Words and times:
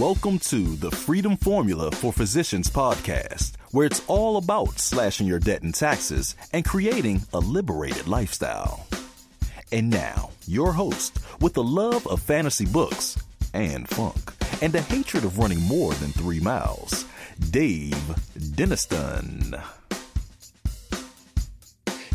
Welcome 0.00 0.40
to 0.40 0.74
the 0.74 0.90
Freedom 0.90 1.36
Formula 1.36 1.88
for 1.92 2.12
Physicians 2.12 2.68
podcast, 2.68 3.52
where 3.70 3.86
it's 3.86 4.02
all 4.08 4.38
about 4.38 4.80
slashing 4.80 5.24
your 5.24 5.38
debt 5.38 5.62
and 5.62 5.72
taxes 5.72 6.34
and 6.52 6.64
creating 6.64 7.22
a 7.32 7.38
liberated 7.38 8.08
lifestyle. 8.08 8.88
And 9.70 9.90
now, 9.90 10.30
your 10.48 10.72
host, 10.72 11.20
with 11.40 11.56
a 11.58 11.60
love 11.60 12.08
of 12.08 12.20
fantasy 12.20 12.66
books 12.66 13.16
and 13.52 13.88
funk, 13.88 14.32
and 14.60 14.74
a 14.74 14.80
hatred 14.80 15.24
of 15.24 15.38
running 15.38 15.60
more 15.60 15.94
than 15.94 16.10
three 16.10 16.40
miles, 16.40 17.04
Dave 17.50 17.94
Denniston. 18.36 19.62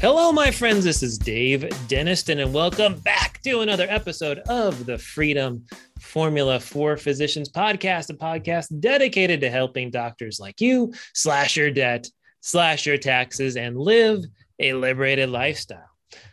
Hello, 0.01 0.33
my 0.33 0.51
friends. 0.51 0.83
This 0.83 1.01
is 1.01 1.17
Dave 1.17 1.61
Denniston, 1.87 2.41
and 2.41 2.53
welcome 2.53 2.99
back 2.99 3.28
to 3.43 3.61
another 3.61 3.87
episode 3.89 4.39
of 4.49 4.85
the 4.85 4.97
Freedom 4.97 5.65
Formula 6.01 6.59
for 6.59 6.97
Physicians 6.97 7.49
podcast, 7.49 8.09
a 8.09 8.13
podcast 8.13 8.67
dedicated 8.81 9.39
to 9.41 9.49
helping 9.49 9.89
doctors 9.91 10.41
like 10.41 10.59
you 10.59 10.93
slash 11.13 11.55
your 11.55 11.71
debt, 11.71 12.07
slash 12.41 12.85
your 12.85 12.97
taxes, 12.97 13.55
and 13.55 13.77
live 13.77 14.25
a 14.59 14.73
liberated 14.73 15.29
lifestyle. 15.29 15.89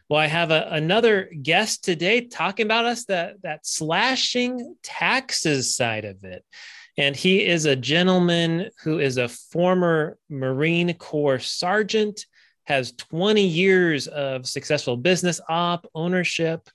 Well, 0.09 0.19
I 0.19 0.27
have 0.27 0.51
a, 0.51 0.69
another 0.73 1.31
guest 1.43 1.85
today 1.85 2.23
talking 2.23 2.67
about 2.67 2.87
us 2.87 3.05
that 3.05 3.41
that 3.43 3.67
slashing 3.67 4.75
taxes 4.83 5.77
side 5.77 6.05
of 6.05 6.25
it. 6.25 6.45
And 6.99 7.15
he 7.15 7.45
is 7.45 7.67
a 7.67 7.77
gentleman 7.77 8.71
who 8.83 8.99
is 8.99 9.17
a 9.17 9.29
former 9.29 10.19
Marine 10.29 10.93
Corps 10.95 11.39
sergeant, 11.39 12.27
has 12.67 12.93
20 12.93 13.43
years 13.43 14.07
of 14.09 14.47
successful 14.47 14.97
business 14.97 15.41
op, 15.49 15.87
ownership, 15.95 16.69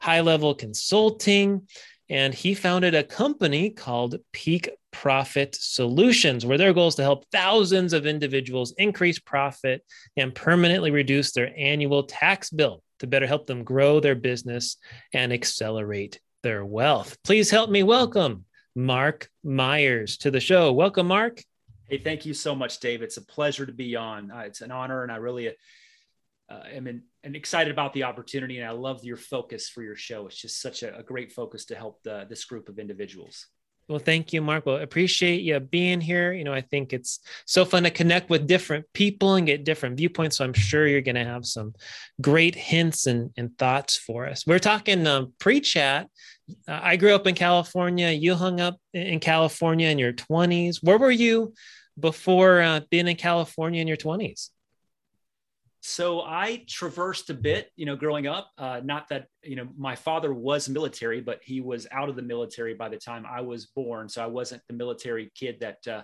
high 0.00 0.20
level 0.20 0.54
consulting, 0.54 1.66
and 2.08 2.34
he 2.34 2.54
founded 2.54 2.94
a 2.94 3.02
company 3.02 3.70
called 3.70 4.16
Peak 4.32 4.70
Profit 4.92 5.54
Solutions, 5.54 6.46
where 6.46 6.58
their 6.58 6.72
goal 6.72 6.88
is 6.88 6.94
to 6.96 7.02
help 7.02 7.24
thousands 7.30 7.92
of 7.92 8.06
individuals 8.06 8.74
increase 8.78 9.18
profit 9.18 9.84
and 10.16 10.34
permanently 10.34 10.90
reduce 10.90 11.32
their 11.32 11.52
annual 11.56 12.04
tax 12.04 12.50
bill 12.50 12.82
to 13.00 13.06
better 13.06 13.26
help 13.26 13.46
them 13.46 13.64
grow 13.64 14.00
their 14.00 14.14
business 14.14 14.76
and 15.12 15.32
accelerate 15.32 16.20
their 16.42 16.64
wealth. 16.64 17.18
Please 17.24 17.50
help 17.50 17.70
me 17.70 17.82
welcome 17.82 18.44
Mark 18.74 19.28
Myers 19.42 20.16
to 20.18 20.30
the 20.30 20.40
show. 20.40 20.72
Welcome, 20.72 21.08
Mark. 21.08 21.42
Hey, 21.88 21.98
thank 21.98 22.26
you 22.26 22.34
so 22.34 22.54
much, 22.54 22.80
Dave. 22.80 23.02
It's 23.02 23.16
a 23.16 23.24
pleasure 23.24 23.64
to 23.64 23.72
be 23.72 23.94
on. 23.94 24.32
Uh, 24.32 24.40
it's 24.40 24.60
an 24.60 24.72
honor, 24.72 25.04
and 25.04 25.12
I 25.12 25.16
really 25.16 25.48
uh, 25.48 26.60
am 26.72 26.88
in, 26.88 27.02
and 27.22 27.36
excited 27.36 27.72
about 27.72 27.92
the 27.92 28.02
opportunity. 28.02 28.58
And 28.58 28.66
I 28.68 28.72
love 28.72 29.04
your 29.04 29.16
focus 29.16 29.68
for 29.68 29.82
your 29.82 29.94
show. 29.94 30.26
It's 30.26 30.40
just 30.40 30.60
such 30.60 30.82
a, 30.82 30.98
a 30.98 31.02
great 31.04 31.32
focus 31.32 31.64
to 31.66 31.76
help 31.76 32.02
the, 32.02 32.26
this 32.28 32.44
group 32.44 32.68
of 32.68 32.80
individuals. 32.80 33.46
Well, 33.88 34.00
thank 34.00 34.32
you, 34.32 34.42
Mark. 34.42 34.66
Well, 34.66 34.78
appreciate 34.78 35.42
you 35.42 35.60
being 35.60 36.00
here. 36.00 36.32
You 36.32 36.42
know, 36.42 36.52
I 36.52 36.60
think 36.60 36.92
it's 36.92 37.20
so 37.46 37.64
fun 37.64 37.84
to 37.84 37.90
connect 37.90 38.30
with 38.30 38.48
different 38.48 38.84
people 38.92 39.36
and 39.36 39.46
get 39.46 39.62
different 39.62 39.96
viewpoints. 39.96 40.38
So 40.38 40.44
I'm 40.44 40.54
sure 40.54 40.88
you're 40.88 41.02
going 41.02 41.14
to 41.14 41.24
have 41.24 41.46
some 41.46 41.72
great 42.20 42.56
hints 42.56 43.06
and, 43.06 43.30
and 43.36 43.56
thoughts 43.56 43.96
for 43.96 44.26
us. 44.26 44.44
We're 44.44 44.58
talking 44.58 45.06
um, 45.06 45.34
pre-chat. 45.38 46.06
Uh, 46.06 46.08
I 46.68 46.96
grew 46.96 47.14
up 47.14 47.26
in 47.26 47.34
California. 47.34 48.10
You 48.10 48.34
hung 48.34 48.60
up 48.60 48.78
in 48.92 49.20
California 49.20 49.88
in 49.88 49.98
your 49.98 50.12
20s. 50.12 50.78
Where 50.82 50.98
were 50.98 51.10
you 51.10 51.54
before 51.98 52.60
uh, 52.60 52.80
being 52.90 53.08
in 53.08 53.16
California 53.16 53.80
in 53.80 53.88
your 53.88 53.96
20s? 53.96 54.50
so 55.88 56.20
I 56.20 56.64
traversed 56.66 57.30
a 57.30 57.34
bit, 57.34 57.70
you 57.76 57.86
know, 57.86 57.94
growing 57.94 58.26
up. 58.26 58.50
Uh, 58.58 58.80
not 58.82 59.08
that 59.10 59.28
you 59.44 59.54
know 59.54 59.68
my 59.78 59.94
father 59.94 60.34
was 60.34 60.68
military, 60.68 61.20
but 61.20 61.40
he 61.44 61.60
was 61.60 61.86
out 61.92 62.08
of 62.08 62.16
the 62.16 62.22
military 62.22 62.74
by 62.74 62.88
the 62.88 62.96
time 62.96 63.24
I 63.24 63.42
was 63.42 63.66
born. 63.66 64.08
So 64.08 64.20
I 64.20 64.26
wasn't 64.26 64.62
the 64.66 64.74
military 64.74 65.30
kid 65.36 65.60
that 65.60 65.86
uh, 65.86 66.02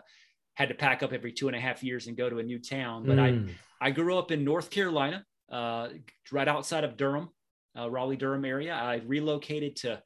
had 0.54 0.68
to 0.68 0.77
pack 0.77 1.02
up 1.02 1.12
every 1.12 1.32
two 1.32 1.48
and 1.48 1.56
a 1.56 1.60
half 1.60 1.82
years 1.82 2.06
and 2.06 2.16
go 2.16 2.30
to 2.30 2.38
a 2.38 2.44
new 2.44 2.60
town. 2.60 3.04
But 3.04 3.16
mm. 3.16 3.48
I 3.80 3.88
I 3.88 3.90
grew 3.90 4.16
up 4.18 4.30
in 4.30 4.44
North 4.44 4.70
Carolina, 4.70 5.24
uh, 5.50 5.88
right 6.30 6.46
outside 6.46 6.84
of 6.84 6.96
Durham, 6.96 7.30
uh, 7.77 7.90
Raleigh 7.90 8.17
Durham 8.17 8.44
area. 8.44 8.74
I 8.74 9.02
relocated 9.05 9.74
to 9.77 10.00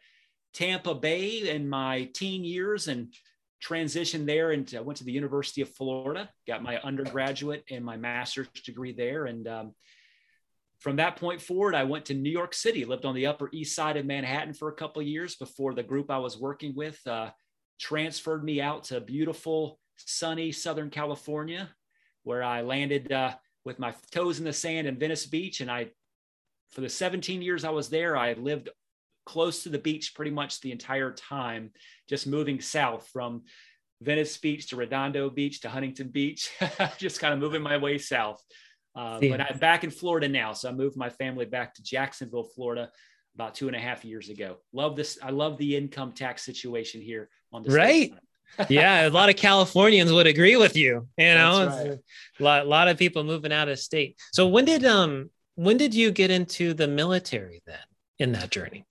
Tampa 0.56 0.94
Bay 0.94 1.50
in 1.50 1.68
my 1.68 2.04
teen 2.14 2.42
years 2.42 2.88
and 2.88 3.12
transitioned 3.62 4.24
there 4.24 4.52
and 4.52 4.72
I 4.74 4.80
went 4.80 4.96
to 4.98 5.04
the 5.04 5.12
University 5.12 5.60
of 5.60 5.68
Florida, 5.68 6.30
got 6.46 6.62
my 6.62 6.78
undergraduate 6.78 7.64
and 7.70 7.84
my 7.84 7.98
master's 7.98 8.48
degree 8.64 8.92
there. 8.92 9.26
And 9.26 9.46
um, 9.46 9.74
from 10.78 10.96
that 10.96 11.16
point 11.16 11.42
forward, 11.42 11.74
I 11.74 11.84
went 11.84 12.06
to 12.06 12.14
New 12.14 12.30
York 12.30 12.54
City, 12.54 12.86
lived 12.86 13.04
on 13.04 13.14
the 13.14 13.26
Upper 13.26 13.50
East 13.52 13.76
Side 13.76 13.98
of 13.98 14.06
Manhattan 14.06 14.54
for 14.54 14.70
a 14.70 14.74
couple 14.74 15.02
of 15.02 15.08
years 15.08 15.36
before 15.36 15.74
the 15.74 15.82
group 15.82 16.10
I 16.10 16.18
was 16.18 16.38
working 16.38 16.74
with 16.74 17.06
uh, 17.06 17.30
transferred 17.78 18.42
me 18.42 18.62
out 18.62 18.84
to 18.84 19.00
beautiful, 19.00 19.78
sunny 19.96 20.52
Southern 20.52 20.88
California, 20.88 21.68
where 22.22 22.42
I 22.42 22.62
landed 22.62 23.12
uh, 23.12 23.34
with 23.66 23.78
my 23.78 23.92
toes 24.10 24.38
in 24.38 24.46
the 24.46 24.54
sand 24.54 24.86
in 24.86 24.98
Venice 24.98 25.26
Beach. 25.26 25.60
And 25.60 25.70
I, 25.70 25.90
for 26.70 26.80
the 26.80 26.88
17 26.88 27.42
years 27.42 27.62
I 27.62 27.70
was 27.70 27.90
there, 27.90 28.16
I 28.16 28.32
lived 28.32 28.70
close 29.26 29.64
to 29.64 29.68
the 29.68 29.78
beach 29.78 30.14
pretty 30.14 30.30
much 30.30 30.60
the 30.60 30.72
entire 30.72 31.12
time, 31.12 31.72
just 32.08 32.26
moving 32.26 32.60
south 32.60 33.08
from 33.12 33.42
Venice 34.00 34.36
Beach 34.38 34.68
to 34.68 34.76
Redondo 34.76 35.28
Beach 35.28 35.60
to 35.62 35.68
Huntington 35.68 36.08
Beach, 36.08 36.50
just 36.98 37.20
kind 37.20 37.34
of 37.34 37.40
moving 37.40 37.62
my 37.62 37.76
way 37.76 37.98
south. 37.98 38.42
Uh, 38.94 39.20
but 39.20 39.40
I'm 39.42 39.58
back 39.58 39.84
in 39.84 39.90
Florida 39.90 40.26
now. 40.26 40.54
So 40.54 40.70
I 40.70 40.72
moved 40.72 40.96
my 40.96 41.10
family 41.10 41.44
back 41.44 41.74
to 41.74 41.82
Jacksonville, 41.82 42.48
Florida 42.54 42.90
about 43.34 43.54
two 43.54 43.66
and 43.66 43.76
a 43.76 43.78
half 43.78 44.04
years 44.04 44.30
ago. 44.30 44.56
Love 44.72 44.96
this. 44.96 45.18
I 45.22 45.30
love 45.30 45.58
the 45.58 45.76
income 45.76 46.12
tax 46.12 46.42
situation 46.42 47.02
here 47.02 47.28
on 47.52 47.62
the 47.62 47.74
right. 47.74 48.14
yeah, 48.70 49.06
a 49.06 49.10
lot 49.10 49.28
of 49.28 49.36
Californians 49.36 50.10
would 50.10 50.26
agree 50.26 50.56
with 50.56 50.76
you. 50.76 51.06
You 51.18 51.34
know, 51.34 51.66
right. 51.66 51.98
a 52.40 52.42
lot, 52.42 52.64
a 52.64 52.68
lot 52.68 52.88
of 52.88 52.96
people 52.96 53.24
moving 53.24 53.52
out 53.52 53.68
of 53.68 53.78
state. 53.78 54.16
So 54.32 54.46
when 54.46 54.64
did 54.64 54.84
um 54.86 55.30
when 55.56 55.76
did 55.76 55.94
you 55.94 56.10
get 56.10 56.30
into 56.30 56.72
the 56.72 56.88
military 56.88 57.62
then 57.66 57.78
in 58.18 58.32
that 58.32 58.50
journey? 58.50 58.86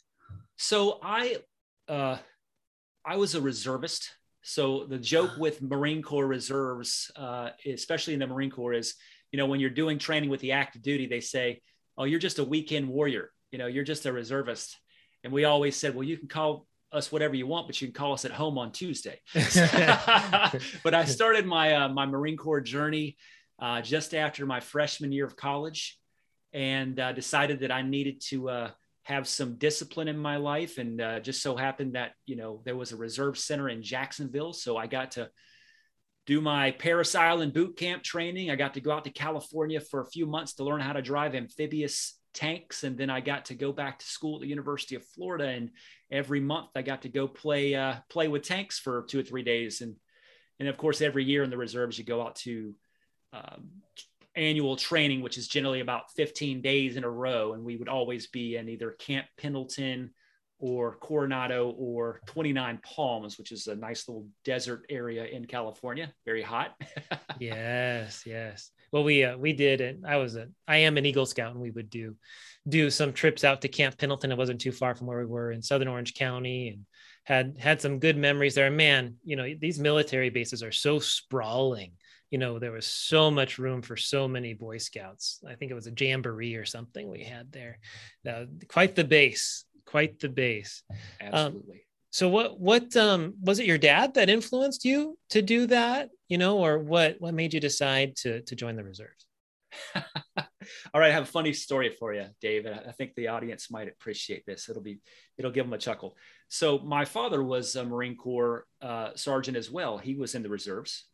So 0.57 0.99
I, 1.01 1.37
uh, 1.87 2.17
I 3.05 3.17
was 3.17 3.35
a 3.35 3.41
reservist. 3.41 4.11
So 4.41 4.85
the 4.85 4.97
joke 4.97 5.31
with 5.37 5.61
Marine 5.61 6.01
Corps 6.01 6.27
reserves, 6.27 7.11
uh, 7.15 7.49
especially 7.65 8.13
in 8.13 8.19
the 8.19 8.27
Marine 8.27 8.51
Corps, 8.51 8.73
is 8.73 8.95
you 9.31 9.37
know 9.37 9.47
when 9.47 9.59
you're 9.59 9.69
doing 9.71 9.97
training 9.97 10.29
with 10.29 10.39
the 10.39 10.51
active 10.53 10.83
duty, 10.83 11.07
they 11.07 11.19
say, 11.19 11.61
"Oh, 11.97 12.03
you're 12.03 12.19
just 12.19 12.37
a 12.37 12.43
weekend 12.43 12.87
warrior. 12.87 13.31
You 13.51 13.57
know, 13.57 13.65
you're 13.65 13.83
just 13.83 14.05
a 14.05 14.13
reservist." 14.13 14.77
And 15.23 15.33
we 15.33 15.45
always 15.45 15.75
said, 15.75 15.95
"Well, 15.95 16.03
you 16.03 16.15
can 16.15 16.27
call 16.27 16.67
us 16.91 17.11
whatever 17.11 17.35
you 17.35 17.47
want, 17.47 17.67
but 17.67 17.81
you 17.81 17.87
can 17.87 17.95
call 17.95 18.13
us 18.13 18.23
at 18.23 18.31
home 18.31 18.59
on 18.59 18.71
Tuesday." 18.71 19.19
but 20.83 20.93
I 20.93 21.05
started 21.05 21.47
my 21.47 21.73
uh, 21.73 21.89
my 21.89 22.05
Marine 22.05 22.37
Corps 22.37 22.61
journey 22.61 23.17
uh, 23.59 23.81
just 23.81 24.13
after 24.13 24.45
my 24.45 24.59
freshman 24.59 25.11
year 25.11 25.25
of 25.25 25.35
college, 25.35 25.99
and 26.53 26.99
uh, 26.99 27.13
decided 27.13 27.61
that 27.61 27.71
I 27.71 27.81
needed 27.81 28.21
to 28.29 28.49
uh, 28.49 28.71
have 29.05 29.27
some 29.27 29.55
discipline 29.55 30.07
in 30.07 30.17
my 30.17 30.37
life. 30.37 30.79
And 30.79 30.99
uh, 30.99 31.19
just 31.19 31.41
so 31.41 31.55
happened 31.55 31.93
that 31.93 32.13
you 32.25 32.35
know 32.35 32.61
there 32.65 32.75
was 32.75 32.91
a 32.91 32.97
reserve 32.97 33.37
center 33.37 33.69
in 33.69 33.81
jacksonville. 33.81 34.51
So 34.51 34.77
i 34.77 34.87
got 34.87 35.11
to 35.11 35.29
do 36.25 36.41
my 36.41 36.71
parris 36.71 37.15
island 37.15 37.53
boot 37.53 37.77
camp 37.77 38.03
training. 38.03 38.51
I 38.51 38.55
got 38.55 38.73
to 38.73 38.81
go 38.81 38.91
out 38.91 39.05
to 39.05 39.11
california 39.11 39.79
for 39.79 40.01
a 40.01 40.09
few 40.09 40.25
months 40.25 40.55
to 40.55 40.63
learn 40.63 40.81
how 40.81 40.93
to 40.93 41.01
drive 41.01 41.35
amphibious 41.35 42.19
tanks. 42.33 42.83
And 42.83 42.97
then 42.97 43.11
i 43.11 43.21
got 43.21 43.45
to 43.45 43.55
go 43.55 43.71
back 43.71 43.99
to 43.99 44.05
school 44.05 44.35
at 44.35 44.41
the 44.41 44.47
university 44.47 44.95
of 44.95 45.05
florida. 45.05 45.45
And 45.45 45.69
every 46.11 46.39
month 46.39 46.69
i 46.75 46.81
got 46.81 47.03
to 47.03 47.09
go 47.09 47.27
play 47.27 47.75
uh, 47.75 47.95
play 48.09 48.27
with 48.27 48.41
tanks 48.41 48.79
for 48.79 49.05
two 49.07 49.19
or 49.19 49.23
three 49.23 49.43
days. 49.43 49.81
And 49.81 49.95
and 50.59 50.67
of 50.67 50.77
course 50.77 51.01
every 51.01 51.25
year 51.25 51.43
in 51.43 51.51
the 51.51 51.57
reserves 51.57 51.99
you 51.99 52.05
go 52.05 52.23
out 52.23 52.37
to 52.37 52.73
um, 53.33 53.69
annual 54.35 54.75
training, 54.75 55.21
which 55.21 55.37
is 55.37 55.47
generally 55.47 55.79
about 55.79 56.11
15 56.15 56.61
days 56.61 56.97
in 56.97 57.03
a 57.03 57.09
row. 57.09 57.53
And 57.53 57.63
we 57.63 57.77
would 57.77 57.89
always 57.89 58.27
be 58.27 58.57
in 58.57 58.69
either 58.69 58.91
Camp 58.91 59.25
Pendleton 59.37 60.11
or 60.59 60.95
Coronado 60.97 61.75
or 61.77 62.21
29 62.27 62.79
Palms, 62.83 63.37
which 63.37 63.51
is 63.51 63.67
a 63.67 63.75
nice 63.75 64.07
little 64.07 64.27
desert 64.43 64.85
area 64.89 65.25
in 65.25 65.45
California, 65.45 66.13
very 66.25 66.41
hot. 66.41 66.75
yes, 67.39 68.23
yes. 68.25 68.71
Well, 68.91 69.03
we 69.03 69.25
uh, 69.25 69.37
we 69.37 69.51
did, 69.51 69.81
and 69.81 70.05
I 70.05 70.17
was 70.17 70.35
a 70.35 70.47
I 70.67 70.77
am 70.77 70.97
an 70.97 71.05
Eagle 71.05 71.25
Scout, 71.25 71.51
and 71.51 71.59
we 71.59 71.71
would 71.71 71.89
do 71.89 72.15
do 72.67 72.89
some 72.89 73.11
trips 73.11 73.43
out 73.43 73.61
to 73.61 73.67
Camp 73.67 73.97
Pendleton. 73.97 74.31
It 74.31 74.37
wasn't 74.37 74.61
too 74.61 74.71
far 74.71 74.95
from 74.95 75.07
where 75.07 75.19
we 75.19 75.25
were 75.25 75.51
in 75.51 75.61
Southern 75.61 75.89
Orange 75.89 76.13
County, 76.13 76.69
and 76.69 76.85
had 77.25 77.57
had 77.59 77.81
some 77.81 77.99
good 77.99 78.15
memories 78.15 78.55
there. 78.55 78.71
Man, 78.71 79.15
you 79.25 79.35
know 79.35 79.53
these 79.59 79.79
military 79.79 80.29
bases 80.29 80.63
are 80.63 80.71
so 80.71 80.99
sprawling 80.99 81.91
you 82.31 82.37
know, 82.37 82.59
there 82.59 82.71
was 82.71 82.85
so 82.85 83.29
much 83.31 83.57
room 83.57 83.81
for 83.81 83.95
so 83.97 84.27
many 84.27 84.53
Boy 84.53 84.77
Scouts. 84.77 85.39
I 85.47 85.55
think 85.55 85.71
it 85.71 85.75
was 85.75 85.87
a 85.87 85.93
jamboree 85.95 86.55
or 86.55 86.65
something 86.65 87.09
we 87.09 87.23
had 87.23 87.51
there. 87.51 87.79
Uh, 88.27 88.45
quite 88.67 88.95
the 88.95 89.03
base, 89.03 89.65
quite 89.85 90.19
the 90.19 90.29
base. 90.29 90.83
Um, 90.89 90.97
Absolutely. 91.21 91.75
Um, 91.75 91.79
so 92.11 92.29
what 92.29 92.59
what 92.59 92.95
um, 92.95 93.33
was 93.41 93.59
it 93.59 93.65
your 93.65 93.77
dad 93.77 94.13
that 94.13 94.29
influenced 94.29 94.85
you 94.85 95.17
to 95.31 95.41
do 95.41 95.67
that? 95.67 96.09
You 96.29 96.37
know, 96.37 96.59
or 96.59 96.79
what 96.79 97.17
what 97.19 97.33
made 97.33 97.53
you 97.53 97.59
decide 97.59 98.15
to 98.17 98.41
to 98.41 98.55
join 98.55 98.75
the 98.77 98.83
reserves? 98.83 99.25
All 100.93 101.01
right, 101.01 101.11
I 101.11 101.13
have 101.13 101.23
a 101.23 101.27
funny 101.27 101.53
story 101.53 101.95
for 101.99 102.13
you, 102.13 102.25
david 102.41 102.73
I 102.87 102.91
think 102.91 103.13
the 103.15 103.27
audience 103.27 103.69
might 103.69 103.87
appreciate 103.87 104.45
this. 104.45 104.69
It'll 104.69 104.81
be, 104.81 104.99
it'll 105.37 105.51
give 105.51 105.65
them 105.65 105.73
a 105.73 105.77
chuckle. 105.77 106.15
So 106.47 106.79
my 106.79 107.05
father 107.05 107.43
was 107.43 107.75
a 107.75 107.83
Marine 107.83 108.15
Corps 108.15 108.65
uh, 108.81 109.09
sergeant 109.15 109.57
as 109.57 109.69
well. 109.69 109.97
He 109.97 110.15
was 110.15 110.35
in 110.35 110.43
the 110.43 110.49
reserves. 110.49 111.05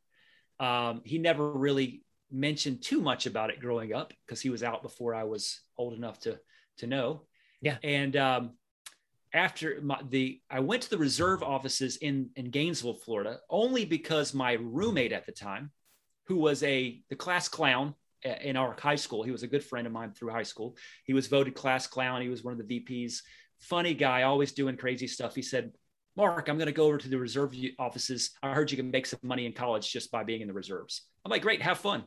Um, 0.62 1.02
he 1.04 1.18
never 1.18 1.52
really 1.52 2.04
mentioned 2.31 2.81
too 2.81 3.02
much 3.02 3.25
about 3.25 3.50
it 3.50 3.60
growing 3.60 3.94
up 3.94 4.13
because 4.25 4.40
he 4.40 4.50
was 4.50 4.63
out 4.63 4.84
before 4.84 5.13
I 5.13 5.24
was 5.24 5.62
old 5.78 5.94
enough 5.94 6.19
to 6.22 6.40
to 6.78 6.88
know. 6.88 7.24
Yeah. 7.62 7.78
And 7.84 8.16
um, 8.16 8.52
after 9.34 9.80
my, 9.81 10.00
the, 10.10 10.42
I 10.50 10.60
went 10.60 10.84
to 10.84 10.90
the 10.90 10.98
reserve 10.98 11.44
offices 11.44 11.98
in 11.98 12.30
in 12.36 12.52
Gainesville, 12.52 12.94
Florida, 12.94 13.40
only 13.50 13.86
because 13.86 14.34
my 14.34 14.54
roommate 14.54 15.12
at 15.12 15.25
the 15.25 15.31
time, 15.31 15.72
who 16.28 16.38
was 16.38 16.62
a 16.63 17.02
the 17.10 17.16
class 17.16 17.48
clown 17.48 17.96
in 18.24 18.56
our 18.56 18.75
high 18.80 18.96
school, 18.96 19.24
he 19.24 19.31
was 19.31 19.44
a 19.44 19.48
good 19.48 19.63
friend 19.63 19.88
of 19.88 19.94
mine 19.94 20.13
through 20.13 20.31
high 20.31 20.44
school. 20.44 20.78
He 21.06 21.13
was 21.13 21.28
voted 21.28 21.56
class 21.56 21.88
clown. 21.88 22.22
He 22.22 22.30
was 22.30 22.44
one 22.44 22.54
of 22.54 22.68
the 22.68 22.80
VPs. 22.80 23.22
Funny 23.60 23.96
guy, 23.96 24.24
always 24.24 24.52
doing 24.52 24.78
crazy 24.78 25.08
stuff. 25.08 25.34
He 25.34 25.42
said, 25.42 25.72
Mark, 26.18 26.50
I'm 26.50 26.58
going 26.58 26.68
to 26.68 26.74
go 26.74 26.86
over 26.86 26.98
to 26.98 27.10
the 27.10 27.18
reserve 27.18 27.56
offices. 27.80 28.31
I 28.44 28.54
heard 28.54 28.69
you 28.72 28.78
can 28.78 28.92
make 28.92 29.06
some 29.06 29.19
money 29.24 29.46
in 29.46 29.54
college 29.54 29.92
just 29.92 30.12
by 30.12 30.24
being 30.24 30.42
in 30.42 30.48
the 30.48 30.54
reserves. 30.54 31.04
I'm 31.24 31.31
like, 31.31 31.42
great, 31.42 31.62
have 31.62 31.80
fun. 31.80 32.04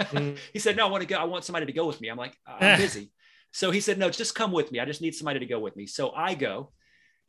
Mm. 0.00 0.36
he 0.52 0.58
said, 0.58 0.76
no, 0.76 0.86
I 0.86 0.90
want 0.90 1.02
to 1.02 1.06
go. 1.06 1.16
I 1.16 1.24
want 1.24 1.44
somebody 1.44 1.66
to 1.66 1.72
go 1.72 1.86
with 1.86 2.00
me. 2.00 2.08
I'm 2.08 2.18
like, 2.18 2.36
I'm 2.46 2.78
busy. 2.78 3.12
So 3.52 3.70
he 3.70 3.80
said, 3.80 3.98
no, 3.98 4.10
just 4.10 4.34
come 4.34 4.52
with 4.52 4.70
me. 4.70 4.80
I 4.80 4.84
just 4.84 5.00
need 5.00 5.14
somebody 5.14 5.38
to 5.38 5.46
go 5.46 5.58
with 5.58 5.76
me. 5.76 5.86
So 5.86 6.10
I 6.10 6.34
go. 6.34 6.72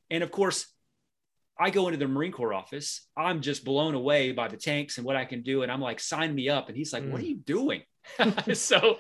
And 0.09 0.23
of 0.23 0.31
course, 0.31 0.67
I 1.59 1.69
go 1.69 1.87
into 1.87 1.97
the 1.97 2.07
Marine 2.07 2.31
Corps 2.31 2.53
office. 2.53 3.07
I'm 3.15 3.41
just 3.41 3.63
blown 3.63 3.95
away 3.95 4.31
by 4.31 4.47
the 4.47 4.57
tanks 4.57 4.97
and 4.97 5.05
what 5.05 5.15
I 5.15 5.25
can 5.25 5.41
do. 5.41 5.63
And 5.63 5.71
I'm 5.71 5.81
like, 5.81 5.99
sign 5.99 6.35
me 6.35 6.49
up. 6.49 6.67
And 6.67 6.77
he's 6.77 6.91
like, 6.91 7.03
mm. 7.03 7.11
what 7.11 7.21
are 7.21 7.25
you 7.25 7.37
doing? 7.37 7.83
so 8.53 8.97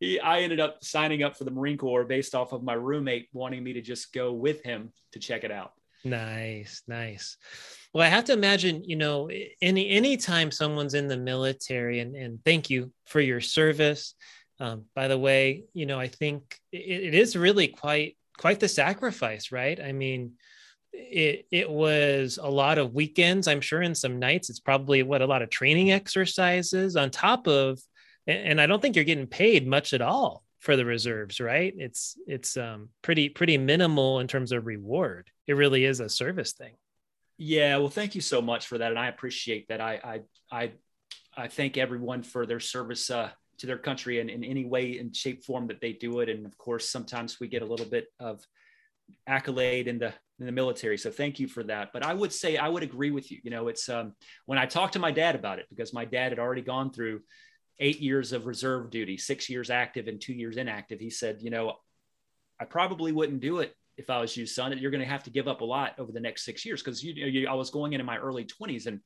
he, 0.00 0.20
I 0.20 0.40
ended 0.40 0.60
up 0.60 0.78
signing 0.82 1.22
up 1.22 1.36
for 1.36 1.44
the 1.44 1.50
Marine 1.50 1.78
Corps 1.78 2.04
based 2.04 2.34
off 2.34 2.52
of 2.52 2.62
my 2.62 2.74
roommate 2.74 3.28
wanting 3.32 3.62
me 3.62 3.74
to 3.74 3.80
just 3.80 4.12
go 4.12 4.32
with 4.32 4.62
him 4.62 4.92
to 5.12 5.18
check 5.18 5.44
it 5.44 5.50
out. 5.50 5.72
Nice, 6.08 6.82
nice. 6.86 7.36
Well, 7.92 8.04
I 8.04 8.08
have 8.08 8.24
to 8.24 8.32
imagine, 8.32 8.84
you 8.84 8.96
know, 8.96 9.30
any 9.60 9.90
anytime 9.90 10.50
someone's 10.50 10.94
in 10.94 11.08
the 11.08 11.16
military, 11.16 12.00
and 12.00 12.14
and 12.16 12.44
thank 12.44 12.70
you 12.70 12.92
for 13.06 13.20
your 13.20 13.40
service. 13.40 14.14
Um, 14.60 14.84
by 14.94 15.08
the 15.08 15.18
way, 15.18 15.64
you 15.72 15.86
know, 15.86 15.98
I 16.00 16.08
think 16.08 16.58
it, 16.72 16.78
it 16.78 17.14
is 17.14 17.36
really 17.36 17.68
quite 17.68 18.16
quite 18.38 18.60
the 18.60 18.68
sacrifice, 18.68 19.52
right? 19.52 19.80
I 19.80 19.92
mean, 19.92 20.32
it 20.92 21.46
it 21.50 21.70
was 21.70 22.38
a 22.42 22.48
lot 22.48 22.78
of 22.78 22.94
weekends, 22.94 23.48
I'm 23.48 23.60
sure, 23.60 23.82
and 23.82 23.96
some 23.96 24.18
nights. 24.18 24.50
It's 24.50 24.60
probably 24.60 25.02
what 25.02 25.22
a 25.22 25.26
lot 25.26 25.42
of 25.42 25.50
training 25.50 25.92
exercises 25.92 26.96
on 26.96 27.10
top 27.10 27.46
of, 27.46 27.80
and, 28.26 28.38
and 28.52 28.60
I 28.60 28.66
don't 28.66 28.80
think 28.80 28.96
you're 28.96 29.04
getting 29.04 29.26
paid 29.26 29.66
much 29.66 29.92
at 29.92 30.02
all 30.02 30.44
for 30.60 30.76
the 30.76 30.84
reserves, 30.84 31.40
right? 31.40 31.72
It's 31.76 32.16
it's 32.26 32.56
um, 32.56 32.88
pretty 33.02 33.28
pretty 33.28 33.58
minimal 33.58 34.20
in 34.20 34.26
terms 34.26 34.52
of 34.52 34.66
reward. 34.66 35.30
It 35.46 35.54
really 35.54 35.84
is 35.84 36.00
a 36.00 36.08
service 36.08 36.52
thing. 36.52 36.74
Yeah, 37.36 37.76
well, 37.76 37.88
thank 37.88 38.14
you 38.14 38.20
so 38.20 38.42
much 38.42 38.66
for 38.66 38.78
that, 38.78 38.90
and 38.90 38.98
I 38.98 39.08
appreciate 39.08 39.68
that. 39.68 39.80
I 39.80 40.00
I 40.02 40.20
I, 40.50 40.72
I 41.36 41.48
thank 41.48 41.76
everyone 41.76 42.22
for 42.22 42.46
their 42.46 42.60
service 42.60 43.10
uh, 43.10 43.30
to 43.58 43.66
their 43.66 43.78
country 43.78 44.20
and 44.20 44.28
in 44.30 44.42
any 44.42 44.64
way 44.64 44.98
and 44.98 45.14
shape 45.14 45.44
form 45.44 45.68
that 45.68 45.80
they 45.80 45.92
do 45.92 46.20
it. 46.20 46.28
And 46.28 46.44
of 46.46 46.58
course, 46.58 46.88
sometimes 46.88 47.38
we 47.40 47.48
get 47.48 47.62
a 47.62 47.66
little 47.66 47.86
bit 47.86 48.06
of 48.18 48.44
accolade 49.26 49.86
in 49.86 49.98
the 49.98 50.12
in 50.40 50.46
the 50.46 50.52
military. 50.52 50.98
So 50.98 51.10
thank 51.10 51.38
you 51.38 51.48
for 51.48 51.62
that. 51.64 51.92
But 51.92 52.04
I 52.04 52.14
would 52.14 52.32
say 52.32 52.56
I 52.56 52.68
would 52.68 52.82
agree 52.82 53.10
with 53.10 53.30
you. 53.30 53.38
You 53.42 53.50
know, 53.50 53.68
it's 53.68 53.88
um, 53.88 54.14
when 54.46 54.58
I 54.58 54.66
talked 54.66 54.94
to 54.94 54.98
my 54.98 55.10
dad 55.12 55.34
about 55.34 55.58
it 55.58 55.66
because 55.70 55.92
my 55.92 56.04
dad 56.04 56.32
had 56.32 56.38
already 56.38 56.62
gone 56.62 56.92
through 56.92 57.20
eight 57.80 58.00
years 58.00 58.32
of 58.32 58.46
reserve 58.46 58.90
duty, 58.90 59.16
six 59.16 59.48
years 59.48 59.70
active 59.70 60.08
and 60.08 60.20
two 60.20 60.32
years 60.32 60.56
inactive. 60.56 61.00
He 61.00 61.10
said, 61.10 61.38
you 61.40 61.50
know, 61.50 61.74
I 62.60 62.64
probably 62.64 63.12
wouldn't 63.12 63.40
do 63.40 63.58
it 63.58 63.74
if 63.96 64.10
I 64.10 64.20
was 64.20 64.36
you, 64.36 64.46
son. 64.46 64.76
You're 64.78 64.90
going 64.90 65.02
to 65.02 65.08
have 65.08 65.24
to 65.24 65.30
give 65.30 65.48
up 65.48 65.60
a 65.60 65.64
lot 65.64 65.94
over 65.98 66.12
the 66.12 66.20
next 66.20 66.44
six 66.44 66.64
years 66.64 66.82
because 66.82 67.02
you, 67.02 67.12
you, 67.12 67.48
I 67.48 67.54
was 67.54 67.70
going 67.70 67.92
into 67.92 68.04
my 68.04 68.16
early 68.16 68.44
20s, 68.44 68.86
and 68.86 69.00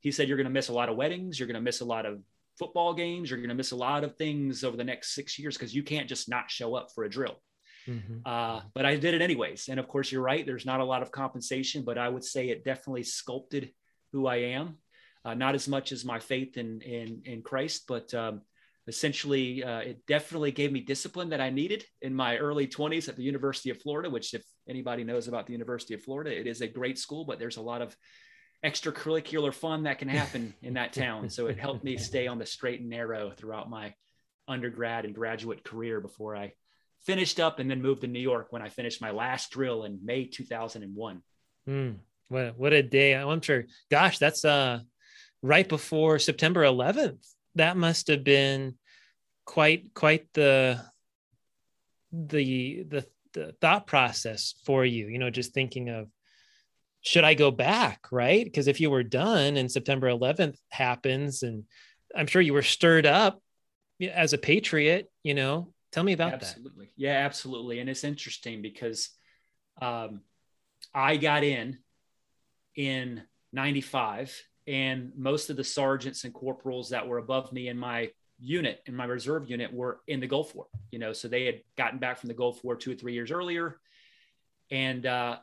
he 0.00 0.10
said 0.10 0.28
you're 0.28 0.36
going 0.36 0.46
to 0.46 0.52
miss 0.52 0.68
a 0.68 0.72
lot 0.72 0.88
of 0.88 0.96
weddings, 0.96 1.38
you're 1.38 1.48
going 1.48 1.54
to 1.54 1.60
miss 1.60 1.80
a 1.80 1.84
lot 1.84 2.06
of 2.06 2.20
football 2.58 2.94
games, 2.94 3.30
you're 3.30 3.38
going 3.38 3.48
to 3.48 3.54
miss 3.54 3.72
a 3.72 3.76
lot 3.76 4.02
of 4.02 4.16
things 4.16 4.64
over 4.64 4.76
the 4.76 4.84
next 4.84 5.14
six 5.14 5.38
years 5.38 5.56
because 5.56 5.74
you 5.74 5.82
can't 5.82 6.08
just 6.08 6.28
not 6.28 6.50
show 6.50 6.74
up 6.74 6.88
for 6.94 7.04
a 7.04 7.10
drill. 7.10 7.40
Mm-hmm. 7.86 8.18
Uh, 8.24 8.62
but 8.74 8.84
I 8.84 8.96
did 8.96 9.14
it 9.14 9.22
anyways, 9.22 9.68
and 9.68 9.78
of 9.78 9.86
course, 9.86 10.10
you're 10.10 10.22
right. 10.22 10.44
There's 10.44 10.66
not 10.66 10.80
a 10.80 10.84
lot 10.84 11.02
of 11.02 11.12
compensation, 11.12 11.84
but 11.84 11.98
I 11.98 12.08
would 12.08 12.24
say 12.24 12.48
it 12.48 12.64
definitely 12.64 13.04
sculpted 13.04 13.72
who 14.12 14.26
I 14.26 14.36
am 14.36 14.78
uh, 15.26 15.34
not 15.34 15.56
as 15.56 15.66
much 15.66 15.90
as 15.90 16.04
my 16.04 16.20
faith 16.20 16.56
in 16.56 16.80
in, 16.82 17.22
in 17.24 17.42
Christ, 17.42 17.84
but 17.88 18.14
um, 18.14 18.42
essentially 18.86 19.64
uh, 19.64 19.80
it 19.80 20.06
definitely 20.06 20.52
gave 20.52 20.70
me 20.70 20.80
discipline 20.80 21.30
that 21.30 21.40
I 21.40 21.50
needed 21.50 21.84
in 22.00 22.14
my 22.14 22.36
early 22.36 22.68
20s 22.68 23.08
at 23.08 23.16
the 23.16 23.24
University 23.24 23.70
of 23.70 23.80
Florida. 23.82 24.08
Which, 24.08 24.34
if 24.34 24.44
anybody 24.68 25.02
knows 25.02 25.26
about 25.26 25.46
the 25.46 25.52
University 25.52 25.94
of 25.94 26.02
Florida, 26.02 26.38
it 26.38 26.46
is 26.46 26.60
a 26.60 26.68
great 26.68 26.96
school, 26.96 27.24
but 27.24 27.40
there's 27.40 27.56
a 27.56 27.62
lot 27.62 27.82
of 27.82 27.96
extracurricular 28.64 29.52
fun 29.52 29.82
that 29.82 29.98
can 29.98 30.08
happen 30.08 30.54
in 30.62 30.74
that 30.74 30.92
town. 30.92 31.28
So 31.28 31.48
it 31.48 31.58
helped 31.58 31.82
me 31.82 31.96
stay 31.96 32.28
on 32.28 32.38
the 32.38 32.46
straight 32.46 32.80
and 32.80 32.88
narrow 32.88 33.30
throughout 33.30 33.68
my 33.68 33.94
undergrad 34.46 35.04
and 35.04 35.14
graduate 35.14 35.64
career 35.64 36.00
before 36.00 36.36
I 36.36 36.52
finished 37.04 37.40
up 37.40 37.58
and 37.58 37.68
then 37.68 37.82
moved 37.82 38.02
to 38.02 38.06
New 38.06 38.20
York 38.20 38.48
when 38.50 38.62
I 38.62 38.68
finished 38.68 39.02
my 39.02 39.10
last 39.10 39.50
drill 39.50 39.82
in 39.82 39.98
May 40.04 40.26
2001. 40.26 41.22
Mm, 41.68 41.96
what, 42.28 42.56
what 42.56 42.72
a 42.72 42.82
day. 42.82 43.14
I'm 43.14 43.40
sure, 43.40 43.64
gosh, 43.90 44.18
that's, 44.18 44.44
uh, 44.44 44.80
right 45.42 45.68
before 45.68 46.18
September 46.18 46.62
11th. 46.62 47.26
That 47.54 47.76
must 47.76 48.08
have 48.08 48.24
been 48.24 48.74
quite 49.44 49.94
quite 49.94 50.26
the 50.34 50.80
the 52.12 52.82
the, 52.82 53.06
the 53.32 53.54
thought 53.60 53.86
process 53.86 54.54
for 54.64 54.84
you. 54.84 55.06
You 55.08 55.18
know, 55.18 55.30
just 55.30 55.54
thinking 55.54 55.88
of 55.88 56.08
should 57.00 57.24
I 57.24 57.34
go 57.34 57.50
back, 57.50 58.08
right? 58.10 58.44
Because 58.44 58.66
if 58.66 58.80
you 58.80 58.90
were 58.90 59.04
done 59.04 59.56
and 59.56 59.70
September 59.70 60.08
11th 60.08 60.56
happens, 60.70 61.44
and 61.44 61.64
I'm 62.16 62.26
sure 62.26 62.42
you 62.42 62.52
were 62.52 62.62
stirred 62.62 63.06
up 63.06 63.40
as 64.12 64.32
a 64.32 64.38
patriot, 64.38 65.08
you 65.22 65.34
know, 65.34 65.72
tell 65.92 66.02
me 66.02 66.14
about 66.14 66.32
absolutely. 66.32 66.62
that. 66.62 66.68
Absolutely. 66.68 66.90
Yeah, 66.96 67.24
absolutely. 67.24 67.78
And 67.78 67.88
it's 67.88 68.02
interesting 68.02 68.60
because 68.60 69.10
um, 69.80 70.22
I 70.92 71.16
got 71.16 71.44
in 71.44 71.78
in 72.74 73.22
95 73.52 74.42
and 74.66 75.12
most 75.16 75.50
of 75.50 75.56
the 75.56 75.64
sergeants 75.64 76.24
and 76.24 76.34
corporals 76.34 76.90
that 76.90 77.06
were 77.06 77.18
above 77.18 77.52
me 77.52 77.68
in 77.68 77.78
my 77.78 78.10
unit 78.38 78.82
in 78.86 78.94
my 78.94 79.04
reserve 79.04 79.48
unit 79.48 79.72
were 79.72 80.00
in 80.08 80.20
the 80.20 80.26
gulf 80.26 80.54
war 80.54 80.66
you 80.90 80.98
know 80.98 81.12
so 81.12 81.26
they 81.26 81.46
had 81.46 81.60
gotten 81.76 81.98
back 81.98 82.18
from 82.18 82.28
the 82.28 82.34
gulf 82.34 82.62
war 82.62 82.76
two 82.76 82.92
or 82.92 82.94
three 82.94 83.14
years 83.14 83.30
earlier. 83.30 83.78
And 84.70 85.06
uh 85.06 85.38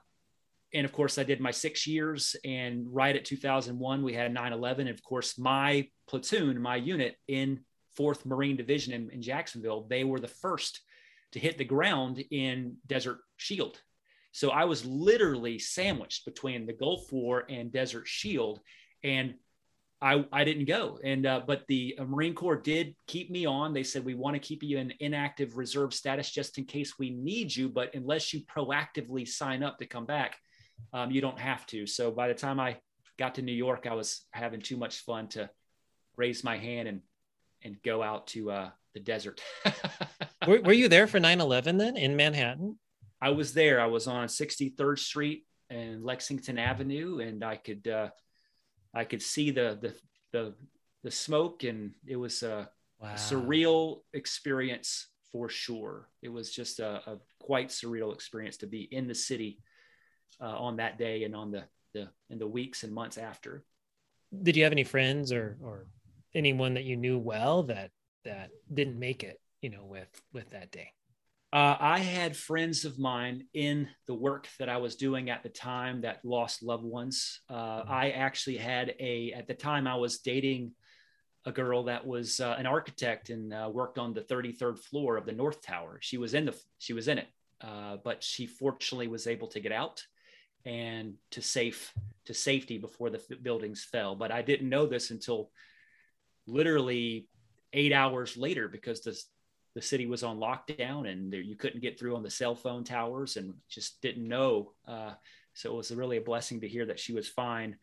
and 0.73 0.85
of 0.85 0.91
course 0.91 1.17
i 1.17 1.23
did 1.23 1.39
my 1.39 1.51
six 1.51 1.87
years 1.87 2.35
and 2.43 2.85
right 2.89 3.15
at 3.15 3.25
2001 3.25 4.03
we 4.03 4.13
had 4.13 4.33
9-11 4.33 4.79
and 4.79 4.89
of 4.89 5.03
course 5.03 5.37
my 5.37 5.87
platoon 6.07 6.61
my 6.61 6.75
unit 6.75 7.15
in 7.27 7.61
fourth 7.95 8.25
marine 8.25 8.57
division 8.57 8.93
in, 8.93 9.09
in 9.11 9.21
jacksonville 9.21 9.85
they 9.89 10.03
were 10.03 10.19
the 10.19 10.27
first 10.27 10.81
to 11.33 11.39
hit 11.39 11.57
the 11.57 11.65
ground 11.65 12.23
in 12.31 12.77
desert 12.87 13.19
shield. 13.37 13.81
So 14.31 14.49
i 14.49 14.65
was 14.65 14.85
literally 14.85 15.59
sandwiched 15.59 16.25
between 16.25 16.65
the 16.65 16.73
gulf 16.73 17.11
war 17.11 17.45
and 17.49 17.71
desert 17.71 18.07
shield 18.07 18.59
and 19.03 19.35
I, 20.03 20.25
I 20.33 20.43
didn't 20.43 20.65
go. 20.65 20.99
And 21.01 21.25
uh, 21.25 21.41
but 21.47 21.63
the 21.69 21.95
uh, 21.97 22.03
Marine 22.03 22.35
Corps 22.35 22.57
did 22.57 22.93
keep 23.07 23.31
me 23.31 23.45
on. 23.45 23.73
They 23.73 23.83
said 23.83 24.03
we 24.03 24.15
want 24.15 24.35
to 24.35 24.39
keep 24.39 24.61
you 24.61 24.77
in 24.77 24.93
inactive 24.99 25.55
reserve 25.55 25.93
status 25.93 26.29
just 26.29 26.57
in 26.57 26.65
case 26.65 26.99
we 26.99 27.09
need 27.09 27.55
you, 27.55 27.69
but 27.69 27.95
unless 27.95 28.33
you 28.33 28.41
proactively 28.41 29.25
sign 29.25 29.63
up 29.63 29.79
to 29.79 29.85
come 29.85 30.05
back, 30.05 30.37
um, 30.91 31.09
you 31.09 31.21
don't 31.21 31.39
have 31.39 31.65
to. 31.67 31.87
So 31.87 32.11
by 32.11 32.27
the 32.27 32.33
time 32.33 32.59
I 32.59 32.79
got 33.17 33.35
to 33.35 33.41
New 33.41 33.53
York, 33.53 33.87
I 33.89 33.93
was 33.93 34.25
having 34.31 34.59
too 34.59 34.75
much 34.75 34.99
fun 34.99 35.29
to 35.29 35.49
raise 36.17 36.43
my 36.43 36.57
hand 36.57 36.89
and 36.89 37.01
and 37.63 37.81
go 37.81 38.03
out 38.03 38.27
to 38.27 38.51
uh, 38.51 38.69
the 38.93 38.99
desert. 38.99 39.41
were, 40.47 40.59
were 40.59 40.73
you 40.73 40.89
there 40.89 41.07
for 41.07 41.21
9/11 41.21 41.77
then 41.77 41.95
in 41.95 42.17
Manhattan? 42.17 42.77
I 43.21 43.29
was 43.29 43.53
there. 43.53 43.79
I 43.79 43.85
was 43.85 44.07
on 44.07 44.27
63rd 44.27 44.99
Street 44.99 45.45
and 45.69 46.03
Lexington 46.03 46.59
Avenue, 46.59 47.19
and 47.19 47.41
I 47.41 47.55
could. 47.55 47.87
Uh, 47.87 48.09
I 48.93 49.05
could 49.05 49.21
see 49.21 49.51
the 49.51 49.77
the 49.81 49.95
the, 50.31 50.53
the 51.03 51.11
smoke, 51.11 51.63
and 51.63 51.91
it 52.07 52.15
was 52.15 52.41
a, 52.43 52.69
wow. 52.99 53.13
surreal 53.15 54.01
experience 54.13 55.07
for 55.31 55.47
sure. 55.49 56.09
It 56.21 56.29
was 56.29 56.51
just 56.51 56.79
a, 56.79 57.01
a, 57.07 57.17
quite 57.39 57.69
surreal 57.69 58.13
experience 58.13 58.57
to 58.57 58.67
be 58.67 58.83
in 58.83 59.07
the 59.07 59.15
city 59.15 59.59
uh, 60.41 60.57
on 60.57 60.77
that 60.77 60.97
day 60.97 61.23
and 61.23 61.35
on 61.35 61.51
the 61.51 61.63
the 61.93 62.09
in 62.29 62.39
the 62.39 62.47
weeks 62.47 62.83
and 62.83 62.93
months 62.93 63.17
after. 63.17 63.63
Did 64.41 64.55
you 64.55 64.63
have 64.63 64.71
any 64.71 64.83
friends 64.83 65.31
or 65.31 65.57
or 65.61 65.87
anyone 66.33 66.73
that 66.75 66.83
you 66.83 66.97
knew 66.97 67.17
well 67.19 67.63
that 67.63 67.91
that 68.25 68.49
didn't 68.73 68.97
make 68.97 69.23
it? 69.23 69.39
You 69.61 69.69
know, 69.69 69.85
with 69.85 70.09
with 70.33 70.49
that 70.51 70.71
day. 70.71 70.91
Uh, 71.53 71.77
I 71.79 71.99
had 71.99 72.35
friends 72.35 72.83
of 72.83 72.97
mine 72.97 73.45
in 73.53 73.87
the 74.07 74.15
work 74.15 74.47
that 74.57 74.69
I 74.69 74.77
was 74.77 74.95
doing 74.95 75.29
at 75.29 75.43
the 75.43 75.49
time 75.49 76.01
that 76.01 76.25
lost 76.25 76.63
loved 76.63 76.83
ones. 76.83 77.41
Uh, 77.47 77.81
mm-hmm. 77.81 77.91
I 77.91 78.09
actually 78.09 78.57
had 78.57 78.95
a, 78.99 79.33
at 79.33 79.45
the 79.45 79.53
time 79.53 79.85
I 79.85 79.95
was 79.95 80.17
dating 80.17 80.71
a 81.45 81.51
girl 81.51 81.83
that 81.83 82.07
was 82.07 82.39
uh, 82.39 82.55
an 82.57 82.65
architect 82.65 83.29
and 83.29 83.53
uh, 83.53 83.69
worked 83.71 83.99
on 83.99 84.15
the 84.15 84.21
33rd 84.21 84.79
floor 84.79 85.15
of 85.15 85.27
the 85.27 85.31
North 85.31 85.61
Tower. 85.61 85.99
She 86.01 86.17
was 86.17 86.33
in 86.33 86.45
the 86.45 86.59
she 86.79 86.93
was 86.93 87.07
in 87.07 87.19
it, 87.19 87.27
uh, 87.61 87.97
but 88.03 88.23
she 88.23 88.47
fortunately 88.47 89.07
was 89.07 89.27
able 89.27 89.49
to 89.49 89.59
get 89.59 89.71
out 89.71 90.01
and 90.65 91.13
to 91.31 91.41
safe 91.43 91.93
to 92.25 92.33
safety 92.33 92.79
before 92.79 93.11
the 93.11 93.21
buildings 93.43 93.83
fell. 93.83 94.15
But 94.15 94.31
I 94.31 94.41
didn't 94.41 94.69
know 94.69 94.87
this 94.87 95.11
until 95.11 95.51
literally 96.47 97.27
eight 97.73 97.93
hours 97.93 98.37
later 98.37 98.67
because 98.67 99.01
the 99.01 99.15
the 99.75 99.81
city 99.81 100.05
was 100.05 100.23
on 100.23 100.37
lockdown 100.37 101.09
and 101.09 101.31
there, 101.31 101.41
you 101.41 101.55
couldn't 101.55 101.81
get 101.81 101.99
through 101.99 102.15
on 102.15 102.23
the 102.23 102.29
cell 102.29 102.55
phone 102.55 102.83
towers 102.83 103.37
and 103.37 103.53
just 103.69 104.01
didn't 104.01 104.27
know. 104.27 104.71
Uh, 104.87 105.13
so 105.53 105.73
it 105.73 105.77
was 105.77 105.91
really 105.91 106.17
a 106.17 106.21
blessing 106.21 106.61
to 106.61 106.67
hear 106.67 106.85
that 106.85 106.99
she 106.99 107.13
was 107.13 107.27
fine. 107.27 107.77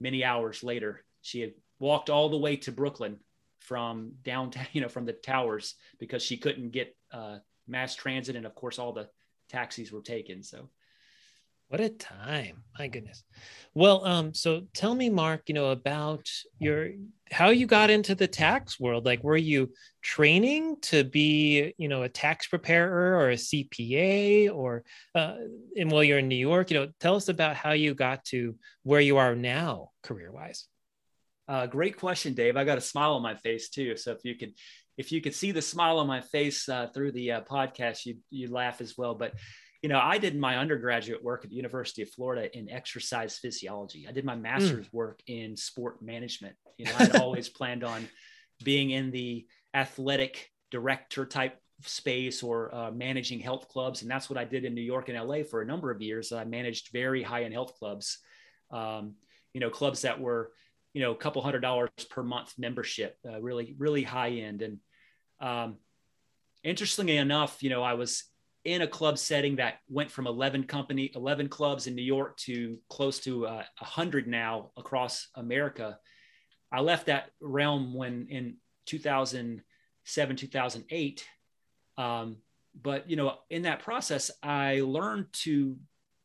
Many 0.00 0.24
hours 0.24 0.62
later, 0.62 1.04
she 1.20 1.40
had 1.40 1.52
walked 1.78 2.10
all 2.10 2.28
the 2.28 2.38
way 2.38 2.56
to 2.56 2.72
Brooklyn 2.72 3.18
from 3.60 4.12
downtown, 4.22 4.66
you 4.72 4.80
know, 4.80 4.88
from 4.88 5.04
the 5.04 5.12
towers 5.12 5.74
because 5.98 6.22
she 6.22 6.36
couldn't 6.36 6.70
get 6.70 6.96
uh, 7.12 7.38
mass 7.66 7.94
transit, 7.94 8.36
and 8.36 8.46
of 8.46 8.54
course, 8.54 8.78
all 8.78 8.92
the 8.92 9.08
taxis 9.48 9.92
were 9.92 10.02
taken. 10.02 10.42
So 10.42 10.68
what 11.72 11.80
a 11.80 11.88
time. 11.88 12.62
My 12.78 12.86
goodness. 12.86 13.24
Well, 13.72 14.04
um, 14.04 14.34
so 14.34 14.66
tell 14.74 14.94
me, 14.94 15.08
Mark, 15.08 15.44
you 15.46 15.54
know, 15.54 15.70
about 15.70 16.28
your 16.58 16.90
how 17.30 17.48
you 17.48 17.66
got 17.66 17.88
into 17.88 18.14
the 18.14 18.28
tax 18.28 18.78
world. 18.78 19.06
Like, 19.06 19.24
were 19.24 19.38
you 19.38 19.72
training 20.02 20.76
to 20.82 21.02
be, 21.02 21.72
you 21.78 21.88
know, 21.88 22.02
a 22.02 22.10
tax 22.10 22.46
preparer 22.46 23.16
or 23.16 23.30
a 23.30 23.36
CPA 23.36 24.54
or 24.54 24.84
uh, 25.14 25.36
and 25.74 25.90
while 25.90 26.04
you're 26.04 26.18
in 26.18 26.28
New 26.28 26.34
York, 26.34 26.70
you 26.70 26.78
know, 26.78 26.90
tell 27.00 27.16
us 27.16 27.30
about 27.30 27.56
how 27.56 27.72
you 27.72 27.94
got 27.94 28.22
to 28.26 28.54
where 28.82 29.00
you 29.00 29.16
are 29.16 29.34
now 29.34 29.92
career-wise. 30.02 30.66
Uh, 31.48 31.66
great 31.66 31.96
question, 31.96 32.34
Dave. 32.34 32.58
I 32.58 32.64
got 32.64 32.76
a 32.76 32.82
smile 32.82 33.14
on 33.14 33.22
my 33.22 33.36
face 33.36 33.70
too. 33.70 33.96
So 33.96 34.12
if 34.12 34.18
you 34.24 34.34
could, 34.34 34.52
if 34.98 35.10
you 35.10 35.22
could 35.22 35.34
see 35.34 35.52
the 35.52 35.62
smile 35.62 36.00
on 36.00 36.06
my 36.06 36.20
face 36.20 36.68
uh, 36.68 36.88
through 36.92 37.12
the 37.12 37.32
uh, 37.32 37.40
podcast, 37.40 38.04
you 38.04 38.18
you 38.28 38.52
laugh 38.52 38.82
as 38.82 38.98
well. 38.98 39.14
But 39.14 39.32
you 39.82 39.88
know, 39.88 39.98
I 40.00 40.18
did 40.18 40.38
my 40.38 40.58
undergraduate 40.58 41.24
work 41.24 41.44
at 41.44 41.50
the 41.50 41.56
University 41.56 42.02
of 42.02 42.10
Florida 42.10 42.56
in 42.56 42.70
exercise 42.70 43.36
physiology. 43.38 44.06
I 44.08 44.12
did 44.12 44.24
my 44.24 44.36
master's 44.36 44.86
mm. 44.86 44.92
work 44.92 45.20
in 45.26 45.56
sport 45.56 46.00
management. 46.00 46.54
You 46.78 46.86
know, 46.86 46.92
I 46.98 47.04
had 47.04 47.16
always 47.16 47.48
planned 47.48 47.82
on 47.82 48.08
being 48.62 48.90
in 48.90 49.10
the 49.10 49.44
athletic 49.74 50.48
director 50.70 51.26
type 51.26 51.58
space 51.84 52.44
or 52.44 52.72
uh, 52.72 52.90
managing 52.92 53.40
health 53.40 53.68
clubs. 53.68 54.02
And 54.02 54.10
that's 54.10 54.30
what 54.30 54.38
I 54.38 54.44
did 54.44 54.64
in 54.64 54.72
New 54.72 54.82
York 54.82 55.08
and 55.08 55.18
LA 55.18 55.42
for 55.42 55.62
a 55.62 55.66
number 55.66 55.90
of 55.90 56.00
years. 56.00 56.30
I 56.30 56.44
managed 56.44 56.90
very 56.92 57.24
high 57.24 57.42
end 57.42 57.52
health 57.52 57.74
clubs, 57.76 58.18
um, 58.70 59.14
you 59.52 59.60
know, 59.60 59.68
clubs 59.68 60.02
that 60.02 60.20
were, 60.20 60.52
you 60.94 61.02
know, 61.02 61.10
a 61.10 61.16
couple 61.16 61.42
hundred 61.42 61.60
dollars 61.60 61.90
per 62.08 62.22
month 62.22 62.54
membership, 62.56 63.16
uh, 63.28 63.40
really, 63.42 63.74
really 63.78 64.04
high 64.04 64.30
end. 64.30 64.62
And 64.62 64.78
um, 65.40 65.78
interestingly 66.62 67.16
enough, 67.16 67.64
you 67.64 67.70
know, 67.70 67.82
I 67.82 67.94
was 67.94 68.24
in 68.64 68.82
a 68.82 68.86
club 68.86 69.18
setting 69.18 69.56
that 69.56 69.78
went 69.88 70.10
from 70.10 70.26
11 70.26 70.64
company 70.64 71.10
11 71.14 71.48
clubs 71.48 71.86
in 71.86 71.94
new 71.94 72.02
york 72.02 72.36
to 72.36 72.78
close 72.88 73.18
to 73.20 73.46
uh, 73.46 73.64
100 73.78 74.26
now 74.26 74.70
across 74.76 75.28
america 75.36 75.98
i 76.70 76.80
left 76.80 77.06
that 77.06 77.30
realm 77.40 77.94
when 77.94 78.26
in 78.28 78.56
2007 78.86 80.36
2008 80.36 81.26
um, 81.98 82.36
but 82.80 83.08
you 83.10 83.16
know 83.16 83.34
in 83.50 83.62
that 83.62 83.80
process 83.80 84.30
i 84.42 84.80
learned 84.80 85.26
to 85.32 85.76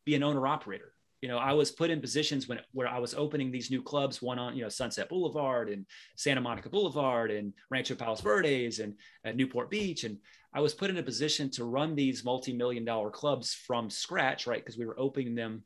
be 0.08 0.14
an 0.14 0.22
owner 0.22 0.46
operator. 0.46 0.94
You 1.20 1.28
know, 1.28 1.36
I 1.36 1.52
was 1.52 1.70
put 1.70 1.90
in 1.90 2.00
positions 2.00 2.48
when 2.48 2.60
where 2.72 2.88
I 2.88 2.98
was 2.98 3.12
opening 3.12 3.50
these 3.50 3.70
new 3.70 3.82
clubs, 3.82 4.22
one 4.22 4.38
on 4.38 4.56
you 4.56 4.62
know 4.62 4.70
Sunset 4.70 5.10
Boulevard 5.10 5.68
and 5.68 5.84
Santa 6.16 6.40
Monica 6.40 6.70
Boulevard 6.70 7.30
and 7.30 7.52
Rancho 7.70 7.94
Palos 7.94 8.22
Verdes 8.22 8.78
and 8.78 8.94
Newport 9.34 9.68
Beach, 9.68 10.04
and 10.04 10.16
I 10.54 10.60
was 10.60 10.74
put 10.74 10.90
in 10.90 10.98
a 10.98 11.02
position 11.02 11.50
to 11.52 11.64
run 11.64 11.94
these 11.94 12.24
multi-million 12.24 12.84
dollar 12.84 13.10
clubs 13.10 13.54
from 13.54 13.90
scratch, 13.90 14.46
right? 14.46 14.64
Because 14.64 14.78
we 14.78 14.86
were 14.86 14.98
opening 14.98 15.34
them 15.34 15.62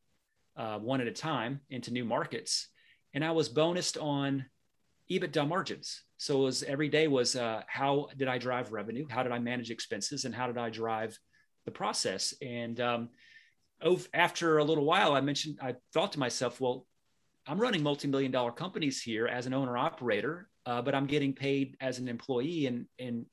uh, 0.57 0.79
one 0.79 1.01
at 1.01 1.07
a 1.07 1.13
time 1.13 1.61
into 1.71 1.93
new 1.93 2.05
markets, 2.05 2.69
and 3.15 3.25
I 3.25 3.31
was 3.31 3.49
bonused 3.49 4.03
on 4.03 4.45
EBITDA 5.11 5.47
margins. 5.47 6.03
So 6.17 6.41
it 6.41 6.45
was 6.45 6.63
every 6.63 6.89
day 6.89 7.09
was 7.09 7.37
uh, 7.37 7.63
how 7.67 8.09
did 8.17 8.29
I 8.29 8.39
drive 8.39 8.73
revenue? 8.73 9.07
How 9.09 9.23
did 9.23 9.33
I 9.33 9.39
manage 9.39 9.71
expenses? 9.71 10.25
And 10.25 10.35
how 10.35 10.47
did 10.47 10.59
I 10.59 10.71
drive 10.71 11.19
the 11.65 11.73
process? 11.73 12.33
And 12.41 12.81
um, 12.81 13.09
after 14.15 14.59
a 14.59 14.65
little 14.65 14.85
while, 14.85 15.15
I 15.15 15.21
mentioned, 15.21 15.59
I 15.61 15.75
thought 15.93 16.13
to 16.13 16.19
myself, 16.19 16.61
well, 16.61 16.87
I'm 17.47 17.61
running 17.61 17.83
multi-million 17.83 18.31
dollar 18.31 18.53
companies 18.53 19.03
here 19.03 19.27
as 19.27 19.47
an 19.47 19.55
owner 19.55 19.77
operator, 19.77 20.49
uh, 20.65 20.81
but 20.81 20.95
I'm 20.95 21.07
getting 21.07 21.33
paid 21.33 21.77
as 21.81 21.99
an 21.99 22.07
employee 22.09 22.67
and, 22.67 22.87
and 23.01 23.27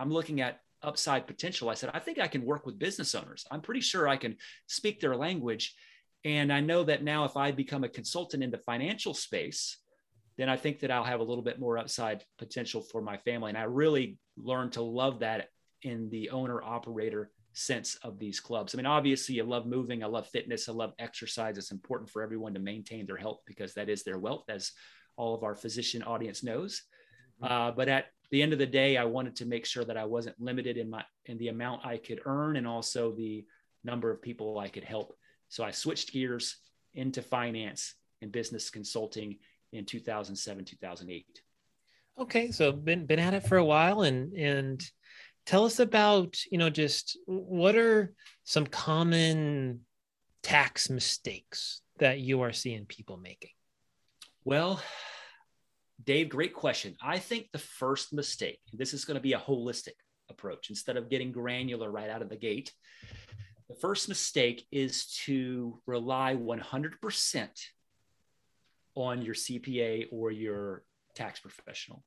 I'm 0.00 0.10
looking 0.10 0.40
at 0.40 0.60
upside 0.82 1.26
potential. 1.26 1.68
I 1.68 1.74
said, 1.74 1.90
I 1.92 1.98
think 1.98 2.18
I 2.18 2.26
can 2.26 2.44
work 2.44 2.64
with 2.64 2.78
business 2.78 3.14
owners. 3.14 3.44
I'm 3.50 3.60
pretty 3.60 3.82
sure 3.82 4.08
I 4.08 4.16
can 4.16 4.36
speak 4.66 5.00
their 5.00 5.14
language. 5.14 5.74
And 6.24 6.52
I 6.52 6.60
know 6.60 6.84
that 6.84 7.04
now 7.04 7.24
if 7.24 7.36
I 7.36 7.52
become 7.52 7.84
a 7.84 7.88
consultant 7.88 8.42
in 8.42 8.50
the 8.50 8.58
financial 8.58 9.14
space, 9.14 9.76
then 10.38 10.48
I 10.48 10.56
think 10.56 10.80
that 10.80 10.90
I'll 10.90 11.04
have 11.04 11.20
a 11.20 11.24
little 11.24 11.44
bit 11.44 11.60
more 11.60 11.76
upside 11.76 12.24
potential 12.38 12.80
for 12.80 13.02
my 13.02 13.18
family. 13.18 13.50
And 13.50 13.58
I 13.58 13.64
really 13.64 14.16
learned 14.38 14.72
to 14.72 14.82
love 14.82 15.20
that 15.20 15.48
in 15.82 16.08
the 16.08 16.30
owner 16.30 16.62
operator 16.62 17.30
sense 17.52 17.96
of 17.96 18.18
these 18.18 18.40
clubs. 18.40 18.74
I 18.74 18.76
mean, 18.76 18.86
obviously, 18.86 19.40
I 19.40 19.44
love 19.44 19.66
moving, 19.66 20.02
I 20.02 20.06
love 20.06 20.28
fitness, 20.28 20.68
I 20.68 20.72
love 20.72 20.92
exercise. 20.98 21.58
It's 21.58 21.72
important 21.72 22.08
for 22.08 22.22
everyone 22.22 22.54
to 22.54 22.60
maintain 22.60 23.06
their 23.06 23.16
health 23.16 23.40
because 23.46 23.74
that 23.74 23.88
is 23.88 24.02
their 24.02 24.18
wealth, 24.18 24.44
as 24.48 24.72
all 25.16 25.34
of 25.34 25.42
our 25.42 25.54
physician 25.54 26.02
audience 26.02 26.42
knows. 26.42 26.82
Mm-hmm. 27.42 27.52
Uh, 27.52 27.70
but 27.72 27.88
at 27.88 28.06
the 28.30 28.42
end 28.42 28.52
of 28.52 28.58
the 28.58 28.66
day, 28.66 28.96
I 28.96 29.04
wanted 29.04 29.36
to 29.36 29.46
make 29.46 29.66
sure 29.66 29.84
that 29.84 29.96
I 29.96 30.04
wasn't 30.04 30.40
limited 30.40 30.76
in 30.76 30.90
my 30.90 31.04
in 31.26 31.38
the 31.38 31.48
amount 31.48 31.84
I 31.84 31.96
could 31.96 32.20
earn 32.24 32.56
and 32.56 32.66
also 32.66 33.12
the 33.12 33.44
number 33.84 34.10
of 34.10 34.22
people 34.22 34.58
I 34.58 34.68
could 34.68 34.84
help. 34.84 35.16
So 35.48 35.64
I 35.64 35.70
switched 35.70 36.12
gears 36.12 36.56
into 36.94 37.22
finance 37.22 37.94
and 38.22 38.30
business 38.30 38.70
consulting 38.70 39.38
in 39.72 39.84
2007, 39.84 40.64
2008. 40.64 41.26
Okay, 42.18 42.50
so 42.50 42.72
been 42.72 43.06
been 43.06 43.18
at 43.18 43.34
it 43.34 43.46
for 43.46 43.56
a 43.56 43.64
while 43.64 44.02
and 44.02 44.32
and 44.34 44.82
tell 45.46 45.64
us 45.64 45.78
about 45.78 46.36
you 46.50 46.58
know 46.58 46.70
just 46.70 47.18
what 47.26 47.76
are 47.76 48.12
some 48.44 48.66
common 48.66 49.80
tax 50.42 50.90
mistakes 50.90 51.80
that 51.98 52.20
you 52.20 52.42
are 52.42 52.52
seeing 52.52 52.86
people 52.86 53.16
making 53.16 53.50
well 54.44 54.80
dave 56.04 56.28
great 56.28 56.54
question 56.54 56.96
i 57.02 57.18
think 57.18 57.48
the 57.52 57.58
first 57.58 58.12
mistake 58.12 58.60
this 58.72 58.94
is 58.94 59.04
going 59.04 59.16
to 59.16 59.20
be 59.20 59.32
a 59.32 59.38
holistic 59.38 59.98
approach 60.28 60.70
instead 60.70 60.96
of 60.96 61.10
getting 61.10 61.32
granular 61.32 61.90
right 61.90 62.10
out 62.10 62.22
of 62.22 62.28
the 62.28 62.36
gate 62.36 62.72
the 63.68 63.74
first 63.76 64.08
mistake 64.08 64.66
is 64.72 65.06
to 65.24 65.80
rely 65.86 66.34
100% 66.34 67.48
on 68.94 69.22
your 69.22 69.34
cpa 69.34 70.06
or 70.10 70.30
your 70.30 70.84
tax 71.14 71.40
professional 71.40 72.02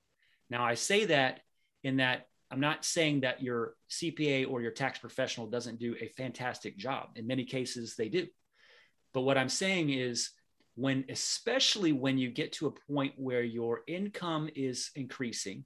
now 0.50 0.64
i 0.64 0.74
say 0.74 1.06
that 1.06 1.42
in 1.84 1.98
that 1.98 2.28
I'm 2.54 2.60
not 2.60 2.86
saying 2.86 3.22
that 3.22 3.42
your 3.42 3.74
CPA 3.90 4.48
or 4.48 4.62
your 4.62 4.70
tax 4.70 5.00
professional 5.00 5.48
doesn't 5.48 5.80
do 5.80 5.96
a 6.00 6.10
fantastic 6.10 6.78
job. 6.78 7.10
In 7.16 7.26
many 7.26 7.46
cases, 7.46 7.96
they 7.96 8.10
do. 8.10 8.28
But 9.12 9.22
what 9.22 9.40
I'm 9.40 9.50
saying 9.50 9.90
is, 9.90 10.30
when, 10.76 11.06
especially 11.10 11.92
when 11.92 12.18
you 12.18 12.30
get 12.30 12.54
to 12.54 12.68
a 12.68 12.92
point 12.92 13.14
where 13.18 13.44
your 13.44 13.82
income 13.88 14.50
is 14.56 14.92
increasing 14.96 15.64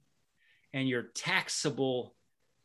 and 0.72 0.88
your 0.88 1.04
taxable 1.14 2.14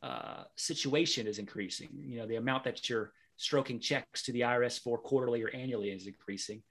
uh, 0.01 0.43
situation 0.57 1.27
is 1.27 1.39
increasing, 1.39 1.89
you 1.93 2.17
know, 2.17 2.27
the 2.27 2.35
amount 2.35 2.65
that 2.65 2.89
you're 2.89 3.13
stroking 3.37 3.79
checks 3.79 4.23
to 4.23 4.31
the 4.31 4.41
IRS 4.41 4.79
for 4.81 4.97
quarterly 4.97 5.41
or 5.41 5.49
annually 5.49 5.89
is 5.89 6.07
increasing 6.07 6.61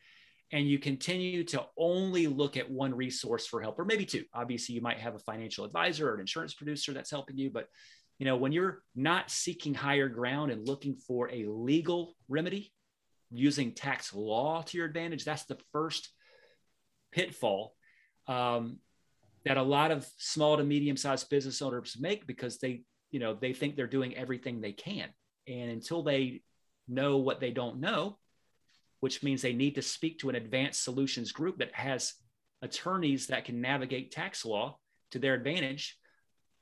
and 0.53 0.69
you 0.69 0.79
continue 0.79 1.43
to 1.45 1.65
only 1.79 2.27
look 2.27 2.57
at 2.57 2.71
one 2.71 2.95
resource 2.95 3.47
for 3.47 3.61
help 3.61 3.79
or 3.79 3.85
maybe 3.85 4.05
two. 4.05 4.25
Obviously 4.35 4.75
you 4.75 4.83
might 4.83 4.99
have 4.99 5.15
a 5.15 5.21
financial 5.21 5.65
advisor 5.65 6.11
or 6.11 6.15
an 6.15 6.21
insurance 6.21 6.55
producer 6.55 6.93
that's 6.93 7.11
helping 7.11 7.37
you 7.37 7.51
but 7.51 7.69
you 8.19 8.27
know 8.27 8.37
when 8.37 8.53
you're 8.53 8.83
not 8.95 9.31
seeking 9.31 9.75
higher 9.75 10.09
ground 10.09 10.53
and 10.53 10.69
looking 10.69 10.95
for 10.95 11.31
a 11.31 11.47
legal 11.47 12.15
remedy 12.29 12.73
using 13.33 13.73
tax 13.73 14.15
law 14.15 14.63
to 14.63 14.77
your 14.77 14.87
advantage 14.87 15.25
that's 15.25 15.45
the 15.45 15.59
first 15.73 16.11
pitfall 17.13 17.75
um, 18.29 18.79
that 19.45 19.57
a 19.57 19.63
lot 19.63 19.91
of 19.91 20.07
small 20.19 20.57
to 20.57 20.65
medium 20.65 20.97
sized 20.97 21.29
business 21.31 21.63
owners 21.63 21.97
make 21.99 22.27
because 22.27 22.59
they 22.59 22.83
you 23.11 23.21
know 23.21 23.35
they 23.35 23.53
think 23.53 23.77
they're 23.77 23.87
doing 23.87 24.17
everything 24.17 24.61
they 24.61 24.73
can 24.73 25.09
and 25.49 25.71
until 25.71 26.03
they 26.03 26.43
know 26.89 27.19
what 27.19 27.41
they 27.41 27.51
don't 27.51 27.81
know 27.81 28.19
which 29.03 29.23
means 29.25 29.43
they 29.43 29.53
need 29.53 29.75
to 29.75 29.83
speak 29.83 30.21
to 30.21 30.29
an 30.29 30.37
advanced 30.37 30.85
solutions 30.85 31.33
group 31.33 31.59
that 31.59 31.75
has 31.75 32.15
attorneys 32.63 33.27
that 33.27 33.45
can 33.45 33.61
navigate 33.61 34.13
tax 34.13 34.45
law 34.45 34.79
to 35.11 35.19
their 35.19 35.35
advantage. 35.35 35.99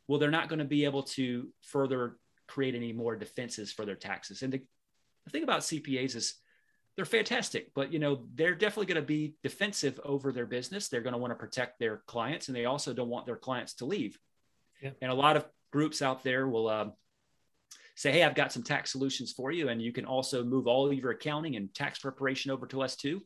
Well, 0.09 0.19
they're 0.19 0.31
not 0.31 0.49
going 0.49 0.61
to 0.61 0.65
be 0.65 0.87
able 0.87 1.03
to 1.03 1.49
further 1.61 2.17
create 2.49 2.75
any 2.75 2.95
more 2.95 3.15
defenses 3.15 3.71
for 3.71 3.85
their 3.85 3.95
taxes. 3.95 4.41
And 4.41 4.55
the, 4.55 4.62
the 5.27 5.31
thing 5.31 5.43
about 5.43 5.61
CPAs 5.61 6.17
is 6.17 6.37
they're 7.00 7.07
fantastic, 7.07 7.73
but 7.75 7.95
you 7.95 7.99
know 7.99 8.26
they're 8.35 8.54
definitely 8.54 8.85
going 8.85 9.00
to 9.00 9.07
be 9.07 9.35
defensive 9.42 9.99
over 10.04 10.33
their 10.33 10.45
business. 10.45 10.88
They're 10.88 11.00
going 11.00 11.14
to 11.14 11.19
want 11.19 11.30
to 11.30 11.35
protect 11.35 11.78
their 11.78 12.02
clients, 12.07 12.49
and 12.49 12.54
they 12.54 12.66
also 12.66 12.92
don't 12.92 13.09
want 13.09 13.25
their 13.25 13.38
clients 13.38 13.73
to 13.76 13.87
leave. 13.87 14.19
Yeah. 14.83 14.90
And 15.00 15.11
a 15.11 15.14
lot 15.14 15.38
of 15.38 15.47
groups 15.73 16.02
out 16.02 16.23
there 16.23 16.47
will 16.47 16.69
um, 16.69 16.92
say, 17.95 18.12
"Hey, 18.12 18.23
I've 18.23 18.35
got 18.35 18.52
some 18.52 18.62
tax 18.62 18.92
solutions 18.92 19.33
for 19.33 19.50
you, 19.50 19.71
and 19.71 19.80
you 19.80 19.95
can 19.95 20.04
also 20.04 20.45
move 20.45 20.66
all 20.66 20.88
of 20.88 20.92
your 20.92 21.12
accounting 21.12 21.57
and 21.57 21.75
tax 21.75 22.00
preparation 22.00 22.50
over 22.50 22.66
to 22.66 22.83
us 22.83 22.97
too." 22.97 23.23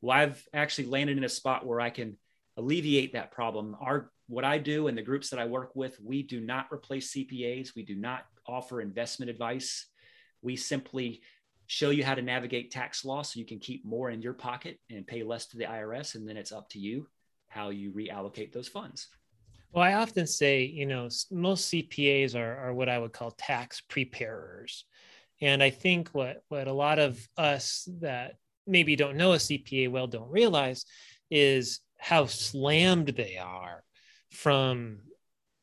Well, 0.00 0.16
I've 0.16 0.42
actually 0.54 0.86
landed 0.86 1.18
in 1.18 1.24
a 1.24 1.28
spot 1.28 1.66
where 1.66 1.82
I 1.82 1.90
can 1.90 2.16
alleviate 2.56 3.12
that 3.12 3.32
problem. 3.32 3.76
Our 3.82 4.10
what 4.28 4.46
I 4.46 4.56
do 4.56 4.86
and 4.86 4.96
the 4.96 5.02
groups 5.02 5.28
that 5.28 5.38
I 5.38 5.44
work 5.44 5.76
with, 5.76 6.00
we 6.00 6.22
do 6.22 6.40
not 6.40 6.68
replace 6.72 7.12
CPAs. 7.12 7.74
We 7.76 7.82
do 7.82 7.96
not 7.96 8.24
offer 8.46 8.80
investment 8.80 9.28
advice. 9.28 9.88
We 10.40 10.56
simply 10.56 11.20
show 11.66 11.90
you 11.90 12.04
how 12.04 12.14
to 12.14 12.22
navigate 12.22 12.70
tax 12.70 13.04
law 13.04 13.22
so 13.22 13.38
you 13.38 13.46
can 13.46 13.58
keep 13.58 13.84
more 13.84 14.10
in 14.10 14.22
your 14.22 14.34
pocket 14.34 14.78
and 14.90 15.06
pay 15.06 15.22
less 15.22 15.46
to 15.46 15.56
the 15.56 15.64
IRS. 15.64 16.14
And 16.14 16.28
then 16.28 16.36
it's 16.36 16.52
up 16.52 16.68
to 16.70 16.78
you 16.78 17.08
how 17.48 17.70
you 17.70 17.92
reallocate 17.92 18.52
those 18.52 18.68
funds. 18.68 19.08
Well, 19.72 19.84
I 19.84 19.94
often 19.94 20.26
say, 20.26 20.64
you 20.64 20.86
know, 20.86 21.08
most 21.30 21.72
CPAs 21.72 22.34
are, 22.36 22.56
are 22.58 22.74
what 22.74 22.88
I 22.88 22.98
would 22.98 23.12
call 23.12 23.32
tax 23.32 23.80
preparers. 23.80 24.84
And 25.40 25.62
I 25.62 25.70
think 25.70 26.10
what, 26.10 26.42
what 26.48 26.68
a 26.68 26.72
lot 26.72 26.98
of 26.98 27.18
us 27.36 27.88
that 28.00 28.36
maybe 28.66 28.96
don't 28.96 29.16
know 29.16 29.32
a 29.32 29.36
CPA 29.36 29.90
well 29.90 30.06
don't 30.06 30.30
realize 30.30 30.84
is 31.30 31.80
how 31.98 32.26
slammed 32.26 33.08
they 33.08 33.36
are 33.36 33.82
from 34.30 34.98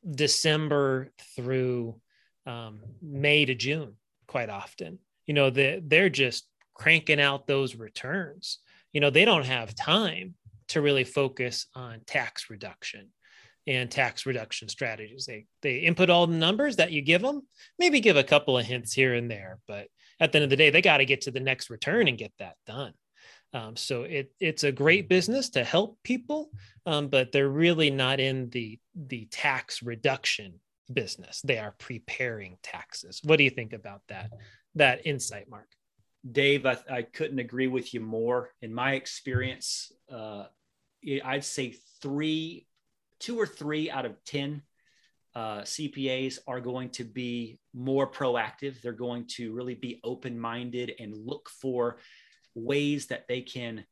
December 0.10 1.12
through 1.36 2.00
um, 2.46 2.82
May 3.02 3.46
to 3.46 3.56
June, 3.56 3.96
quite 4.28 4.50
often 4.50 5.00
you 5.26 5.34
know 5.34 5.50
that 5.50 5.90
they're 5.90 6.10
just 6.10 6.48
cranking 6.74 7.22
out 7.22 7.48
those 7.48 7.76
returns. 7.76 8.60
You 8.94 9.02
know 9.02 9.10
they 9.10 9.26
don't 9.26 9.46
have 9.46 9.76
time 9.76 10.36
to 10.70 10.82
really 10.82 11.04
focus 11.04 11.68
on 11.76 12.02
tax 12.06 12.50
reduction 12.50 13.10
and 13.68 13.92
tax 13.92 14.26
reduction 14.26 14.68
strategies. 14.70 15.26
They 15.26 15.46
they 15.62 15.80
input 15.80 16.10
all 16.10 16.28
the 16.28 16.36
numbers 16.36 16.78
that 16.78 16.92
you 16.92 17.02
give 17.02 17.22
them 17.22 17.42
maybe 17.78 18.00
give 18.00 18.18
a 18.18 18.24
couple 18.24 18.58
of 18.58 18.66
hints 18.66 18.94
here 18.94 19.14
and 19.14 19.30
there 19.30 19.60
but 19.68 19.88
at 20.20 20.32
the 20.32 20.38
end 20.38 20.44
of 20.44 20.50
the 20.50 20.56
day 20.56 20.70
they 20.70 20.82
got 20.82 20.98
to 20.98 21.06
get 21.06 21.22
to 21.22 21.32
the 21.32 21.40
next 21.40 21.70
return 21.70 22.08
and 22.08 22.18
get 22.18 22.34
that 22.40 22.56
done. 22.66 22.94
Um, 23.54 23.76
so 23.76 24.04
it 24.04 24.32
it's 24.40 24.64
a 24.64 24.72
great 24.72 25.10
business 25.10 25.50
to 25.52 25.64
help 25.64 25.98
people 26.04 26.50
um, 26.86 27.10
but 27.10 27.32
they're 27.32 27.50
really 27.50 27.90
not 27.90 28.20
in 28.20 28.50
the 28.50 28.80
the 28.96 29.26
tax 29.26 29.84
reduction 29.84 30.60
business 30.94 31.42
they 31.44 31.58
are 31.58 31.74
preparing 31.78 32.58
taxes 32.64 33.22
what 33.24 33.38
do 33.38 33.44
you 33.44 33.50
think 33.50 33.74
about 33.74 34.02
that 34.08 34.30
that 34.76 35.06
insight, 35.06 35.50
Mark. 35.50 35.68
Dave, 36.30 36.66
I, 36.66 36.78
I 36.90 37.02
couldn't 37.02 37.40
agree 37.40 37.68
with 37.68 37.94
you 37.94 38.00
more. 38.00 38.50
In 38.62 38.74
my 38.74 38.94
experience, 38.94 39.92
uh, 40.12 40.46
I'd 41.26 41.44
say 41.44 41.76
three, 42.02 42.68
two 43.20 43.40
or 43.40 43.48
three 43.48 43.90
out 43.90 44.06
of 44.06 44.24
10 44.26 44.62
uh, 45.34 45.62
CPAs 45.62 46.40
are 46.48 46.62
going 46.62 46.90
to 46.90 47.04
be 47.04 47.60
more 47.74 48.10
proactive. 48.10 48.82
They're 48.82 48.92
going 48.92 49.28
to 49.36 49.54
really 49.54 49.76
be 49.76 50.00
open 50.04 50.40
minded 50.40 50.94
and 51.00 51.16
look 51.16 51.50
for 51.50 51.98
ways 52.54 53.08
that 53.08 53.28
they 53.28 53.42
can 53.42 53.86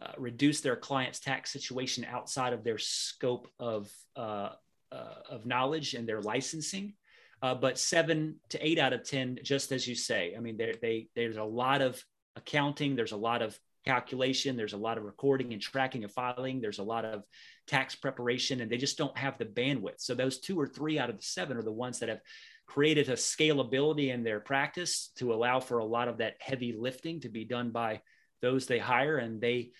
uh, 0.00 0.12
reduce 0.16 0.60
their 0.60 0.76
client's 0.76 1.20
tax 1.20 1.52
situation 1.52 2.06
outside 2.08 2.52
of 2.52 2.64
their 2.64 2.78
scope 2.78 3.48
of, 3.58 3.90
uh 4.16 4.50
of 5.30 5.46
knowledge 5.46 5.94
and 5.94 6.08
their 6.08 6.22
licensing. 6.22 6.94
Uh, 7.42 7.54
but 7.54 7.78
seven 7.78 8.36
to 8.48 8.66
eight 8.66 8.78
out 8.78 8.92
of 8.92 9.04
10, 9.04 9.40
just 9.42 9.70
as 9.72 9.86
you 9.86 9.94
say, 9.94 10.34
I 10.36 10.40
mean, 10.40 10.56
they, 10.56 11.08
there's 11.14 11.36
a 11.36 11.44
lot 11.44 11.82
of 11.82 12.02
accounting, 12.36 12.96
there's 12.96 13.12
a 13.12 13.16
lot 13.16 13.42
of 13.42 13.58
calculation, 13.84 14.56
there's 14.56 14.72
a 14.72 14.78
lot 14.78 14.96
of 14.96 15.04
recording 15.04 15.52
and 15.52 15.60
tracking 15.60 16.04
and 16.04 16.12
filing, 16.12 16.60
there's 16.60 16.78
a 16.78 16.84
lot 16.84 17.04
of 17.04 17.22
tax 17.66 17.94
preparation, 17.94 18.60
and 18.60 18.70
they 18.70 18.78
just 18.78 18.96
don't 18.96 19.16
have 19.18 19.36
the 19.36 19.44
bandwidth. 19.44 19.98
So 19.98 20.14
those 20.14 20.38
two 20.38 20.58
or 20.58 20.66
three 20.66 20.98
out 20.98 21.10
of 21.10 21.18
the 21.18 21.22
seven 21.22 21.58
are 21.58 21.62
the 21.62 21.70
ones 21.70 21.98
that 21.98 22.08
have 22.08 22.20
created 22.66 23.08
a 23.08 23.12
scalability 23.12 24.12
in 24.12 24.24
their 24.24 24.40
practice 24.40 25.10
to 25.16 25.34
allow 25.34 25.60
for 25.60 25.78
a 25.78 25.84
lot 25.84 26.08
of 26.08 26.18
that 26.18 26.36
heavy 26.40 26.74
lifting 26.78 27.20
to 27.20 27.28
be 27.28 27.44
done 27.44 27.70
by 27.70 28.00
those 28.40 28.66
they 28.66 28.78
hire 28.78 29.18
and 29.18 29.40
they 29.40 29.70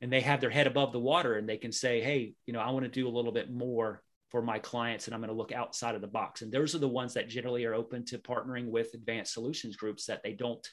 and 0.00 0.12
they 0.12 0.20
have 0.20 0.40
their 0.40 0.50
head 0.50 0.66
above 0.66 0.92
the 0.92 0.98
water 0.98 1.34
and 1.34 1.48
they 1.48 1.56
can 1.56 1.72
say 1.72 2.00
hey 2.02 2.34
you 2.46 2.52
know 2.52 2.60
i 2.60 2.70
want 2.70 2.84
to 2.84 2.90
do 2.90 3.06
a 3.08 3.10
little 3.10 3.32
bit 3.32 3.50
more 3.50 4.02
for 4.30 4.42
my 4.42 4.58
clients 4.58 5.06
and 5.06 5.14
I'm 5.14 5.20
going 5.20 5.28
to 5.28 5.36
look 5.36 5.52
outside 5.52 5.94
of 5.94 6.00
the 6.00 6.06
box. 6.06 6.42
And 6.42 6.50
those 6.50 6.74
are 6.74 6.78
the 6.78 6.88
ones 6.88 7.14
that 7.14 7.28
generally 7.28 7.64
are 7.64 7.74
open 7.74 8.04
to 8.06 8.18
partnering 8.18 8.68
with 8.68 8.94
advanced 8.94 9.32
solutions 9.32 9.76
groups 9.76 10.06
that 10.06 10.22
they 10.22 10.32
don't 10.32 10.66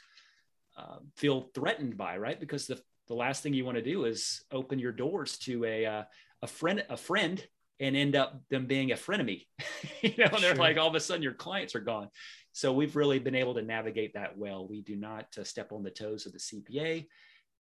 uh, 0.78 0.98
feel 1.16 1.50
threatened 1.54 1.98
by, 1.98 2.18
right? 2.18 2.40
Because 2.40 2.68
the, 2.68 2.82
the 3.08 3.14
last 3.14 3.44
thing 3.44 3.54
you 3.54 3.66
want 3.66 3.78
to 3.78 3.84
do 3.84 4.06
is 4.06 4.44
open 4.52 4.80
your 4.80 4.92
doors 4.92 5.38
to 5.40 5.66
a, 5.66 5.86
uh, 5.86 6.04
a 6.42 6.48
friend, 6.48 6.84
a 6.90 6.98
friend 6.98 7.46
and 7.80 7.96
end 7.96 8.16
up 8.16 8.40
them 8.50 8.68
being 8.68 8.92
a 8.92 8.96
frenemy, 8.96 9.46
you 10.02 10.14
know, 10.18 10.26
and 10.26 10.44
they're 10.44 10.56
like, 10.56 10.78
all 10.78 10.88
of 10.88 10.96
a 10.96 11.00
sudden 11.00 11.24
your 11.24 11.34
clients 11.34 11.76
are 11.76 11.82
gone. 11.82 12.10
So 12.54 12.74
we've 12.74 12.96
really 12.96 13.20
been 13.20 13.36
able 13.36 13.54
to 13.56 13.62
navigate 13.62 14.14
that 14.14 14.38
well. 14.38 14.68
We 14.68 14.82
do 14.82 14.96
not 14.96 15.28
uh, 15.38 15.44
step 15.44 15.72
on 15.72 15.84
the 15.84 15.90
toes 15.90 16.26
of 16.26 16.34
the 16.34 16.40
CPA, 16.40 17.08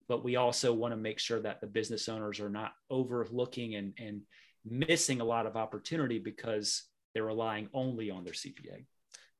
but 0.08 0.24
we 0.24 0.36
also 0.36 0.72
want 0.72 0.92
to 0.92 0.96
make 0.96 1.18
sure 1.18 1.40
that 1.40 1.60
the 1.60 1.66
business 1.66 2.08
owners 2.08 2.40
are 2.40 2.48
not 2.48 2.72
overlooking 2.90 3.74
and, 3.74 3.92
and 3.98 4.22
missing 4.70 5.20
a 5.20 5.24
lot 5.24 5.46
of 5.46 5.56
opportunity 5.56 6.18
because 6.18 6.84
they're 7.14 7.24
relying 7.24 7.68
only 7.72 8.10
on 8.10 8.24
their 8.24 8.34
CPA. 8.34 8.84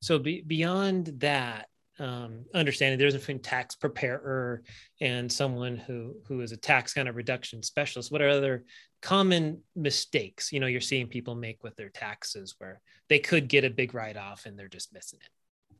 So 0.00 0.18
be, 0.18 0.42
beyond 0.42 1.12
that, 1.18 1.68
um, 1.98 2.44
understanding 2.54 2.98
there's 2.98 3.14
a 3.14 3.18
between 3.18 3.40
tax 3.40 3.74
preparer 3.74 4.62
and 5.00 5.30
someone 5.30 5.76
who 5.76 6.14
who 6.28 6.40
is 6.42 6.52
a 6.52 6.56
tax 6.56 6.94
kind 6.94 7.08
of 7.08 7.16
reduction 7.16 7.62
specialist. 7.62 8.12
What 8.12 8.22
are 8.22 8.28
other 8.28 8.64
common 9.02 9.62
mistakes 9.76 10.52
you 10.52 10.60
know 10.60 10.66
you're 10.66 10.80
seeing 10.80 11.08
people 11.08 11.34
make 11.34 11.62
with 11.62 11.76
their 11.76 11.88
taxes 11.88 12.54
where 12.58 12.80
they 13.08 13.18
could 13.18 13.48
get 13.48 13.64
a 13.64 13.70
big 13.70 13.94
write 13.94 14.16
off 14.16 14.46
and 14.46 14.56
they're 14.56 14.68
just 14.68 14.92
missing 14.92 15.18
it? 15.22 15.76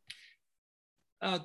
Uh, 1.21 1.39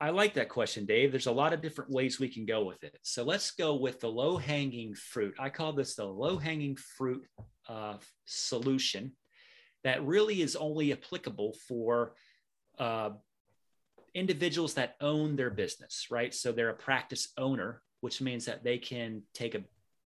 I 0.00 0.10
like 0.10 0.34
that 0.34 0.48
question, 0.48 0.86
Dave. 0.86 1.10
There's 1.10 1.26
a 1.26 1.32
lot 1.32 1.52
of 1.52 1.60
different 1.60 1.90
ways 1.90 2.18
we 2.18 2.28
can 2.28 2.46
go 2.46 2.64
with 2.64 2.82
it. 2.84 2.98
So 3.02 3.22
let's 3.22 3.50
go 3.50 3.74
with 3.74 4.00
the 4.00 4.08
low 4.08 4.38
hanging 4.38 4.94
fruit. 4.94 5.34
I 5.38 5.50
call 5.50 5.74
this 5.74 5.94
the 5.94 6.06
low 6.06 6.38
hanging 6.38 6.76
fruit 6.76 7.26
uh, 7.68 7.96
solution 8.24 9.12
that 9.84 10.04
really 10.04 10.40
is 10.40 10.56
only 10.56 10.92
applicable 10.92 11.54
for 11.68 12.14
uh, 12.78 13.10
individuals 14.14 14.74
that 14.74 14.96
own 15.02 15.36
their 15.36 15.50
business, 15.50 16.06
right? 16.10 16.34
So 16.34 16.50
they're 16.50 16.70
a 16.70 16.74
practice 16.74 17.28
owner, 17.36 17.82
which 18.00 18.22
means 18.22 18.46
that 18.46 18.64
they 18.64 18.78
can 18.78 19.22
take 19.34 19.54
a 19.54 19.64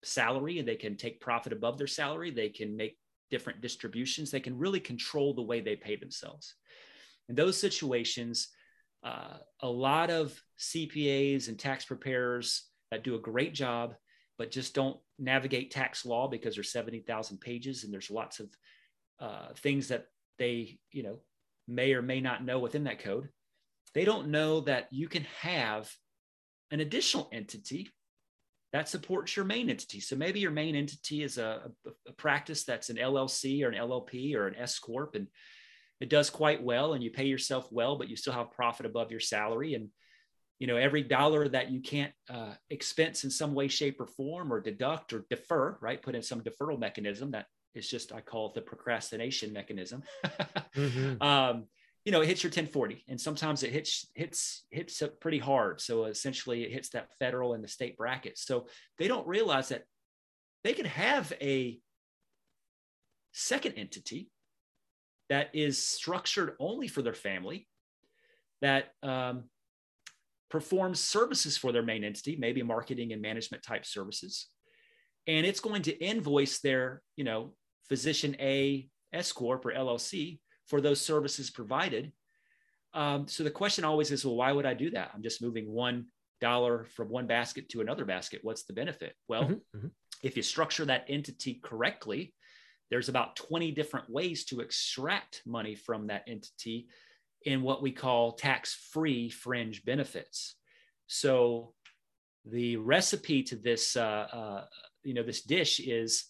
salary 0.02 0.58
and 0.58 0.66
they 0.66 0.76
can 0.76 0.96
take 0.96 1.20
profit 1.20 1.52
above 1.52 1.78
their 1.78 1.86
salary. 1.86 2.32
They 2.32 2.48
can 2.48 2.76
make 2.76 2.98
different 3.30 3.60
distributions. 3.60 4.30
They 4.32 4.40
can 4.40 4.58
really 4.58 4.80
control 4.80 5.32
the 5.32 5.42
way 5.42 5.60
they 5.60 5.76
pay 5.76 5.94
themselves. 5.94 6.54
In 7.28 7.36
those 7.36 7.58
situations, 7.58 8.48
uh, 9.06 9.36
a 9.60 9.68
lot 9.68 10.10
of 10.10 10.38
CPAs 10.58 11.46
and 11.46 11.56
tax 11.56 11.84
preparers 11.84 12.66
that 12.90 13.04
do 13.04 13.14
a 13.14 13.20
great 13.20 13.54
job, 13.54 13.94
but 14.36 14.50
just 14.50 14.74
don't 14.74 14.98
navigate 15.16 15.70
tax 15.70 16.04
law 16.04 16.26
because 16.26 16.54
there's 16.54 16.72
70,000 16.72 17.38
pages 17.40 17.84
and 17.84 17.92
there's 17.92 18.10
lots 18.10 18.40
of 18.40 18.48
uh, 19.20 19.48
things 19.58 19.88
that 19.88 20.06
they, 20.38 20.80
you 20.90 21.04
know, 21.04 21.20
may 21.68 21.92
or 21.92 22.02
may 22.02 22.20
not 22.20 22.44
know 22.44 22.58
within 22.58 22.84
that 22.84 22.98
code. 22.98 23.28
They 23.94 24.04
don't 24.04 24.28
know 24.28 24.60
that 24.62 24.88
you 24.90 25.08
can 25.08 25.24
have 25.40 25.88
an 26.72 26.80
additional 26.80 27.28
entity 27.32 27.88
that 28.72 28.88
supports 28.88 29.36
your 29.36 29.44
main 29.44 29.70
entity. 29.70 30.00
So 30.00 30.16
maybe 30.16 30.40
your 30.40 30.50
main 30.50 30.74
entity 30.74 31.22
is 31.22 31.38
a, 31.38 31.70
a, 31.86 31.90
a 32.08 32.12
practice 32.12 32.64
that's 32.64 32.90
an 32.90 32.96
LLC 32.96 33.64
or 33.64 33.68
an 33.68 33.74
LLP 33.74 34.34
or 34.34 34.48
an 34.48 34.56
S 34.56 34.78
corp, 34.80 35.14
and 35.14 35.28
it 36.00 36.08
does 36.08 36.30
quite 36.30 36.62
well 36.62 36.92
and 36.92 37.02
you 37.02 37.10
pay 37.10 37.26
yourself 37.26 37.68
well 37.70 37.96
but 37.96 38.08
you 38.08 38.16
still 38.16 38.32
have 38.32 38.50
profit 38.52 38.86
above 38.86 39.10
your 39.10 39.20
salary. 39.20 39.74
And 39.74 39.88
you 40.58 40.66
know 40.66 40.76
every 40.76 41.02
dollar 41.02 41.48
that 41.48 41.70
you 41.70 41.80
can't 41.80 42.12
uh, 42.30 42.54
expense 42.70 43.24
in 43.24 43.30
some 43.30 43.54
way 43.54 43.68
shape 43.68 44.00
or 44.00 44.06
form 44.06 44.52
or 44.52 44.60
deduct 44.60 45.12
or 45.12 45.26
defer 45.28 45.76
right 45.80 46.00
put 46.00 46.14
in 46.14 46.22
some 46.22 46.40
deferral 46.40 46.78
mechanism 46.78 47.32
that 47.32 47.46
is 47.74 47.88
just 47.88 48.12
i 48.12 48.20
call 48.20 48.48
it 48.48 48.54
the 48.54 48.62
procrastination 48.62 49.52
mechanism. 49.52 50.02
Mm-hmm. 50.74 51.20
um, 51.22 51.64
you 52.04 52.12
know 52.12 52.22
it 52.22 52.28
hits 52.28 52.42
your 52.42 52.50
1040 52.50 53.04
and 53.08 53.20
sometimes 53.20 53.62
it 53.64 53.72
hits 53.72 54.06
hits 54.14 54.64
hits 54.70 55.02
up 55.02 55.20
pretty 55.20 55.38
hard. 55.38 55.80
So 55.80 56.04
essentially 56.04 56.62
it 56.62 56.72
hits 56.72 56.90
that 56.90 57.08
federal 57.18 57.52
and 57.54 57.62
the 57.62 57.68
state 57.68 57.96
bracket. 57.96 58.38
So 58.38 58.68
they 58.98 59.08
don't 59.08 59.26
realize 59.26 59.68
that 59.70 59.82
they 60.62 60.72
could 60.72 60.86
have 60.86 61.32
a 61.40 61.78
second 63.32 63.74
entity 63.74 64.30
that 65.28 65.50
is 65.54 65.82
structured 65.82 66.54
only 66.58 66.88
for 66.88 67.02
their 67.02 67.14
family, 67.14 67.66
that 68.62 68.90
um, 69.02 69.44
performs 70.50 71.00
services 71.00 71.56
for 71.56 71.72
their 71.72 71.82
main 71.82 72.04
entity, 72.04 72.36
maybe 72.36 72.62
marketing 72.62 73.12
and 73.12 73.20
management 73.20 73.62
type 73.62 73.84
services. 73.84 74.46
And 75.26 75.44
it's 75.44 75.60
going 75.60 75.82
to 75.82 76.04
invoice 76.04 76.60
their, 76.60 77.02
you 77.16 77.24
know, 77.24 77.54
physician 77.88 78.36
A 78.38 78.88
S 79.12 79.32
Corp 79.32 79.64
or 79.66 79.72
LLC 79.72 80.38
for 80.66 80.80
those 80.80 81.00
services 81.00 81.50
provided. 81.50 82.12
Um, 82.94 83.28
so 83.28 83.42
the 83.42 83.50
question 83.50 83.84
always 83.84 84.10
is, 84.10 84.24
well, 84.24 84.36
why 84.36 84.52
would 84.52 84.66
I 84.66 84.74
do 84.74 84.90
that? 84.90 85.10
I'm 85.14 85.22
just 85.22 85.42
moving 85.42 85.70
one 85.70 86.06
dollar 86.40 86.84
from 86.94 87.08
one 87.08 87.26
basket 87.26 87.68
to 87.70 87.80
another 87.80 88.04
basket. 88.04 88.40
What's 88.42 88.64
the 88.64 88.72
benefit? 88.72 89.14
Well, 89.28 89.44
mm-hmm. 89.44 89.78
Mm-hmm. 89.78 89.86
if 90.22 90.36
you 90.36 90.42
structure 90.42 90.84
that 90.84 91.04
entity 91.08 91.60
correctly, 91.62 92.34
there's 92.90 93.08
about 93.08 93.36
20 93.36 93.72
different 93.72 94.08
ways 94.08 94.44
to 94.46 94.60
extract 94.60 95.42
money 95.46 95.74
from 95.74 96.06
that 96.06 96.24
entity 96.26 96.88
in 97.44 97.62
what 97.62 97.82
we 97.82 97.92
call 97.92 98.32
tax-free 98.32 99.30
fringe 99.30 99.84
benefits. 99.84 100.56
So 101.06 101.72
the 102.44 102.76
recipe 102.76 103.42
to 103.44 103.56
this, 103.56 103.96
uh, 103.96 104.26
uh, 104.32 104.64
you 105.04 105.14
know, 105.14 105.22
this 105.22 105.42
dish 105.42 105.80
is 105.80 106.26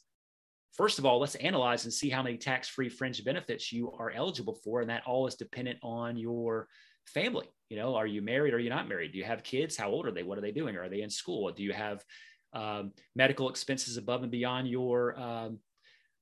first 0.72 0.98
of 0.98 1.06
all, 1.06 1.18
let's 1.18 1.34
analyze 1.36 1.84
and 1.84 1.92
see 1.92 2.10
how 2.10 2.22
many 2.22 2.36
tax-free 2.36 2.90
fringe 2.90 3.24
benefits 3.24 3.72
you 3.72 3.92
are 3.92 4.10
eligible 4.10 4.54
for, 4.62 4.82
and 4.82 4.90
that 4.90 5.02
all 5.06 5.26
is 5.26 5.34
dependent 5.34 5.78
on 5.82 6.16
your 6.16 6.68
family. 7.06 7.48
You 7.70 7.78
know, 7.78 7.96
are 7.96 8.06
you 8.06 8.20
married? 8.22 8.52
Or 8.52 8.58
are 8.58 8.60
you 8.60 8.70
not 8.70 8.88
married? 8.88 9.12
Do 9.12 9.18
you 9.18 9.24
have 9.24 9.42
kids? 9.42 9.76
How 9.76 9.88
old 9.88 10.06
are 10.06 10.12
they? 10.12 10.22
What 10.22 10.38
are 10.38 10.42
they 10.42 10.52
doing? 10.52 10.76
Are 10.76 10.88
they 10.88 11.02
in 11.02 11.10
school? 11.10 11.50
Do 11.50 11.62
you 11.62 11.72
have 11.72 12.04
um, 12.52 12.92
medical 13.14 13.48
expenses 13.48 13.96
above 13.96 14.22
and 14.22 14.30
beyond 14.30 14.68
your 14.68 15.18
um, 15.18 15.58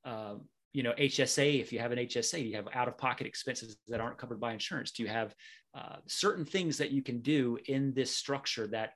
uh, 0.04 0.34
you 0.72 0.82
know 0.82 0.92
hsa 0.98 1.60
if 1.60 1.72
you 1.72 1.78
have 1.78 1.92
an 1.92 1.98
hsa 1.98 2.44
you 2.44 2.56
have 2.56 2.68
out 2.74 2.88
of 2.88 2.98
pocket 2.98 3.26
expenses 3.26 3.76
that 3.88 4.00
aren't 4.00 4.18
covered 4.18 4.40
by 4.40 4.52
insurance. 4.52 4.90
Do 4.90 5.02
you 5.02 5.08
have 5.08 5.34
uh, 5.74 5.96
certain 6.06 6.44
things 6.44 6.78
that 6.78 6.90
you 6.90 7.02
can 7.02 7.20
do 7.20 7.58
in 7.66 7.94
this 7.94 8.14
structure 8.14 8.66
that 8.68 8.92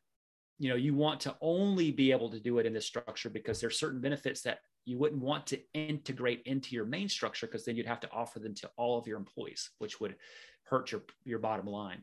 you 0.58 0.68
know 0.68 0.76
you 0.76 0.94
want 0.94 1.20
to 1.20 1.36
only 1.40 1.90
be 1.90 2.10
able 2.12 2.30
to 2.30 2.40
do 2.40 2.58
it 2.58 2.66
in 2.66 2.72
this 2.72 2.86
structure 2.86 3.30
because 3.30 3.60
there's 3.60 3.78
certain 3.78 4.00
benefits 4.00 4.42
that 4.42 4.58
you 4.84 4.98
wouldn't 4.98 5.22
want 5.22 5.46
to 5.46 5.60
integrate 5.74 6.42
into 6.46 6.74
your 6.74 6.84
main 6.84 7.08
structure 7.08 7.46
because 7.46 7.64
then 7.64 7.76
you'd 7.76 7.86
have 7.86 8.00
to 8.00 8.10
offer 8.10 8.38
them 8.38 8.54
to 8.54 8.70
all 8.76 8.98
of 8.98 9.06
your 9.06 9.18
employees 9.18 9.70
which 9.78 10.00
would 10.00 10.16
hurt 10.64 10.92
your 10.92 11.02
your 11.24 11.38
bottom 11.38 11.66
line. 11.66 12.02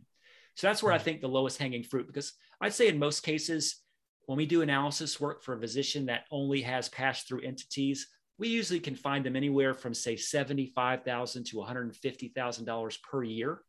So 0.56 0.68
that's 0.68 0.82
where 0.82 0.94
i 0.94 0.98
think 0.98 1.20
the 1.20 1.28
lowest 1.28 1.58
hanging 1.58 1.84
fruit 1.84 2.08
because 2.08 2.34
i'd 2.62 2.74
say 2.74 2.88
in 2.88 2.98
most 2.98 3.24
cases 3.24 3.82
when 4.26 4.38
we 4.38 4.46
do 4.46 4.62
analysis 4.62 5.20
work 5.20 5.44
for 5.44 5.54
a 5.54 5.60
physician 5.60 6.06
that 6.06 6.26
only 6.32 6.62
has 6.62 6.90
pass 6.90 7.24
through 7.24 7.42
entities 7.42 8.08
we 8.38 8.50
usually 8.50 8.80
can 8.80 8.96
find 8.96 9.26
them 9.26 9.36
anywhere 9.36 9.74
from 9.74 9.94
say 9.94 10.16
75,000 10.16 11.46
to 11.46 11.58
$150,000 11.58 13.02
per 13.02 13.24
year 13.24 13.62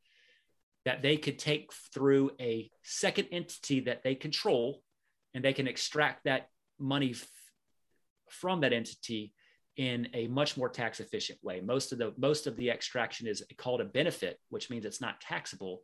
that 0.84 1.02
they 1.02 1.16
could 1.16 1.38
take 1.38 1.72
through 1.92 2.30
a 2.40 2.70
second 2.82 3.28
entity 3.32 3.80
that 3.80 4.02
they 4.02 4.14
control 4.14 4.82
and 5.34 5.44
they 5.44 5.52
can 5.52 5.68
extract 5.68 6.24
that 6.24 6.48
money 6.78 7.10
f- 7.10 7.26
from 8.30 8.60
that 8.60 8.72
entity 8.72 9.32
in 9.76 10.08
a 10.14 10.26
much 10.28 10.56
more 10.56 10.68
tax 10.68 11.00
efficient 11.00 11.38
way. 11.42 11.60
Most 11.60 11.92
of 11.92 11.98
the 11.98 12.14
most 12.16 12.46
of 12.46 12.56
the 12.56 12.70
extraction 12.70 13.26
is 13.26 13.44
called 13.58 13.80
a 13.80 13.84
benefit, 13.84 14.40
which 14.48 14.70
means 14.70 14.84
it's 14.84 15.00
not 15.00 15.20
taxable, 15.20 15.82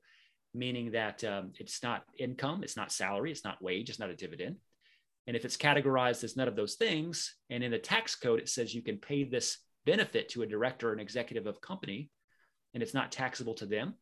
meaning 0.55 0.93
that 0.93 1.23
um, 1.25 1.53
it's 1.59 1.83
not 1.83 2.05
income, 2.19 2.63
it's 2.63 2.77
not 2.77 2.91
salary, 2.91 3.31
it's 3.31 3.45
not 3.45 3.63
wage, 3.63 3.91
it's 3.91 3.99
not 3.99 4.11
a 4.11 4.17
dividend. 4.17 4.57
And 5.27 5.37
if 5.37 5.45
it's 5.45 5.57
categorized 5.57 6.25
as 6.25 6.37
none 6.37 6.49
of 6.49 6.57
those 6.57 6.75
things, 6.75 7.35
and 7.49 7.63
in 7.63 7.71
the 7.71 7.79
tax 7.79 8.15
code 8.17 8.41
it 8.41 8.49
says 8.49 8.75
you 8.75 8.83
can 8.83 8.99
pay 8.99 9.25
this 9.25 9.59
benefit 9.85 10.29
to 10.31 10.43
a 10.43 10.47
director 10.47 10.91
or 10.91 10.93
an 10.93 11.01
executive 11.01 11.47
of 11.47 11.61
company, 11.61 12.11
and 12.75 12.83
it's 12.83 12.95
not 12.95 13.13
taxable 13.13 13.55
to 13.55 13.67
them, 13.67 13.95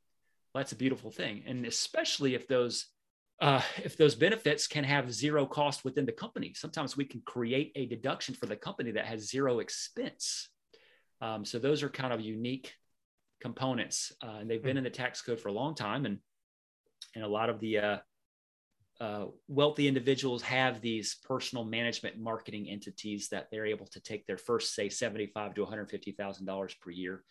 well, 0.52 0.62
that's 0.62 0.72
a 0.72 0.76
beautiful 0.76 1.11
thing. 1.11 1.42
And 1.46 1.64
especially 1.66 2.35
if 2.35 2.48
those 2.48 2.87
uh, 3.40 3.62
if 3.83 3.96
those 3.96 4.14
benefits 4.14 4.66
can 4.66 4.85
have 4.85 5.11
zero 5.12 5.46
cost 5.46 5.83
within 5.83 6.04
the 6.04 6.12
company, 6.12 6.52
sometimes 6.54 6.96
we 6.96 7.06
can 7.06 7.22
create 7.24 7.72
a 7.74 7.87
deduction 7.87 8.35
for 8.35 8.44
the 8.44 8.56
company 8.56 8.90
that 8.90 9.06
has 9.06 9.30
zero 9.30 9.61
expense. 9.61 10.50
Um, 11.22 11.46
so 11.46 11.59
those 11.59 11.83
are 11.83 11.88
kind 11.88 12.12
of 12.12 12.20
unique 12.20 12.74
components, 13.40 14.12
uh, 14.22 14.38
and 14.40 14.50
they've 14.50 14.62
been 14.62 14.76
in 14.76 14.85
the 14.85 14.90
tax 14.90 15.22
code 15.22 15.40
for 15.40 15.48
a 15.48 15.52
long 15.52 15.74
time, 15.74 16.04
and 16.04 16.18
and 17.14 17.24
a 17.24 17.28
lot 17.28 17.48
of 17.48 17.61
the 17.61 17.78
uh, 17.78 17.98
uh, 19.00 19.26
wealthy 19.48 19.88
individuals 19.88 20.42
have 20.42 20.80
these 20.80 21.16
personal 21.26 21.64
management 21.64 22.18
marketing 22.18 22.68
entities 22.68 23.28
that 23.30 23.48
they're 23.50 23.66
able 23.66 23.86
to 23.86 24.00
take 24.00 24.26
their 24.26 24.36
first, 24.36 24.74
say, 24.74 24.88
seventy-five 24.88 25.54
to 25.54 25.62
one 25.62 25.70
hundred 25.70 25.90
fifty 25.90 26.12
thousand 26.12 26.44
dollars 26.46 26.74
per 26.74 26.90
year 26.90 27.22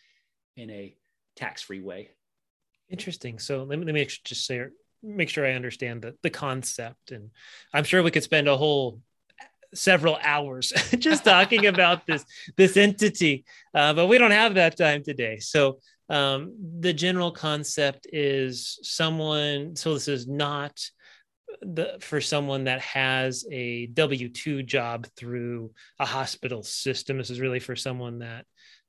in 0.56 0.68
a 0.70 0.96
tax-free 1.36 1.80
way. 1.80 2.10
Interesting. 2.88 3.38
So 3.38 3.62
let 3.62 3.78
me, 3.78 3.86
let 3.86 3.94
me 3.94 4.04
just 4.04 4.46
say, 4.46 4.64
make 5.02 5.28
sure 5.28 5.46
I 5.46 5.52
understand 5.52 6.02
the 6.02 6.16
the 6.22 6.30
concept, 6.30 7.12
and 7.12 7.30
I'm 7.72 7.84
sure 7.84 8.02
we 8.02 8.10
could 8.10 8.24
spend 8.24 8.48
a 8.48 8.56
whole 8.56 9.00
several 9.72 10.18
hours 10.22 10.72
just 10.98 11.24
talking 11.24 11.66
about 11.66 12.04
this 12.06 12.24
this 12.56 12.76
entity, 12.76 13.44
uh, 13.74 13.92
but 13.94 14.08
we 14.08 14.18
don't 14.18 14.32
have 14.32 14.54
that 14.54 14.76
time 14.76 15.04
today. 15.04 15.38
So 15.38 15.78
um, 16.08 16.56
the 16.80 16.92
general 16.92 17.30
concept 17.30 18.08
is 18.12 18.80
someone. 18.82 19.76
So 19.76 19.94
this 19.94 20.08
is 20.08 20.26
not 20.26 20.80
the 21.62 21.98
for 22.00 22.20
someone 22.20 22.64
that 22.64 22.80
has 22.80 23.44
a 23.50 23.86
W 23.86 24.28
two 24.28 24.62
job 24.62 25.06
through 25.16 25.72
a 25.98 26.06
hospital 26.06 26.62
system. 26.62 27.18
This 27.18 27.30
is 27.30 27.40
really 27.40 27.60
for 27.60 27.76
someone 27.76 28.20
that 28.20 28.46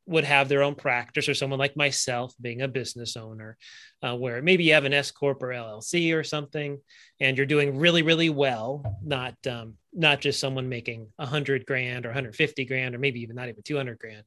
would 0.08 0.24
have 0.24 0.50
their 0.50 0.64
own 0.64 0.76
practice, 0.76 1.30
or 1.30 1.34
someone 1.34 1.60
like 1.60 1.78
myself, 1.78 2.34
being 2.42 2.62
a 2.62 2.68
business 2.68 3.16
owner, 3.16 3.58
uh, 4.02 4.16
where 4.16 4.42
maybe 4.42 4.64
you 4.64 4.74
have 4.74 4.86
an 4.86 4.94
S 4.94 5.12
corp 5.12 5.42
or 5.44 5.50
LLC 5.50 6.14
or 6.14 6.24
something, 6.24 6.80
and 7.20 7.38
you're 7.38 7.46
doing 7.46 7.78
really 7.78 8.02
really 8.02 8.30
well. 8.30 8.84
Not 9.04 9.36
um, 9.48 9.76
not 9.94 10.22
just 10.22 10.40
someone 10.40 10.70
making 10.70 11.08
hundred 11.20 11.66
grand 11.66 12.06
or 12.06 12.10
150 12.10 12.66
grand, 12.66 12.96
or 12.96 13.00
maybe 13.00 13.22
even 13.22 13.36
not 13.36 13.50
even 13.50 13.64
200 13.64 14.00
grand, 14.00 14.24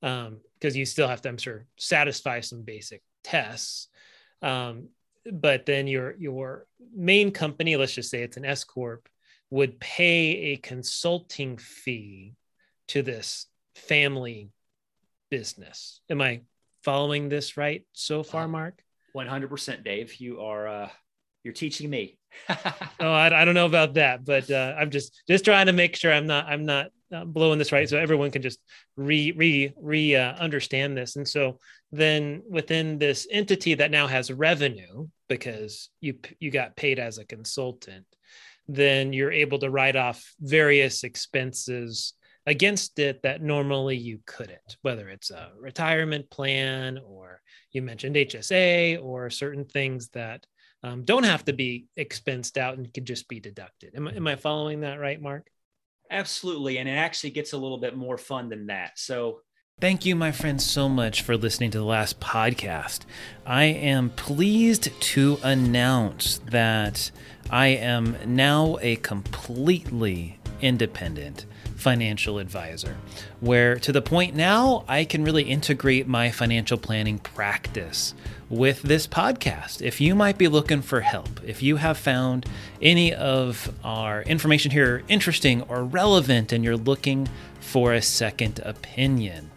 because 0.00 0.74
um, 0.74 0.78
you 0.78 0.86
still 0.86 1.08
have 1.08 1.22
to, 1.22 1.28
I'm 1.28 1.38
sure, 1.38 1.66
satisfy 1.76 2.40
some 2.40 2.62
basic 2.62 3.02
tests. 3.24 3.88
Um, 4.42 4.88
but 5.32 5.66
then 5.66 5.86
your 5.86 6.14
your 6.18 6.66
main 6.94 7.30
company, 7.30 7.76
let's 7.76 7.94
just 7.94 8.10
say 8.10 8.22
it's 8.22 8.36
an 8.36 8.44
S 8.44 8.64
corp, 8.64 9.08
would 9.50 9.80
pay 9.80 10.52
a 10.52 10.56
consulting 10.56 11.56
fee 11.56 12.34
to 12.88 13.02
this 13.02 13.46
family 13.74 14.50
business. 15.30 16.00
Am 16.10 16.20
I 16.20 16.42
following 16.84 17.28
this 17.28 17.56
right 17.56 17.84
so 17.92 18.22
far, 18.22 18.44
uh, 18.44 18.48
Mark? 18.48 18.82
One 19.12 19.26
hundred 19.26 19.50
percent, 19.50 19.84
Dave. 19.84 20.14
You 20.16 20.40
are 20.40 20.68
uh, 20.68 20.88
you're 21.44 21.54
teaching 21.54 21.88
me. 21.88 22.18
oh, 22.48 22.56
I, 23.00 23.42
I, 23.42 23.44
don't 23.44 23.54
know 23.54 23.66
about 23.66 23.94
that, 23.94 24.24
but 24.24 24.50
uh, 24.50 24.74
I'm 24.78 24.90
just 24.90 25.22
just 25.26 25.44
trying 25.44 25.66
to 25.66 25.72
make 25.72 25.96
sure 25.96 26.12
I'm 26.12 26.26
not 26.26 26.46
I'm 26.46 26.66
not 26.66 26.88
uh, 27.12 27.24
blowing 27.24 27.58
this 27.58 27.72
right, 27.72 27.88
so 27.88 27.98
everyone 27.98 28.30
can 28.30 28.42
just 28.42 28.58
re 28.96 29.32
re 29.32 29.72
re 29.80 30.16
uh, 30.16 30.34
understand 30.34 30.96
this. 30.96 31.16
And 31.16 31.26
so 31.26 31.58
then 31.90 32.42
within 32.48 32.98
this 32.98 33.26
entity 33.30 33.74
that 33.74 33.90
now 33.90 34.06
has 34.06 34.30
revenue 34.30 35.08
because 35.28 35.90
you 36.00 36.18
you 36.38 36.50
got 36.50 36.76
paid 36.76 36.98
as 36.98 37.18
a 37.18 37.24
consultant, 37.24 38.06
then 38.66 39.12
you're 39.12 39.32
able 39.32 39.58
to 39.58 39.70
write 39.70 39.96
off 39.96 40.34
various 40.40 41.04
expenses 41.04 42.14
against 42.46 42.98
it 42.98 43.22
that 43.22 43.42
normally 43.42 43.96
you 43.96 44.20
couldn't, 44.26 44.76
whether 44.82 45.08
it's 45.08 45.30
a 45.30 45.50
retirement 45.58 46.30
plan 46.30 46.98
or 47.04 47.42
you 47.72 47.82
mentioned 47.82 48.16
HSA 48.16 49.02
or 49.02 49.28
certain 49.28 49.64
things 49.64 50.08
that 50.10 50.46
um, 50.82 51.04
don't 51.04 51.24
have 51.24 51.44
to 51.46 51.52
be 51.52 51.86
expensed 51.98 52.56
out 52.56 52.78
and 52.78 52.92
could 52.94 53.04
just 53.04 53.28
be 53.28 53.40
deducted. 53.40 53.94
Am, 53.94 54.08
am 54.08 54.26
I 54.26 54.36
following 54.36 54.80
that 54.80 55.00
right, 55.00 55.20
Mark? 55.20 55.48
Absolutely. 56.10 56.78
And 56.78 56.88
it 56.88 56.92
actually 56.92 57.30
gets 57.30 57.52
a 57.52 57.58
little 57.58 57.78
bit 57.78 57.96
more 57.96 58.16
fun 58.16 58.48
than 58.48 58.66
that. 58.66 58.98
So, 58.98 59.40
Thank 59.80 60.04
you, 60.04 60.16
my 60.16 60.32
friends, 60.32 60.66
so 60.66 60.88
much 60.88 61.22
for 61.22 61.36
listening 61.36 61.70
to 61.70 61.78
the 61.78 61.84
last 61.84 62.18
podcast. 62.18 63.02
I 63.46 63.66
am 63.66 64.10
pleased 64.10 64.90
to 65.00 65.38
announce 65.44 66.38
that 66.50 67.12
I 67.48 67.68
am 67.68 68.16
now 68.26 68.78
a 68.80 68.96
completely 68.96 70.40
independent 70.60 71.46
financial 71.76 72.40
advisor, 72.40 72.96
where 73.38 73.76
to 73.76 73.92
the 73.92 74.02
point 74.02 74.34
now 74.34 74.84
I 74.88 75.04
can 75.04 75.22
really 75.22 75.44
integrate 75.44 76.08
my 76.08 76.32
financial 76.32 76.76
planning 76.76 77.20
practice 77.20 78.14
with 78.50 78.82
this 78.82 79.06
podcast. 79.06 79.80
If 79.80 80.00
you 80.00 80.16
might 80.16 80.38
be 80.38 80.48
looking 80.48 80.82
for 80.82 81.02
help, 81.02 81.40
if 81.44 81.62
you 81.62 81.76
have 81.76 81.98
found 81.98 82.46
any 82.82 83.14
of 83.14 83.72
our 83.84 84.22
information 84.22 84.72
here 84.72 85.04
interesting 85.06 85.62
or 85.62 85.84
relevant 85.84 86.52
and 86.52 86.64
you're 86.64 86.76
looking 86.76 87.28
for 87.60 87.94
a 87.94 88.02
second 88.02 88.60
opinion, 88.64 89.47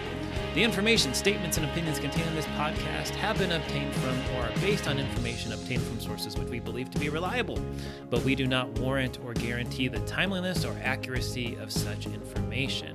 The 0.54 0.64
information, 0.64 1.14
statements, 1.14 1.56
and 1.56 1.66
opinions 1.66 1.98
contained 1.98 2.28
in 2.28 2.34
this 2.34 2.46
podcast 2.46 3.10
have 3.10 3.38
been 3.38 3.52
obtained 3.52 3.94
from 3.94 4.18
or 4.34 4.44
are 4.44 4.52
based 4.60 4.88
on 4.88 4.98
information 4.98 5.52
obtained 5.52 5.82
from 5.82 6.00
sources 6.00 6.36
which 6.36 6.48
we 6.48 6.58
believe 6.58 6.90
to 6.90 6.98
be 6.98 7.10
reliable, 7.10 7.60
but 8.10 8.24
we 8.24 8.34
do 8.34 8.46
not 8.46 8.68
warrant 8.78 9.18
or 9.24 9.34
guarantee 9.34 9.88
the 9.88 10.00
timeliness 10.00 10.64
or 10.64 10.74
accuracy 10.82 11.54
of 11.56 11.70
such 11.70 12.06
information. 12.06 12.94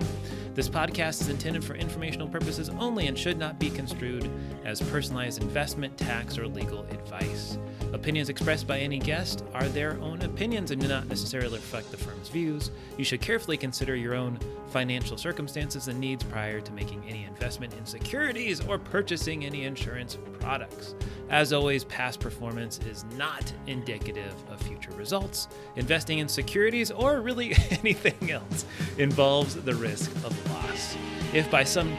This 0.56 0.70
podcast 0.70 1.22
is 1.22 1.30
intended 1.30 1.64
for 1.64 1.74
informational 1.74 2.28
purposes 2.28 2.70
only 2.70 3.08
and 3.08 3.18
should 3.18 3.40
not 3.40 3.58
be 3.58 3.72
construed 3.72 4.30
as 4.64 4.80
personalized 4.82 5.42
investment, 5.42 5.98
tax, 5.98 6.38
or 6.38 6.48
legal 6.48 6.84
advice. 6.92 7.58
Opinions 7.94 8.30
expressed 8.30 8.66
by 8.66 8.80
any 8.80 8.98
guest 8.98 9.46
are 9.54 9.68
their 9.70 10.00
own 10.02 10.20
opinions 10.24 10.72
and 10.72 10.82
do 10.82 10.88
not 10.88 11.08
necessarily 11.08 11.58
reflect 11.58 11.92
the 11.92 11.98
firm's 11.98 12.28
views. 12.28 12.72
You 12.98 13.06
should 13.06 13.22
carefully 13.22 13.56
consider 13.56 13.96
your 13.96 14.16
own 14.16 14.40
financial 14.70 15.16
circumstances 15.16 15.88
and 15.88 16.00
needs 16.00 16.24
prior 16.24 16.60
to 16.60 16.72
making 16.74 17.04
any 17.08 17.26
investment 17.26 17.76
in 17.76 17.86
securities 17.86 18.62
or 18.62 18.80
purchasing 18.80 19.46
any 19.46 19.66
insurance 19.66 20.18
products. 20.40 20.96
As 21.30 21.54
always, 21.54 21.84
past 21.84 22.20
performance 22.20 22.80
is 22.90 23.06
not 23.16 23.54
indicative 23.68 24.34
of 24.50 24.60
future 24.64 24.92
results. 24.92 25.48
Investing 25.76 26.18
in 26.18 26.28
securities 26.28 26.90
or 26.90 27.22
really 27.22 27.56
anything 27.70 28.32
else 28.32 28.66
involves 28.98 29.54
the 29.56 29.76
risk 29.76 30.10
of 30.26 30.52
loss. 30.52 30.98
If 31.32 31.50
by 31.52 31.64
some 31.64 31.96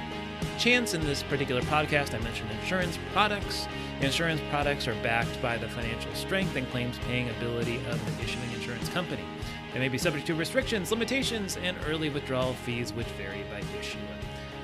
chance 0.58 0.94
in 0.94 1.04
this 1.04 1.22
particular 1.22 1.62
podcast 1.62 2.14
I 2.14 2.18
mentioned 2.22 2.50
insurance 2.60 2.98
products, 3.12 3.66
insurance 4.04 4.40
products 4.50 4.86
are 4.86 4.94
backed 5.02 5.40
by 5.40 5.56
the 5.56 5.68
financial 5.68 6.14
strength 6.14 6.56
and 6.56 6.68
claims 6.70 6.98
paying 7.06 7.30
ability 7.30 7.76
of 7.88 8.04
the 8.04 8.22
issuing 8.22 8.52
insurance 8.52 8.88
company. 8.90 9.24
They 9.72 9.78
may 9.78 9.88
be 9.88 9.98
subject 9.98 10.26
to 10.26 10.34
restrictions, 10.34 10.90
limitations, 10.90 11.56
and 11.56 11.76
early 11.86 12.10
withdrawal 12.10 12.54
fees 12.54 12.92
which 12.92 13.06
vary 13.18 13.44
by 13.50 13.62
issuer. 13.78 14.00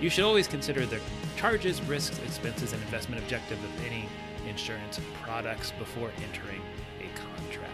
You 0.00 0.10
should 0.10 0.24
always 0.24 0.46
consider 0.46 0.86
the 0.86 1.00
charges, 1.36 1.82
risks, 1.82 2.18
expenses, 2.20 2.72
and 2.72 2.80
investment 2.82 3.22
objective 3.22 3.62
of 3.62 3.84
any 3.84 4.08
insurance 4.48 5.00
products 5.22 5.72
before 5.78 6.10
entering 6.22 6.62
a 7.00 7.18
contract. 7.18 7.70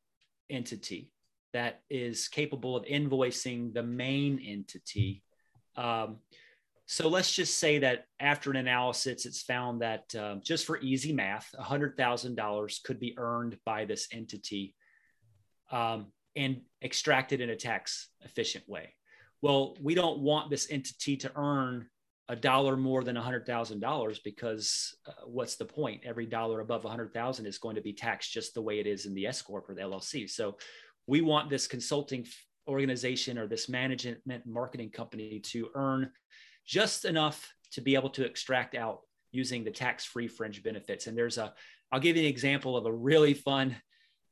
entity 0.49 1.11
that 1.53 1.81
is 1.91 2.29
capable 2.29 2.77
of 2.77 2.85
invoicing 2.85 3.75
the 3.75 3.83
main 3.83 4.41
entity. 4.47 5.23
Um, 5.77 6.19
so 6.87 7.09
let's 7.09 7.35
just 7.35 7.59
say 7.59 7.79
that 7.81 8.05
after 8.21 8.51
an 8.51 8.57
analysis, 8.57 9.27
it's 9.27 9.43
found 9.43 9.83
that 9.83 10.15
um, 10.15 10.41
just 10.43 10.67
for 10.67 10.79
easy 10.79 11.13
math, 11.13 11.53
$100,000 11.59 12.83
could 12.85 13.01
be 13.01 13.15
earned 13.19 13.59
by 13.65 13.85
this 13.85 14.09
entity 14.13 14.75
um, 15.73 16.13
and 16.37 16.61
extracted 16.83 17.41
in 17.41 17.51
a 17.51 17.57
tax 17.57 18.09
efficient 18.25 18.69
way. 18.69 18.95
Well, 19.43 19.77
we 19.83 19.95
don't 19.95 20.21
want 20.21 20.49
this 20.49 20.71
entity 20.71 21.17
to 21.19 21.33
earn 21.37 21.89
a 22.29 22.37
dollar 22.37 22.77
more 22.77 23.03
than 23.03 23.17
$100,000 23.17 24.19
because 24.23 24.95
uh, 25.07 25.13
what's 25.27 25.57
the 25.57 25.65
point? 25.65 26.03
Every 26.05 26.27
dollar 26.27 26.61
above 26.61 26.85
100,000 26.85 27.47
is 27.47 27.59
going 27.59 27.77
to 27.77 27.83
be 27.83 27.95
taxed 27.95 28.33
just 28.33 28.55
the 28.55 28.63
way 28.63 28.81
it 28.81 28.87
is 28.87 29.07
in 29.07 29.15
the 29.15 29.27
S 29.27 29.41
corp 29.41 29.69
or 29.69 29.75
the 29.75 29.83
LLC. 29.83 30.29
So 30.29 30.59
we 31.07 31.23
want 31.23 31.49
this 31.49 31.67
consulting 31.67 32.27
organization 32.69 33.39
or 33.39 33.47
this 33.47 33.69
management 33.69 34.45
marketing 34.45 34.91
company 34.91 35.41
to 35.41 35.71
earn 35.75 36.11
just 36.67 37.07
enough 37.07 37.51
to 37.73 37.81
be 37.81 37.95
able 37.95 38.11
to 38.11 38.27
extract 38.27 38.75
out 38.75 39.01
using 39.33 39.65
the 39.65 39.71
tax-free 39.71 40.29
fringe 40.29 40.63
benefits. 40.63 41.07
And 41.07 41.17
there's 41.17 41.39
a, 41.39 41.55
I'll 41.91 42.01
give 42.01 42.17
you 42.17 42.25
an 42.25 42.29
example 42.29 42.77
of 42.77 42.85
a 42.85 42.93
really 42.93 43.33
fun 43.33 43.77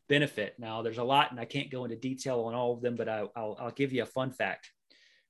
benefit. 0.08 0.54
Now 0.58 0.82
there's 0.82 0.98
a 0.98 1.04
lot 1.04 1.30
and 1.30 1.40
I 1.40 1.46
can't 1.46 1.70
go 1.70 1.84
into 1.84 1.96
detail 1.96 2.42
on 2.42 2.54
all 2.54 2.74
of 2.74 2.82
them, 2.82 2.94
but 2.94 3.08
I, 3.08 3.22
will 3.22 3.56
I'll 3.58 3.70
give 3.70 3.94
you 3.94 4.02
a 4.02 4.06
fun 4.06 4.32
fact. 4.32 4.70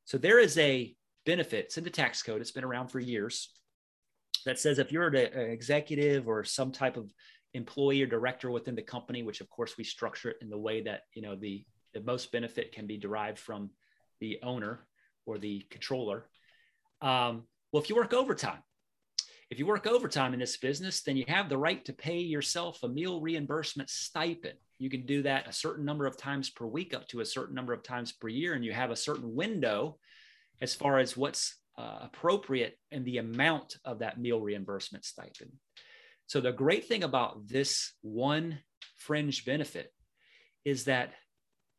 So 0.04 0.18
there 0.18 0.40
is 0.40 0.58
a 0.58 0.94
benefits 1.26 1.76
in 1.76 1.84
the 1.84 1.90
tax 1.90 2.22
code. 2.22 2.40
It's 2.40 2.52
been 2.52 2.64
around 2.64 2.88
for 2.88 3.00
years 3.00 3.50
that 4.46 4.58
says 4.58 4.78
if 4.78 4.92
you're 4.92 5.08
an 5.08 5.16
executive 5.50 6.26
or 6.26 6.44
some 6.44 6.72
type 6.72 6.96
of 6.96 7.12
employee 7.52 8.02
or 8.02 8.06
director 8.06 8.50
within 8.50 8.76
the 8.76 8.82
company, 8.82 9.22
which 9.22 9.42
of 9.42 9.50
course 9.50 9.76
we 9.76 9.84
structure 9.84 10.30
it 10.30 10.36
in 10.40 10.48
the 10.48 10.56
way 10.56 10.80
that 10.82 11.02
you 11.14 11.20
know 11.20 11.34
the 11.34 11.64
the 11.92 12.00
most 12.00 12.32
benefit 12.32 12.72
can 12.72 12.86
be 12.86 12.96
derived 12.96 13.38
from 13.38 13.70
the 14.20 14.38
owner 14.42 14.86
or 15.26 15.38
the 15.38 15.66
controller. 15.70 16.28
Um, 17.02 17.44
well, 17.72 17.82
if 17.82 17.88
you 17.88 17.96
work 17.96 18.14
overtime, 18.14 18.62
if 19.50 19.58
you 19.58 19.66
work 19.66 19.86
overtime 19.86 20.34
in 20.34 20.40
this 20.40 20.56
business, 20.56 21.02
then 21.02 21.16
you 21.16 21.24
have 21.28 21.48
the 21.48 21.58
right 21.58 21.84
to 21.84 21.92
pay 21.92 22.18
yourself 22.18 22.82
a 22.82 22.88
meal 22.88 23.20
reimbursement 23.20 23.90
stipend. 23.90 24.58
You 24.78 24.90
can 24.90 25.06
do 25.06 25.22
that 25.22 25.48
a 25.48 25.52
certain 25.52 25.84
number 25.84 26.06
of 26.06 26.16
times 26.16 26.50
per 26.50 26.66
week, 26.66 26.94
up 26.94 27.08
to 27.08 27.20
a 27.20 27.24
certain 27.24 27.54
number 27.54 27.72
of 27.72 27.82
times 27.82 28.12
per 28.12 28.28
year, 28.28 28.54
and 28.54 28.64
you 28.64 28.72
have 28.72 28.90
a 28.90 28.96
certain 28.96 29.34
window 29.34 29.98
as 30.60 30.74
far 30.74 30.98
as 30.98 31.16
what's 31.16 31.56
uh, 31.78 31.98
appropriate 32.02 32.78
and 32.90 33.04
the 33.04 33.18
amount 33.18 33.76
of 33.84 33.98
that 33.98 34.18
meal 34.18 34.40
reimbursement 34.40 35.04
stipend. 35.04 35.52
So, 36.26 36.40
the 36.40 36.52
great 36.52 36.86
thing 36.86 37.04
about 37.04 37.46
this 37.46 37.92
one 38.02 38.58
fringe 38.96 39.44
benefit 39.44 39.92
is 40.64 40.84
that 40.84 41.12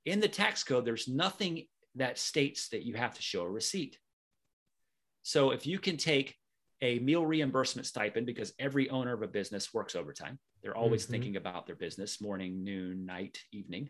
in 0.06 0.20
the 0.20 0.28
tax 0.28 0.64
code, 0.64 0.86
there's 0.86 1.08
nothing 1.08 1.66
that 1.96 2.18
states 2.18 2.70
that 2.70 2.86
you 2.86 2.94
have 2.94 3.16
to 3.16 3.22
show 3.22 3.42
a 3.42 3.50
receipt. 3.50 3.98
So, 5.24 5.52
if 5.52 5.66
you 5.68 5.80
can 5.80 5.98
take 5.98 6.36
a 6.82 7.00
meal 7.00 7.26
reimbursement 7.26 7.88
stipend 7.88 8.26
because 8.26 8.54
every 8.60 8.90
owner 8.90 9.14
of 9.14 9.22
a 9.22 9.28
business 9.28 9.74
works 9.74 9.96
overtime. 9.96 10.40
They're 10.62 10.78
always 10.78 11.04
mm-hmm. 11.04 11.12
thinking 11.14 11.36
about 11.36 11.66
their 11.66 11.76
business 11.76 12.22
morning, 12.22 12.64
noon, 12.64 13.06
night, 13.06 13.40
evening. 13.52 13.90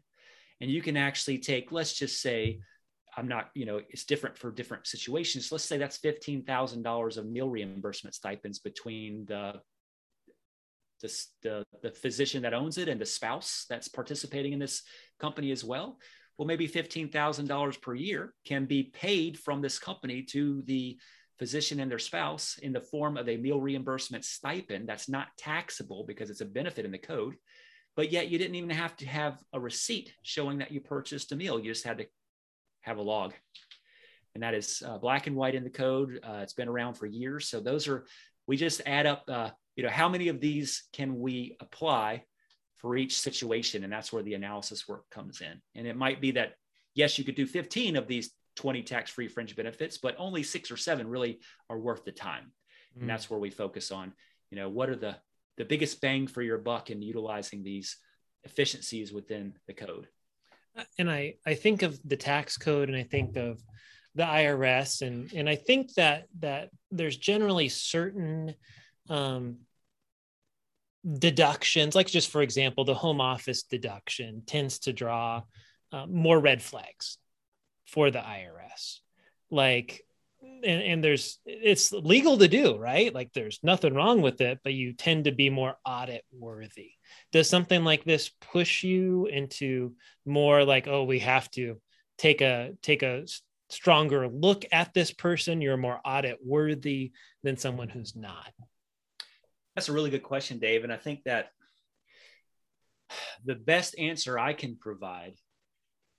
And 0.62 0.71
you 0.71 0.82
can 0.82 0.97
actually 0.97 1.39
take, 1.39 1.71
let's 1.71 1.93
just 1.93 2.21
say, 2.21 2.60
I'm 3.18 3.28
not, 3.28 3.50
you 3.56 3.66
know, 3.66 3.82
it's 3.90 4.06
different 4.06 4.38
for 4.38 4.52
different 4.52 4.86
situations. 4.86 5.52
Let's 5.52 5.66
say 5.66 5.78
that's 5.78 5.98
$15,000 5.98 7.18
of 7.18 7.26
meal 7.26 7.50
reimbursement 7.50 8.14
stipends 8.14 8.60
between 8.60 9.26
the, 9.26 9.56
the, 11.02 11.26
the, 11.42 11.64
the 11.82 11.92
physician 11.92 12.44
that 12.44 12.54
owns 12.54 12.78
it 12.78 12.88
and 12.88 13.02
the 13.02 13.06
spouse 13.06 13.66
that's 13.68 13.88
participating 13.88 14.54
in 14.54 14.60
this 14.60 14.84
company 15.20 15.52
as 15.52 15.64
well. 15.64 15.98
Well, 16.38 16.48
maybe 16.48 16.68
$15,000 16.68 17.82
per 17.82 17.96
year 17.96 18.36
can 18.46 18.66
be 18.66 18.84
paid 18.84 19.40
from 19.40 19.62
this 19.62 19.80
company 19.80 20.22
to 20.30 20.62
the 20.68 21.00
physician 21.40 21.80
and 21.80 21.90
their 21.90 22.00
spouse 22.00 22.60
in 22.62 22.72
the 22.72 22.82
form 22.82 23.18
of 23.18 23.28
a 23.28 23.38
meal 23.38 23.60
reimbursement 23.60 24.26
stipend 24.26 24.88
that's 24.88 25.10
not 25.10 25.28
taxable 25.38 26.04
because 26.08 26.30
it's 26.30 26.42
a 26.42 26.46
benefit 26.46 26.86
in 26.86 26.92
the 26.92 26.98
code 26.98 27.36
but 27.96 28.12
yet 28.12 28.30
you 28.30 28.38
didn't 28.38 28.56
even 28.56 28.70
have 28.70 28.96
to 28.98 29.06
have 29.06 29.40
a 29.54 29.60
receipt 29.60 30.12
showing 30.24 30.58
that 30.58 30.72
you 30.72 30.82
purchased 30.82 31.32
a 31.32 31.36
meal 31.36 31.60
you 31.60 31.72
just 31.72 31.86
had 31.86 32.00
to 32.00 32.08
have 32.82 32.98
a 32.98 33.02
log. 33.02 33.34
And 34.38 34.44
that 34.44 34.54
is 34.54 34.84
uh, 34.86 34.98
black 35.00 35.26
and 35.26 35.36
white 35.36 35.56
in 35.56 35.63
the 35.63 35.70
code. 35.70 36.20
Uh, 36.24 36.42
it's 36.44 36.54
been 36.54 36.68
around 36.68 36.94
for 36.94 37.08
years. 37.08 37.50
So 37.50 37.60
those 37.60 37.88
are, 37.88 38.06
we 38.46 38.56
just 38.56 38.82
add 38.86 39.08
up, 39.08 39.24
uh, 39.28 39.50
you 39.76 39.84
know, 39.84 39.90
how 39.90 40.08
many 40.08 40.28
of 40.28 40.40
these 40.40 40.84
can 40.94 41.20
we 41.20 41.58
apply 41.60 42.24
for 42.76 42.96
each 42.96 43.20
situation? 43.20 43.84
And 43.84 43.92
that's 43.92 44.13
where 44.13 44.24
the 44.24 44.36
analysis 44.36 44.88
work 44.88 45.10
comes 45.10 45.42
in. 45.42 45.60
And 45.76 45.88
it 45.88 45.96
might 45.96 46.22
be 46.22 46.32
that, 46.32 46.54
yes, 46.94 47.18
you 47.18 47.26
could 47.26 47.36
do 47.36 47.48
15 47.48 47.96
of 47.96 48.08
these 48.08 48.32
20 48.58 48.84
tax-free 48.84 49.28
fringe 49.28 49.56
benefits, 49.56 49.98
but 49.98 50.16
only 50.20 50.44
six 50.44 50.70
or 50.70 50.78
seven 50.78 51.08
really 51.08 51.40
are 51.70 51.80
worth 51.80 52.06
the 52.06 52.12
time. 52.12 52.52
Mm. 52.96 53.02
And 53.02 53.10
that's 53.10 53.30
where 53.30 53.40
we 53.40 53.50
focus 53.50 53.92
on, 53.92 54.13
you 54.52 54.58
know, 54.58 54.70
what 54.70 54.90
are 54.90 54.96
the, 54.96 55.16
the 55.58 55.66
biggest 55.66 56.00
bang 56.00 56.28
for 56.28 56.44
your 56.44 56.60
buck 56.60 56.92
in 56.92 57.02
utilizing 57.02 57.63
these 57.63 57.98
efficiencies 58.44 59.12
within 59.12 59.56
the 59.68 59.74
code 59.74 60.08
and 60.98 61.10
I 61.10 61.36
I 61.46 61.54
think 61.54 61.82
of 61.82 62.00
the 62.08 62.18
tax 62.18 62.58
code 62.58 62.90
and 62.90 62.98
I 62.98 63.04
think 63.04 63.38
of 63.38 63.62
the 64.16 64.24
IRS 64.24 65.02
and 65.02 65.32
and 65.34 65.50
I 65.50 65.56
think 65.56 65.94
that 65.94 66.26
that 66.40 66.70
there's 66.92 67.18
generally 67.18 67.70
certain 67.70 68.56
um, 69.10 69.58
deductions, 71.20 71.96
like 71.96 72.08
just 72.08 72.30
for 72.30 72.42
example, 72.42 72.84
the 72.84 72.94
home 72.94 73.22
office 73.22 73.63
deduction 73.63 74.44
tends 74.46 74.80
to 74.80 74.94
draw 74.94 75.44
uh, 75.92 76.06
more 76.06 76.40
red 76.40 76.62
flags 76.62 77.18
for 77.86 78.12
the 78.12 78.20
IRS. 78.20 79.00
Like 79.50 80.04
and, 80.63 80.82
and 80.82 81.04
there's 81.04 81.39
it's 81.46 81.91
legal 81.91 82.38
to 82.38 82.48
do 82.48 82.78
right? 82.78 83.13
Like 83.13 83.32
there's 83.34 83.60
nothing 83.63 83.93
wrong 83.93 84.22
with 84.22 84.41
it 84.41 84.60
but 84.63 84.74
you 84.74 84.93
tend 84.93 85.26
to 85.26 85.32
be 85.32 85.50
more 85.50 85.76
audit 85.86 86.24
worthy. 86.32 86.91
Does 87.32 87.50
something 87.50 87.84
like 87.84 88.04
this 88.04 88.30
push 88.52 88.84
you 88.84 89.28
into 89.28 89.96
more 90.26 90.63
like 90.63 90.88
oh 90.88 91.04
we 91.04 91.20
have 91.20 91.50
to 91.52 91.80
take 92.17 92.41
a 92.41 92.74
take 92.82 93.04
a 93.04 93.26
stronger 93.70 94.28
look 94.28 94.65
at 94.72 94.93
this 94.93 95.12
person? 95.12 95.62
You're 95.62 95.78
more 95.78 96.00
audit 96.06 96.39
worthy 96.43 97.12
than 97.43 97.58
someone 97.58 97.89
who's 97.89 98.15
not? 98.15 98.52
That's 99.76 99.89
a 99.89 99.93
really 99.93 100.10
good 100.10 100.24
question 100.24 100.58
dave 100.58 100.84
and 100.84 100.91
i 100.91 100.98
think 100.98 101.24
that 101.26 101.50
the 103.46 103.54
best 103.54 103.98
answer 104.00 104.39
i 104.39 104.54
can 104.54 104.76
provide 104.76 105.36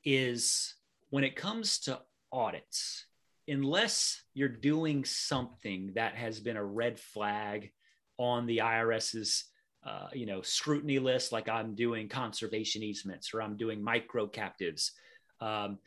is 0.04 0.76
when 1.10 1.24
it 1.24 1.34
comes 1.34 1.80
to 1.80 2.00
audits 2.32 3.07
unless 3.48 4.22
you're 4.34 4.48
doing 4.48 5.04
something 5.04 5.92
that 5.94 6.14
has 6.14 6.38
been 6.40 6.56
a 6.56 6.64
red 6.64 7.00
flag 7.00 7.70
on 8.18 8.46
the 8.46 8.58
IRS's 8.58 9.44
uh, 9.86 10.08
you 10.12 10.26
know 10.26 10.42
scrutiny 10.42 10.98
list, 10.98 11.32
like 11.32 11.48
I'm 11.48 11.74
doing 11.74 12.08
conservation 12.08 12.82
easements 12.82 13.32
or 13.32 13.40
I'm 13.40 13.56
doing 13.56 13.82
micro 13.82 14.26
captives, 14.26 14.92
um, 15.40 15.78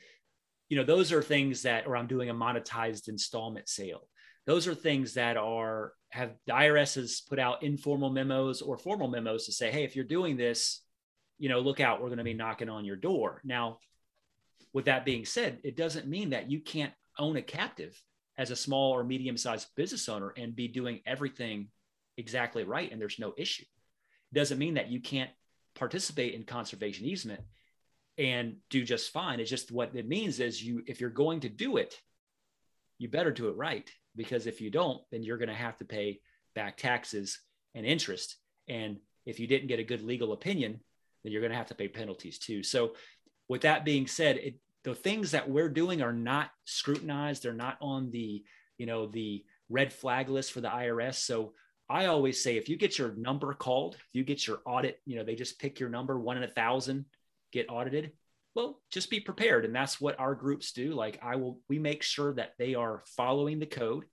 you 0.69 0.77
know 0.77 0.83
those 0.83 1.11
are 1.11 1.21
things 1.21 1.63
that, 1.63 1.87
or 1.87 1.95
I'm 1.95 2.07
doing 2.07 2.29
a 2.29 2.33
monetized 2.33 3.09
installment 3.09 3.69
sale. 3.69 4.07
Those 4.47 4.67
are 4.67 4.73
things 4.73 5.13
that 5.13 5.37
are 5.37 5.93
have 6.09 6.31
the 6.47 6.53
IRS 6.53 6.95
has 6.95 7.21
put 7.21 7.39
out 7.39 7.63
informal 7.63 8.09
memos 8.09 8.61
or 8.61 8.77
formal 8.77 9.07
memos 9.07 9.45
to 9.45 9.51
say, 9.51 9.71
hey, 9.71 9.83
if 9.83 9.95
you're 9.95 10.05
doing 10.05 10.35
this, 10.35 10.81
you 11.37 11.49
know, 11.49 11.59
look 11.59 11.79
out, 11.79 12.01
we're 12.01 12.07
going 12.07 12.17
to 12.17 12.23
be 12.23 12.33
knocking 12.33 12.69
on 12.69 12.85
your 12.85 12.95
door. 12.95 13.41
Now, 13.43 13.79
with 14.73 14.85
that 14.85 15.05
being 15.05 15.25
said, 15.25 15.59
it 15.63 15.75
doesn't 15.75 16.07
mean 16.07 16.31
that 16.31 16.49
you 16.49 16.59
can't 16.59 16.93
own 17.21 17.37
a 17.37 17.41
captive 17.41 18.01
as 18.37 18.51
a 18.51 18.55
small 18.55 18.91
or 18.91 19.03
medium 19.03 19.37
sized 19.37 19.67
business 19.75 20.09
owner 20.09 20.33
and 20.35 20.55
be 20.55 20.67
doing 20.67 21.01
everything 21.05 21.67
exactly 22.17 22.63
right 22.63 22.91
and 22.91 22.99
there's 22.99 23.19
no 23.19 23.33
issue. 23.37 23.65
Doesn't 24.33 24.59
mean 24.59 24.75
that 24.75 24.89
you 24.89 25.01
can't 25.01 25.29
participate 25.75 26.33
in 26.33 26.43
conservation 26.43 27.05
easement 27.05 27.41
and 28.17 28.57
do 28.69 28.83
just 28.83 29.11
fine. 29.11 29.39
It's 29.39 29.49
just 29.49 29.71
what 29.71 29.95
it 29.95 30.07
means 30.07 30.39
is 30.39 30.61
you 30.61 30.83
if 30.87 30.99
you're 30.99 31.09
going 31.09 31.41
to 31.41 31.49
do 31.49 31.77
it, 31.77 31.97
you 32.97 33.09
better 33.09 33.31
do 33.31 33.47
it 33.47 33.55
right 33.55 33.89
because 34.15 34.47
if 34.47 34.61
you 34.61 34.69
don't, 34.69 35.01
then 35.11 35.23
you're 35.23 35.37
going 35.37 35.49
to 35.49 35.55
have 35.55 35.77
to 35.77 35.85
pay 35.85 36.19
back 36.55 36.77
taxes 36.77 37.39
and 37.73 37.85
interest. 37.85 38.37
And 38.67 38.97
if 39.25 39.39
you 39.39 39.47
didn't 39.47 39.67
get 39.67 39.79
a 39.79 39.83
good 39.83 40.03
legal 40.03 40.33
opinion, 40.33 40.79
then 41.23 41.31
you're 41.31 41.41
going 41.41 41.51
to 41.51 41.57
have 41.57 41.67
to 41.67 41.75
pay 41.75 41.87
penalties 41.87 42.39
too. 42.39 42.63
So, 42.63 42.93
with 43.47 43.61
that 43.61 43.83
being 43.83 44.07
said, 44.07 44.37
it, 44.37 44.55
the 44.83 44.95
things 44.95 45.31
that 45.31 45.49
we're 45.49 45.69
doing 45.69 46.01
are 46.01 46.13
not 46.13 46.49
scrutinized. 46.65 47.43
They're 47.43 47.53
not 47.53 47.77
on 47.81 48.11
the 48.11 48.43
you 48.77 48.85
know 48.85 49.07
the 49.07 49.43
red 49.69 49.93
flag 49.93 50.27
list 50.27 50.51
for 50.51 50.59
the 50.59 50.67
irs 50.67 51.15
so 51.15 51.53
i 51.87 52.07
always 52.07 52.43
say 52.43 52.57
if 52.57 52.67
you 52.67 52.75
get 52.75 52.97
your 52.97 53.13
number 53.15 53.53
called 53.53 53.93
if 53.93 54.05
you 54.11 54.21
get 54.21 54.45
your 54.45 54.59
audit 54.65 54.99
you 55.05 55.15
know 55.15 55.23
they 55.23 55.35
just 55.35 55.59
pick 55.59 55.79
your 55.79 55.87
number 55.87 56.19
one 56.19 56.35
in 56.35 56.43
a 56.43 56.47
thousand 56.47 57.05
get 57.53 57.69
audited 57.69 58.11
well 58.55 58.81
just 58.89 59.09
be 59.09 59.19
prepared. 59.19 59.65
And 59.65 59.75
that's 59.75 60.01
what 60.01 60.19
our 60.19 60.35
groups 60.35 60.71
do. 60.71 60.93
Like 60.93 61.19
i 61.23 61.35
will 61.35 61.59
we 61.69 61.79
make 61.79 62.03
sure 62.03 62.33
that 62.33 62.53
they 62.57 62.75
are 62.75 63.03
following 63.17 63.59
the 63.59 63.65
code 63.65 64.05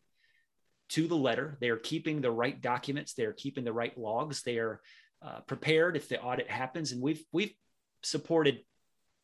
to 0.91 1.07
the 1.07 1.17
letter. 1.17 1.59
They 1.61 1.69
are 1.69 1.77
keeping 1.77 2.21
the 2.21 2.31
right 2.31 2.61
documents. 2.61 3.15
They 3.15 3.25
are 3.25 3.33
keeping 3.33 3.65
the 3.65 3.73
right 3.73 3.97
logs. 3.99 4.43
They 4.43 4.59
are 4.59 4.81
uh, 5.21 5.41
prepared 5.41 5.97
if 5.97 6.09
the 6.09 6.21
audit 6.21 6.49
happens. 6.49 6.93
And 6.93 7.03
we've 7.03 7.23
we've 7.33 7.55
supported 8.03 8.61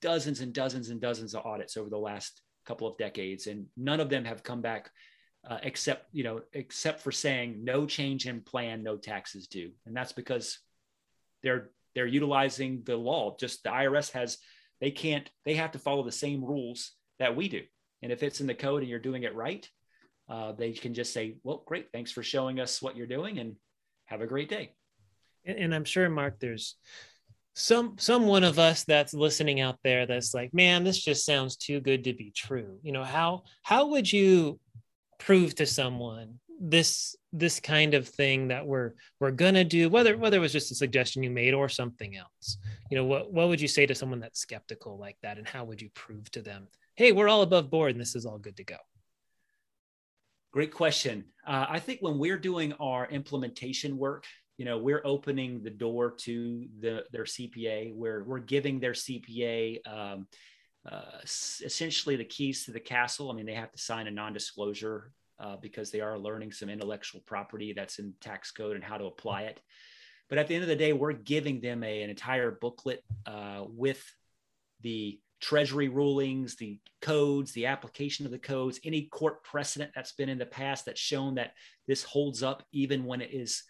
dozens 0.04 0.40
and 0.40 0.52
dozens 0.52 0.90
and 0.90 1.00
dozens 1.00 1.34
of 1.34 1.46
audits 1.46 1.78
over 1.78 1.88
the 1.88 1.96
last 1.96 2.42
couple 2.66 2.86
of 2.86 2.98
decades, 2.98 3.46
and 3.46 3.64
none 3.74 4.00
of 4.00 4.10
them 4.10 4.26
have 4.26 4.42
come 4.42 4.60
back 4.60 4.90
uh, 5.48 5.58
except 5.62 6.06
you 6.12 6.22
know 6.24 6.42
except 6.52 7.00
for 7.00 7.10
saying 7.10 7.64
no 7.64 7.86
change 7.86 8.26
in 8.26 8.42
plan, 8.42 8.82
no 8.82 8.98
taxes 8.98 9.46
due, 9.46 9.72
and 9.86 9.96
that's 9.96 10.12
because 10.12 10.58
they're 11.42 11.70
they're 11.94 12.06
utilizing 12.06 12.82
the 12.84 12.96
law. 12.96 13.34
Just 13.40 13.64
the 13.64 13.70
IRS 13.70 14.12
has 14.12 14.36
they 14.78 14.90
can't 14.90 15.28
they 15.46 15.54
have 15.54 15.72
to 15.72 15.78
follow 15.78 16.04
the 16.04 16.12
same 16.12 16.44
rules 16.44 16.92
that 17.18 17.34
we 17.34 17.48
do, 17.48 17.62
and 18.02 18.12
if 18.12 18.22
it's 18.22 18.42
in 18.42 18.46
the 18.46 18.54
code 18.54 18.82
and 18.82 18.90
you're 18.90 18.98
doing 18.98 19.22
it 19.22 19.34
right, 19.34 19.66
uh, 20.28 20.52
they 20.52 20.72
can 20.72 20.92
just 20.92 21.14
say, 21.14 21.38
well, 21.44 21.62
great, 21.66 21.88
thanks 21.92 22.12
for 22.12 22.22
showing 22.22 22.60
us 22.60 22.82
what 22.82 22.94
you're 22.94 23.06
doing, 23.06 23.38
and 23.38 23.56
have 24.04 24.20
a 24.20 24.26
great 24.26 24.50
day. 24.50 24.74
And, 25.46 25.58
and 25.58 25.74
I'm 25.74 25.86
sure, 25.86 26.10
Mark, 26.10 26.40
there's 26.40 26.76
some 27.54 27.96
some 27.98 28.26
one 28.26 28.42
of 28.42 28.58
us 28.58 28.84
that's 28.84 29.14
listening 29.14 29.60
out 29.60 29.78
there 29.84 30.06
that's 30.06 30.34
like 30.34 30.52
man 30.52 30.82
this 30.82 30.98
just 30.98 31.24
sounds 31.24 31.56
too 31.56 31.80
good 31.80 32.04
to 32.04 32.12
be 32.12 32.32
true. 32.32 32.78
You 32.82 32.92
know 32.92 33.04
how 33.04 33.44
how 33.62 33.86
would 33.88 34.12
you 34.12 34.58
prove 35.18 35.54
to 35.56 35.66
someone 35.66 36.40
this 36.60 37.16
this 37.32 37.60
kind 37.60 37.94
of 37.94 38.08
thing 38.08 38.48
that 38.48 38.66
we're 38.66 38.94
we're 39.20 39.30
gonna 39.30 39.64
do 39.64 39.88
whether 39.88 40.16
whether 40.16 40.38
it 40.38 40.40
was 40.40 40.52
just 40.52 40.72
a 40.72 40.74
suggestion 40.74 41.22
you 41.22 41.30
made 41.30 41.54
or 41.54 41.68
something 41.68 42.16
else? 42.16 42.58
You 42.90 42.98
know 42.98 43.04
what 43.04 43.32
what 43.32 43.48
would 43.48 43.60
you 43.60 43.68
say 43.68 43.86
to 43.86 43.94
someone 43.94 44.20
that's 44.20 44.40
skeptical 44.40 44.98
like 44.98 45.16
that 45.22 45.38
and 45.38 45.46
how 45.46 45.64
would 45.64 45.80
you 45.80 45.90
prove 45.94 46.28
to 46.32 46.42
them 46.42 46.66
hey 46.96 47.12
we're 47.12 47.28
all 47.28 47.42
above 47.42 47.70
board 47.70 47.92
and 47.92 48.00
this 48.00 48.14
is 48.14 48.26
all 48.26 48.38
good 48.38 48.56
to 48.56 48.64
go 48.64 48.76
great 50.52 50.72
question. 50.72 51.24
Uh, 51.46 51.66
i 51.68 51.78
think 51.78 52.00
when 52.00 52.18
we're 52.18 52.38
doing 52.38 52.72
our 52.74 53.06
implementation 53.08 53.96
work 53.96 54.24
you 54.56 54.64
know 54.64 54.78
we're 54.78 55.02
opening 55.04 55.62
the 55.62 55.70
door 55.70 56.10
to 56.10 56.66
the 56.80 57.04
their 57.10 57.24
cpa 57.24 57.92
we're, 57.94 58.22
we're 58.24 58.38
giving 58.38 58.78
their 58.78 58.92
cpa 58.92 59.78
um, 59.86 60.26
uh, 60.90 61.18
essentially 61.24 62.16
the 62.16 62.24
keys 62.24 62.64
to 62.64 62.70
the 62.70 62.80
castle. 62.80 63.30
I 63.30 63.34
mean 63.34 63.46
they 63.46 63.54
have 63.54 63.72
to 63.72 63.78
sign 63.78 64.06
a 64.06 64.10
non-disclosure 64.10 65.12
uh, 65.38 65.56
because 65.56 65.90
they 65.90 66.00
are 66.00 66.18
learning 66.18 66.52
some 66.52 66.68
intellectual 66.68 67.22
property 67.26 67.72
that's 67.72 67.98
in 67.98 68.12
tax 68.20 68.50
code 68.50 68.76
and 68.76 68.84
how 68.84 68.98
to 68.98 69.06
apply 69.06 69.42
it. 69.42 69.60
But 70.28 70.38
at 70.38 70.46
the 70.46 70.54
end 70.54 70.62
of 70.62 70.68
the 70.68 70.76
day 70.76 70.92
we're 70.92 71.12
giving 71.12 71.60
them 71.60 71.82
a, 71.82 72.02
an 72.02 72.10
entire 72.10 72.50
booklet 72.50 73.02
uh, 73.26 73.64
with 73.66 74.02
the 74.82 75.18
treasury 75.40 75.88
rulings 75.88 76.56
the 76.56 76.78
codes 77.02 77.52
the 77.52 77.66
application 77.66 78.24
of 78.24 78.32
the 78.32 78.38
codes 78.38 78.80
any 78.82 79.02
court 79.06 79.42
precedent 79.42 79.90
that's 79.94 80.12
been 80.12 80.30
in 80.30 80.38
the 80.38 80.46
past 80.46 80.86
that's 80.86 81.00
shown 81.00 81.34
that 81.34 81.52
this 81.86 82.02
holds 82.02 82.42
up 82.42 82.62
even 82.72 83.04
when 83.04 83.20
it 83.20 83.30
is 83.30 83.64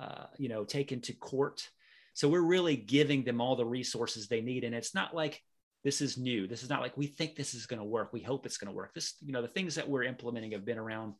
uh, 0.00 0.26
you 0.38 0.48
know, 0.48 0.64
taken 0.64 1.00
to 1.02 1.12
court. 1.12 1.68
So 2.14 2.28
we're 2.28 2.40
really 2.40 2.76
giving 2.76 3.22
them 3.22 3.40
all 3.40 3.56
the 3.56 3.64
resources 3.64 4.26
they 4.26 4.40
need. 4.40 4.64
And 4.64 4.74
it's 4.74 4.94
not 4.94 5.14
like 5.14 5.42
this 5.84 6.00
is 6.00 6.18
new. 6.18 6.46
This 6.46 6.62
is 6.62 6.70
not 6.70 6.80
like 6.80 6.96
we 6.96 7.06
think 7.06 7.36
this 7.36 7.54
is 7.54 7.66
going 7.66 7.80
to 7.80 7.84
work. 7.84 8.12
We 8.12 8.22
hope 8.22 8.46
it's 8.46 8.58
going 8.58 8.70
to 8.70 8.76
work. 8.76 8.94
This, 8.94 9.14
you 9.20 9.32
know, 9.32 9.42
the 9.42 9.48
things 9.48 9.74
that 9.74 9.88
we're 9.88 10.04
implementing 10.04 10.52
have 10.52 10.64
been 10.64 10.78
around 10.78 11.14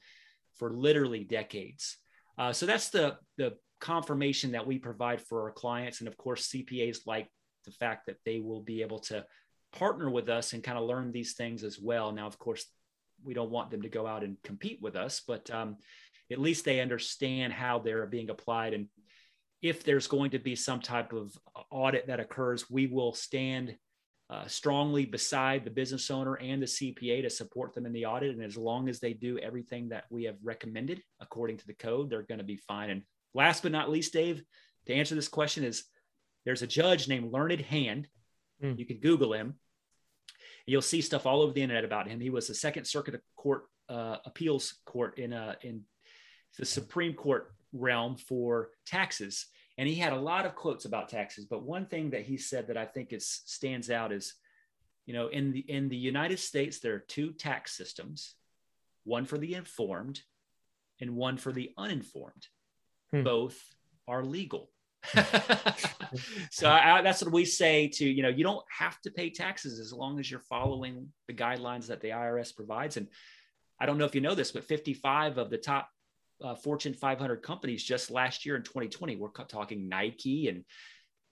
for 0.57 0.71
literally 0.71 1.25
decades. 1.25 1.97
Uh, 2.39 2.53
so 2.53 2.67
that's 2.67 2.91
the 2.91 3.17
the 3.37 3.55
confirmation 3.81 4.53
that 4.53 4.67
we 4.67 4.79
provide 4.79 5.21
for 5.21 5.43
our 5.43 5.51
clients. 5.51 6.01
And 6.01 6.09
of 6.09 6.17
course, 6.17 6.49
CPAs 6.49 7.07
like 7.07 7.29
the 7.65 7.71
fact 7.73 8.07
that 8.07 8.19
they 8.25 8.41
will 8.41 8.61
be 8.61 8.83
able 8.83 8.99
to 9.01 9.25
partner 9.73 10.11
with 10.11 10.29
us 10.29 10.53
and 10.53 10.63
kind 10.63 10.79
of 10.79 10.85
learn 10.85 11.13
these 11.13 11.35
things 11.35 11.65
as 11.65 11.79
well. 11.79 12.13
Now, 12.13 12.27
of 12.27 12.39
course, 12.39 12.67
we 13.25 13.35
don't 13.35 13.51
want 13.51 13.71
them 13.71 13.83
to 13.83 13.89
go 13.89 14.07
out 14.07 14.25
and 14.25 14.37
compete 14.43 14.81
with 14.81 14.97
us, 14.97 15.23
but 15.27 15.51
um, 15.51 15.77
at 16.31 16.39
least 16.39 16.65
they 16.65 16.81
understand 16.81 17.53
how 17.53 17.79
they're 17.79 18.07
being 18.07 18.31
applied. 18.31 18.75
And 18.75 18.89
if 19.63 19.85
there's 19.85 20.07
going 20.07 20.31
to 20.31 20.39
be 20.39 20.57
some 20.57 20.81
type 20.81 21.13
of 21.13 21.37
audit 21.71 22.07
that 22.07 22.21
occurs, 22.21 22.71
we 22.71 22.87
will 22.87 23.13
stand 23.13 23.77
uh, 24.31 24.47
strongly 24.47 25.05
beside 25.05 25.65
the 25.65 25.71
business 25.71 26.11
owner 26.11 26.35
and 26.35 26.63
the 26.63 26.67
CPA 26.67 27.23
to 27.23 27.31
support 27.31 27.75
them 27.75 27.85
in 27.85 27.93
the 27.93 28.07
audit. 28.07 28.37
And 28.37 28.45
as 28.45 28.57
long 28.57 28.89
as 28.89 29.01
they 29.01 29.13
do 29.13 29.39
everything 29.39 29.89
that 29.89 30.05
we 30.09 30.25
have 30.25 30.37
recommended 30.43 31.03
according 31.21 31.57
to 31.59 31.67
the 31.67 31.75
code, 31.75 32.11
they're 32.11 32.23
going 32.23 32.39
to 32.39 32.45
be 32.45 32.57
fine. 32.57 32.91
And 32.91 33.03
last 33.35 33.63
but 33.63 33.73
not 33.73 33.91
least, 33.91 34.13
Dave, 34.13 34.43
to 34.87 34.95
answer 34.95 35.17
this 35.17 35.29
question 35.29 35.65
is 35.65 35.85
there's 36.45 36.63
a 36.63 36.67
judge 36.67 37.09
named 37.09 37.33
Learned 37.33 37.61
Hand. 37.61 38.07
Mm. 38.63 38.79
You 38.79 38.87
can 38.87 38.99
Google 38.99 39.33
him. 39.33 39.55
You'll 40.65 40.81
see 40.81 41.01
stuff 41.01 41.27
all 41.27 41.43
over 41.43 41.53
the 41.53 41.63
internet 41.63 41.85
about 41.85 42.07
him. 42.07 42.21
He 42.21 42.31
was 42.31 42.47
the 42.47 42.55
Second 42.55 42.85
Circuit 42.85 43.21
Court 43.37 43.65
uh, 43.89 44.19
appeals 44.25 44.75
court 44.87 45.19
in 45.19 45.33
uh, 45.33 45.57
in 45.63 45.83
the 46.59 46.67
Supreme 46.67 47.15
Court 47.15 47.53
realm 47.73 48.17
for 48.17 48.71
taxes. 48.87 49.47
And 49.79 49.89
he 49.89 49.95
had 49.95 50.13
a 50.13 50.21
lot 50.21 50.47
of 50.47 50.55
quotes 50.55 50.85
about 50.85 51.09
taxes. 51.09 51.47
But 51.47 51.63
one 51.63 51.87
thing 51.87 52.11
that 52.11 52.23
he 52.23 52.37
said 52.37 52.67
that 52.69 52.77
I 52.77 52.85
think 52.85 53.13
is 53.13 53.43
stands 53.47 53.91
out 53.91 54.13
is, 54.13 54.35
you 55.07 55.15
know, 55.15 55.29
in 55.29 55.53
the 55.53 55.61
in 55.61 55.89
the 55.89 55.97
United 55.97 56.39
States, 56.39 56.81
there 56.81 56.95
are 56.95 57.05
two 57.09 57.33
tax 57.33 57.77
systems, 57.77 58.35
one 59.05 59.25
for 59.25 59.39
the 59.39 59.55
informed 59.55 60.21
and 61.01 61.17
one 61.17 61.39
for 61.39 61.53
the 61.53 61.71
uninformed. 61.79 62.47
Hmm. 63.11 63.23
Both 63.23 63.59
are 64.07 64.25
legal. 64.25 64.71
so 66.51 66.69
I, 66.69 67.01
that's 67.01 67.23
what 67.23 67.33
we 67.33 67.47
say 67.47 67.89
to 67.89 68.05
you 68.05 68.23
know 68.23 68.29
you 68.29 68.45
don't 68.45 68.63
have 68.69 69.01
to 69.01 69.11
pay 69.11 69.31
taxes 69.31 69.81
as 69.81 69.95
long 69.95 70.21
as 70.21 70.31
you're 70.31 70.41
following 70.41 71.09
the 71.27 71.33
guidelines 71.33 71.87
that 71.87 72.03
the 72.03 72.11
IRS 72.11 72.55
provides 72.55 72.99
and 72.99 73.09
I 73.81 73.87
don't 73.87 73.97
know 73.97 74.05
if 74.05 74.15
you 74.15 74.21
know 74.21 74.35
this 74.35 74.53
but 74.53 74.65
55 74.65 75.39
of 75.39 75.49
the 75.49 75.57
top 75.57 75.89
uh, 76.43 76.55
Fortune 76.55 76.95
500 76.95 77.43
companies 77.43 77.83
just 77.83 78.11
last 78.11 78.47
year 78.47 78.57
in 78.57 78.63
2020. 78.63 79.17
We're 79.17 79.29
talking 79.29 79.89
Nike 79.89 80.49
and 80.49 80.65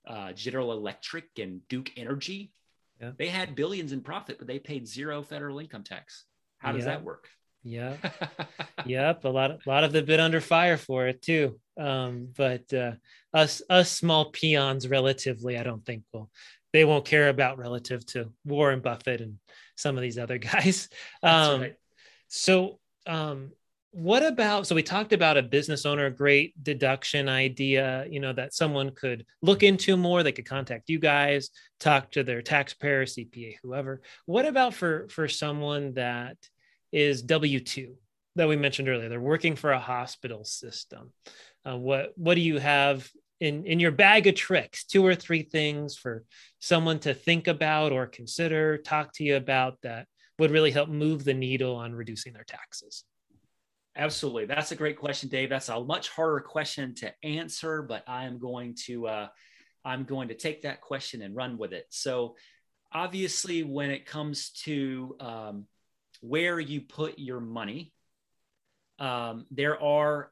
uh, 0.06 0.32
General 0.32 0.72
Electric 0.72 1.24
and 1.38 1.60
Duke 1.68 1.90
Energy. 1.96 2.52
Yeah. 3.00 3.12
They 3.16 3.28
had 3.28 3.54
billions 3.54 3.92
in 3.92 4.00
profit, 4.00 4.38
but 4.38 4.46
they 4.46 4.58
paid 4.58 4.86
zero 4.86 5.22
federal 5.22 5.58
income 5.58 5.84
tax. 5.84 6.24
How 6.58 6.72
does 6.72 6.84
yeah. 6.84 6.92
that 6.92 7.04
work? 7.04 7.28
Yeah. 7.62 7.94
yep. 8.86 9.24
A 9.24 9.28
lot, 9.28 9.50
a 9.50 9.58
lot 9.66 9.84
of 9.84 9.92
the 9.92 10.02
bit 10.02 10.20
under 10.20 10.40
fire 10.40 10.76
for 10.76 11.06
it 11.06 11.22
too. 11.22 11.60
Um, 11.78 12.28
but 12.36 12.72
uh, 12.72 12.92
us, 13.32 13.62
us 13.70 13.90
small 13.90 14.30
peons, 14.30 14.88
relatively, 14.88 15.58
I 15.58 15.62
don't 15.62 15.84
think 15.84 16.02
will 16.12 16.30
they 16.72 16.84
won't 16.84 17.04
care 17.04 17.28
about 17.28 17.58
relative 17.58 18.04
to 18.06 18.30
Warren 18.44 18.80
Buffett 18.80 19.20
and 19.20 19.38
some 19.76 19.96
of 19.96 20.02
these 20.02 20.18
other 20.18 20.38
guys. 20.38 20.88
Um, 21.22 21.60
right. 21.62 21.74
So, 22.28 22.78
um, 23.06 23.52
what 23.92 24.22
about 24.22 24.66
so 24.66 24.74
we 24.74 24.82
talked 24.82 25.14
about 25.14 25.38
a 25.38 25.42
business 25.42 25.86
owner 25.86 26.10
great 26.10 26.52
deduction 26.62 27.28
idea 27.28 28.04
you 28.10 28.20
know 28.20 28.34
that 28.34 28.52
someone 28.52 28.90
could 28.90 29.24
look 29.40 29.62
into 29.62 29.96
more 29.96 30.22
they 30.22 30.30
could 30.30 30.44
contact 30.44 30.90
you 30.90 30.98
guys 30.98 31.48
talk 31.80 32.10
to 32.10 32.22
their 32.22 32.42
taxpayer 32.42 33.04
cpa 33.04 33.56
whoever. 33.62 34.00
What 34.26 34.46
about 34.46 34.74
for 34.74 35.08
for 35.08 35.28
someone 35.28 35.94
that 35.94 36.36
is 36.92 37.22
w2 37.22 37.94
that 38.36 38.48
we 38.48 38.56
mentioned 38.56 38.88
earlier? 38.88 39.08
They're 39.08 39.20
working 39.20 39.56
for 39.56 39.72
a 39.72 39.78
hospital 39.78 40.44
system. 40.44 41.12
Uh, 41.68 41.76
what 41.76 42.12
what 42.16 42.34
do 42.34 42.40
you 42.40 42.58
have 42.58 43.08
in 43.40 43.66
in 43.66 43.80
your 43.80 43.92
bag 43.92 44.26
of 44.26 44.34
tricks? 44.34 44.84
Two 44.84 45.04
or 45.04 45.14
three 45.14 45.42
things 45.42 45.96
for 45.96 46.24
someone 46.58 46.98
to 47.00 47.14
think 47.14 47.48
about 47.48 47.92
or 47.92 48.06
consider 48.06 48.78
talk 48.78 49.12
to 49.14 49.24
you 49.24 49.36
about 49.36 49.78
that 49.82 50.06
would 50.38 50.50
really 50.50 50.70
help 50.70 50.88
move 50.88 51.24
the 51.24 51.34
needle 51.34 51.76
on 51.76 51.94
reducing 51.94 52.32
their 52.32 52.44
taxes 52.44 53.04
absolutely. 53.98 54.46
That's 54.46 54.72
a 54.72 54.76
great 54.76 54.96
question 54.96 55.28
dave. 55.28 55.50
That's 55.50 55.68
a 55.68 55.84
much 55.84 56.08
harder 56.08 56.40
question 56.40 56.94
to 56.96 57.12
answer 57.24 57.82
but 57.82 58.04
i 58.06 58.24
am 58.24 58.38
going 58.38 58.74
to 58.86 59.06
uh, 59.06 59.28
i'm 59.84 60.04
going 60.04 60.28
to 60.28 60.34
take 60.34 60.62
that 60.62 60.80
question 60.80 61.22
and 61.22 61.34
run 61.34 61.58
with 61.58 61.72
it. 61.72 61.86
So 61.90 62.36
obviously 62.92 63.62
when 63.62 63.90
it 63.90 64.06
comes 64.06 64.50
to 64.64 65.16
um, 65.20 65.66
where 66.20 66.58
you 66.58 66.80
put 66.80 67.18
your 67.18 67.40
money 67.40 67.92
um, 68.98 69.46
there 69.50 69.80
are 69.82 70.30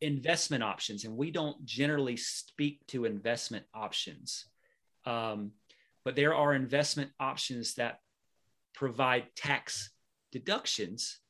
investment 0.00 0.62
options, 0.62 1.04
and 1.04 1.16
we 1.16 1.30
don't 1.30 1.64
generally 1.64 2.16
speak 2.16 2.84
to 2.88 3.04
investment 3.04 3.64
options, 3.72 4.46
um, 5.06 5.52
but 6.04 6.16
there 6.16 6.34
are 6.34 6.54
investment 6.54 7.10
options 7.20 7.74
that 7.74 8.00
provide 8.74 9.24
tax 9.36 9.90
deductions 10.32 11.20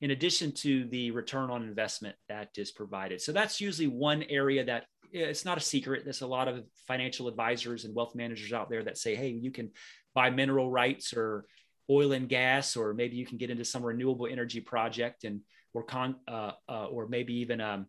in 0.00 0.10
addition 0.10 0.52
to 0.52 0.86
the 0.86 1.10
return 1.10 1.50
on 1.50 1.62
investment 1.62 2.16
that 2.28 2.50
is 2.56 2.70
provided. 2.70 3.20
So 3.20 3.32
that's 3.32 3.60
usually 3.60 3.88
one 3.88 4.22
area 4.24 4.64
that 4.64 4.84
it's 5.12 5.44
not 5.44 5.58
a 5.58 5.60
secret. 5.60 6.04
There's 6.04 6.22
a 6.22 6.26
lot 6.26 6.48
of 6.48 6.64
financial 6.86 7.28
advisors 7.28 7.84
and 7.84 7.94
wealth 7.94 8.14
managers 8.14 8.52
out 8.52 8.70
there 8.70 8.84
that 8.84 8.96
say, 8.96 9.14
hey, 9.14 9.28
you 9.28 9.50
can 9.50 9.70
buy 10.14 10.30
mineral 10.30 10.70
rights 10.70 11.12
or 11.12 11.44
oil 11.90 12.12
and 12.12 12.28
gas, 12.28 12.76
or 12.76 12.94
maybe 12.94 13.16
you 13.16 13.26
can 13.26 13.36
get 13.36 13.50
into 13.50 13.64
some 13.64 13.82
renewable 13.82 14.26
energy 14.26 14.60
project 14.60 15.24
and 15.24 15.40
or 15.74 15.82
con 15.82 16.16
uh, 16.28 16.52
uh, 16.68 16.86
or 16.86 17.08
maybe 17.08 17.34
even 17.40 17.60
um, 17.60 17.86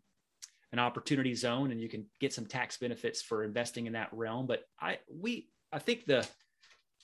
an 0.71 0.79
opportunity 0.79 1.33
zone 1.35 1.71
and 1.71 1.81
you 1.81 1.89
can 1.89 2.05
get 2.19 2.33
some 2.33 2.45
tax 2.45 2.77
benefits 2.77 3.21
for 3.21 3.43
investing 3.43 3.87
in 3.87 3.93
that 3.93 4.09
realm 4.13 4.47
but 4.47 4.63
i 4.79 4.97
we 5.13 5.49
i 5.71 5.79
think 5.79 6.05
the 6.05 6.25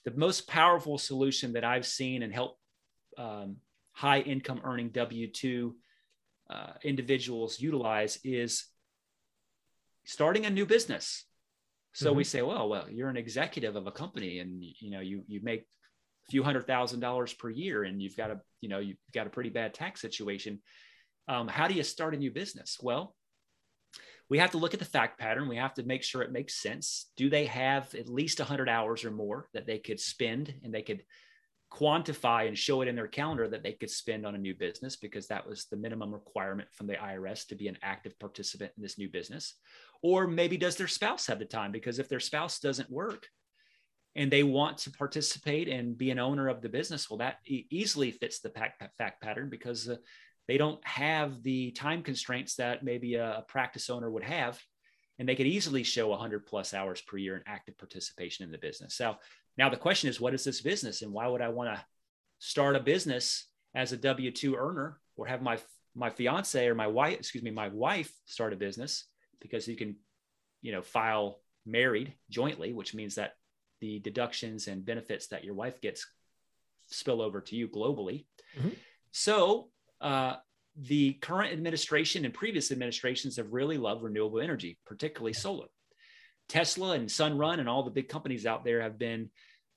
the 0.06 0.12
most 0.12 0.48
powerful 0.48 0.98
solution 0.98 1.54
that 1.54 1.66
i've 1.66 1.86
seen 1.86 2.24
and 2.24 2.34
help 2.34 2.58
um, 3.18 3.58
high 3.98 4.20
income 4.20 4.62
earning 4.64 4.92
w2 4.92 5.74
uh, 6.52 6.74
individuals 6.84 7.60
utilize 7.60 8.20
is 8.24 8.66
starting 10.06 10.46
a 10.46 10.50
new 10.50 10.66
business 10.66 11.26
so 11.94 12.10
mm-hmm. 12.10 12.18
we 12.18 12.24
say 12.24 12.44
well 12.44 12.70
well 12.70 12.88
you're 12.90 13.10
an 13.10 13.18
executive 13.18 13.76
of 13.76 13.88
a 13.88 13.92
company 13.92 14.40
and 14.40 14.64
you 14.80 14.92
know 14.92 15.00
you 15.00 15.24
you 15.28 15.40
make 15.42 15.62
a 15.62 16.32
few 16.32 16.44
hundred 16.44 16.68
thousand 16.68 17.00
dollars 17.00 17.34
per 17.34 17.50
year 17.50 17.84
and 17.84 18.00
you've 18.02 18.16
got 18.16 18.30
a 18.30 18.40
you 18.62 18.70
know 18.70 18.80
you've 18.80 18.98
got 19.14 19.26
a 19.26 19.32
pretty 19.32 19.50
bad 19.50 19.74
tax 19.74 20.00
situation 20.00 20.62
um, 21.28 21.48
how 21.48 21.68
do 21.68 21.74
you 21.74 21.84
start 21.84 22.14
a 22.14 22.18
new 22.18 22.32
business 22.32 22.78
well 22.82 23.16
we 24.30 24.38
have 24.40 24.52
to 24.52 24.58
look 24.58 24.74
at 24.74 24.80
the 24.80 24.86
fact 24.86 25.20
pattern. 25.20 25.48
We 25.48 25.56
have 25.56 25.74
to 25.76 25.84
make 25.84 26.04
sure 26.04 26.22
it 26.22 26.32
makes 26.32 26.62
sense. 26.62 27.10
Do 27.16 27.30
they 27.30 27.46
have 27.46 27.94
at 27.96 28.10
least 28.10 28.40
100 28.40 28.68
hours 28.68 29.06
or 29.06 29.12
more 29.12 29.48
that 29.54 29.66
they 29.66 29.78
could 29.78 30.00
spend 30.00 30.54
and 30.64 30.74
they 30.74 30.82
could 30.82 31.04
quantify 31.72 32.48
and 32.48 32.58
show 32.58 32.82
it 32.82 32.88
in 32.88 32.96
their 32.96 33.08
calendar 33.08 33.48
that 33.48 33.64
they 33.64 33.74
could 33.74 33.90
spend 33.90 34.26
on 34.26 34.36
a 34.36 34.38
new 34.38 34.56
business 34.56 34.96
because 34.96 35.28
that 35.28 35.46
was 35.46 35.66
the 35.66 35.76
minimum 35.76 36.14
requirement 36.14 36.70
from 36.72 36.88
the 36.88 36.94
IRS 36.94 37.46
to 37.48 37.56
be 37.56 37.68
an 37.68 37.78
active 37.84 38.18
participant 38.20 38.72
in 38.78 38.84
this 38.84 38.98
new 38.98 39.10
business? 39.10 39.56
Or 40.02 40.28
maybe 40.28 40.58
does 40.58 40.76
their 40.78 40.88
spouse 40.88 41.28
have 41.28 41.40
the 41.40 41.46
time? 41.46 41.72
Because 41.72 42.00
if 42.00 42.08
their 42.08 42.20
spouse 42.20 42.60
doesn't 42.60 42.90
work, 42.90 43.28
and 44.16 44.32
they 44.32 44.42
want 44.42 44.80
to 44.80 44.92
participate 44.92 45.68
and 45.68 45.96
be 45.96 46.10
an 46.10 46.18
owner 46.18 46.48
of 46.48 46.62
the 46.62 46.70
business, 46.70 47.08
well, 47.08 47.20
that 47.20 47.38
e- 47.46 47.68
easily 47.70 48.10
fits 48.10 48.40
the 48.40 48.50
fact, 48.50 48.84
fact 48.98 49.22
pattern 49.22 49.48
because 49.48 49.88
uh, 49.88 49.96
they 50.48 50.58
don't 50.58 50.86
have 50.86 51.44
the 51.44 51.72
time 51.72 52.02
constraints 52.02 52.56
that 52.56 52.84
maybe 52.84 53.16
a, 53.16 53.46
practice 53.48 53.90
owner 53.90 54.10
would 54.10 54.24
have 54.24 54.60
and 55.20 55.28
they 55.28 55.36
could 55.36 55.48
easily 55.48 55.84
show 55.84 56.08
100 56.10 56.46
plus 56.46 56.74
hours 56.74 57.02
per 57.02 57.18
year 57.18 57.36
in 57.36 57.44
active 57.46 57.78
participation 57.78 58.44
in 58.44 58.52
the 58.52 58.58
business 58.58 58.96
so 58.96 59.16
now 59.58 59.70
the 59.70 59.78
question 59.78 60.10
is 60.10 60.20
what 60.20 60.34
is 60.34 60.44
this 60.44 60.62
business 60.62 61.02
and 61.02 61.12
why 61.12 61.28
would 61.28 61.42
i 61.42 61.50
want 61.50 61.74
to 61.74 61.86
start 62.40 62.76
a 62.76 62.80
business 62.80 63.48
as 63.76 63.92
a 63.92 63.98
w2 63.98 64.56
earner 64.56 65.00
or 65.16 65.26
have 65.26 65.42
my 65.42 65.58
my 65.96 66.10
fiance 66.10 66.68
or 66.68 66.76
my 66.76 66.88
wife 66.88 67.18
excuse 67.18 67.44
me 67.44 67.52
my 67.52 67.70
wife 67.70 68.12
start 68.26 68.54
a 68.54 68.58
business 68.58 69.06
because 69.42 69.68
you 69.68 69.76
can 69.76 69.96
you 70.62 70.72
know 70.72 70.82
file 70.82 71.40
married 71.66 72.14
jointly 72.30 72.74
which 72.74 72.94
means 72.94 73.16
that 73.16 73.34
the 73.82 74.00
deductions 74.00 74.68
and 74.68 74.86
benefits 74.86 75.28
that 75.28 75.44
your 75.44 75.54
wife 75.54 75.82
gets 75.82 76.08
spill 76.88 77.22
over 77.22 77.42
to 77.42 77.56
you 77.56 77.68
globally 77.68 78.26
mm-hmm. 78.58 78.70
so 79.12 79.70
uh, 80.02 80.36
the 80.78 81.14
current 81.14 81.52
administration 81.52 82.24
and 82.24 82.34
previous 82.34 82.72
administrations 82.72 83.38
have 83.38 83.52
really 83.52 83.78
loved 83.78 84.04
renewable 84.04 84.40
energy, 84.40 84.78
particularly 84.86 85.34
solar. 85.34 85.68
Tesla 86.50 86.92
and 86.92 87.08
Sunrun 87.08 87.60
and 87.60 87.68
all 87.68 87.84
the 87.84 87.92
big 87.92 88.10
companies 88.10 88.46
out 88.46 88.64
there 88.64 88.82
have 88.82 88.98
been 88.98 89.30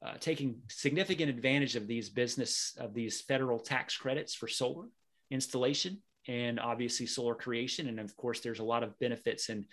uh, 0.04 0.14
taking 0.18 0.62
significant 0.68 1.30
advantage 1.30 1.76
of 1.76 1.86
these 1.86 2.08
business 2.08 2.74
of 2.78 2.94
these 2.94 3.20
federal 3.20 3.58
tax 3.58 3.96
credits 3.96 4.34
for 4.34 4.48
solar 4.48 4.86
installation 5.30 6.00
and 6.26 6.58
obviously 6.58 7.06
solar 7.06 7.34
creation. 7.34 7.88
And 7.88 8.00
of 8.00 8.16
course, 8.16 8.40
there's 8.40 8.60
a 8.60 8.64
lot 8.64 8.82
of 8.82 8.98
benefits 8.98 9.48
in 9.48 9.66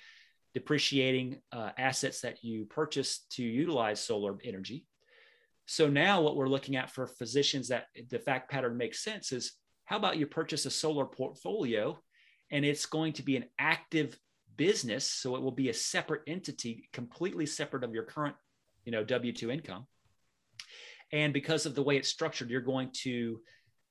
depreciating 0.53 1.41
uh, 1.51 1.69
assets 1.77 2.21
that 2.21 2.43
you 2.43 2.65
purchase 2.65 3.25
to 3.31 3.43
utilize 3.43 3.99
solar 3.99 4.37
energy. 4.43 4.85
So 5.65 5.87
now 5.87 6.21
what 6.21 6.35
we're 6.35 6.47
looking 6.47 6.77
at 6.77 6.89
for 6.89 7.07
physicians 7.07 7.67
that 7.67 7.87
the 8.09 8.19
fact 8.19 8.49
pattern 8.49 8.77
makes 8.77 9.03
sense 9.03 9.31
is 9.31 9.53
how 9.85 9.97
about 9.97 10.17
you 10.17 10.25
purchase 10.25 10.65
a 10.65 10.71
solar 10.71 11.05
portfolio 11.05 11.99
and 12.51 12.65
it's 12.65 12.85
going 12.85 13.13
to 13.13 13.23
be 13.23 13.35
an 13.35 13.45
active 13.59 14.17
business. 14.57 15.09
So 15.09 15.35
it 15.35 15.41
will 15.41 15.51
be 15.51 15.69
a 15.69 15.73
separate 15.73 16.23
entity, 16.27 16.89
completely 16.93 17.45
separate 17.45 17.83
of 17.83 17.93
your 17.93 18.03
current, 18.03 18.35
you 18.85 18.91
know, 18.91 19.03
W 19.03 19.31
2 19.31 19.51
income. 19.51 19.87
And 21.11 21.33
because 21.33 21.65
of 21.65 21.75
the 21.75 21.83
way 21.83 21.97
it's 21.97 22.09
structured, 22.09 22.49
you're 22.49 22.61
going 22.61 22.89
to 23.03 23.39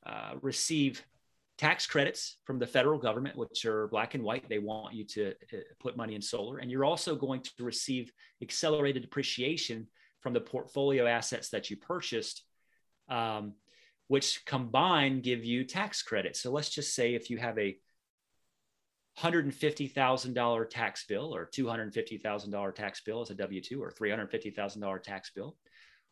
uh, 0.04 0.32
receive 0.42 1.04
tax 1.56 1.86
credits 1.86 2.36
from 2.44 2.58
the 2.58 2.66
federal 2.66 2.98
government, 2.98 3.36
which 3.36 3.64
are 3.64 3.88
black 3.88 4.14
and 4.14 4.22
white. 4.22 4.46
They 4.48 4.58
want 4.58 4.94
you 4.94 5.04
to 5.06 5.30
uh, 5.30 5.56
put 5.80 5.96
money 5.96 6.14
in 6.14 6.20
solar. 6.20 6.58
And 6.58 6.70
you're 6.70 6.84
also 6.84 7.16
going 7.16 7.40
to 7.42 7.64
receive 7.64 8.12
accelerated 8.42 9.02
depreciation 9.02 9.86
from 10.20 10.34
the 10.34 10.40
portfolio 10.40 11.06
assets 11.06 11.48
that 11.50 11.70
you 11.70 11.76
purchased 11.76 12.42
um, 13.08 13.54
which 14.08 14.44
combined 14.44 15.22
give 15.22 15.44
you 15.44 15.64
tax 15.64 16.02
credits. 16.02 16.40
So 16.40 16.50
let's 16.50 16.70
just 16.70 16.94
say 16.94 17.14
if 17.14 17.30
you 17.30 17.38
have 17.38 17.58
a 17.58 17.76
$150,000 19.18 20.70
tax 20.70 21.04
bill 21.06 21.34
or 21.34 21.46
$250,000 21.46 22.74
tax 22.74 23.00
bill 23.00 23.22
as 23.22 23.30
a 23.30 23.34
W 23.34 23.60
2 23.60 23.82
or 23.82 23.90
$350,000 23.90 25.02
tax 25.02 25.30
bill. 25.30 25.56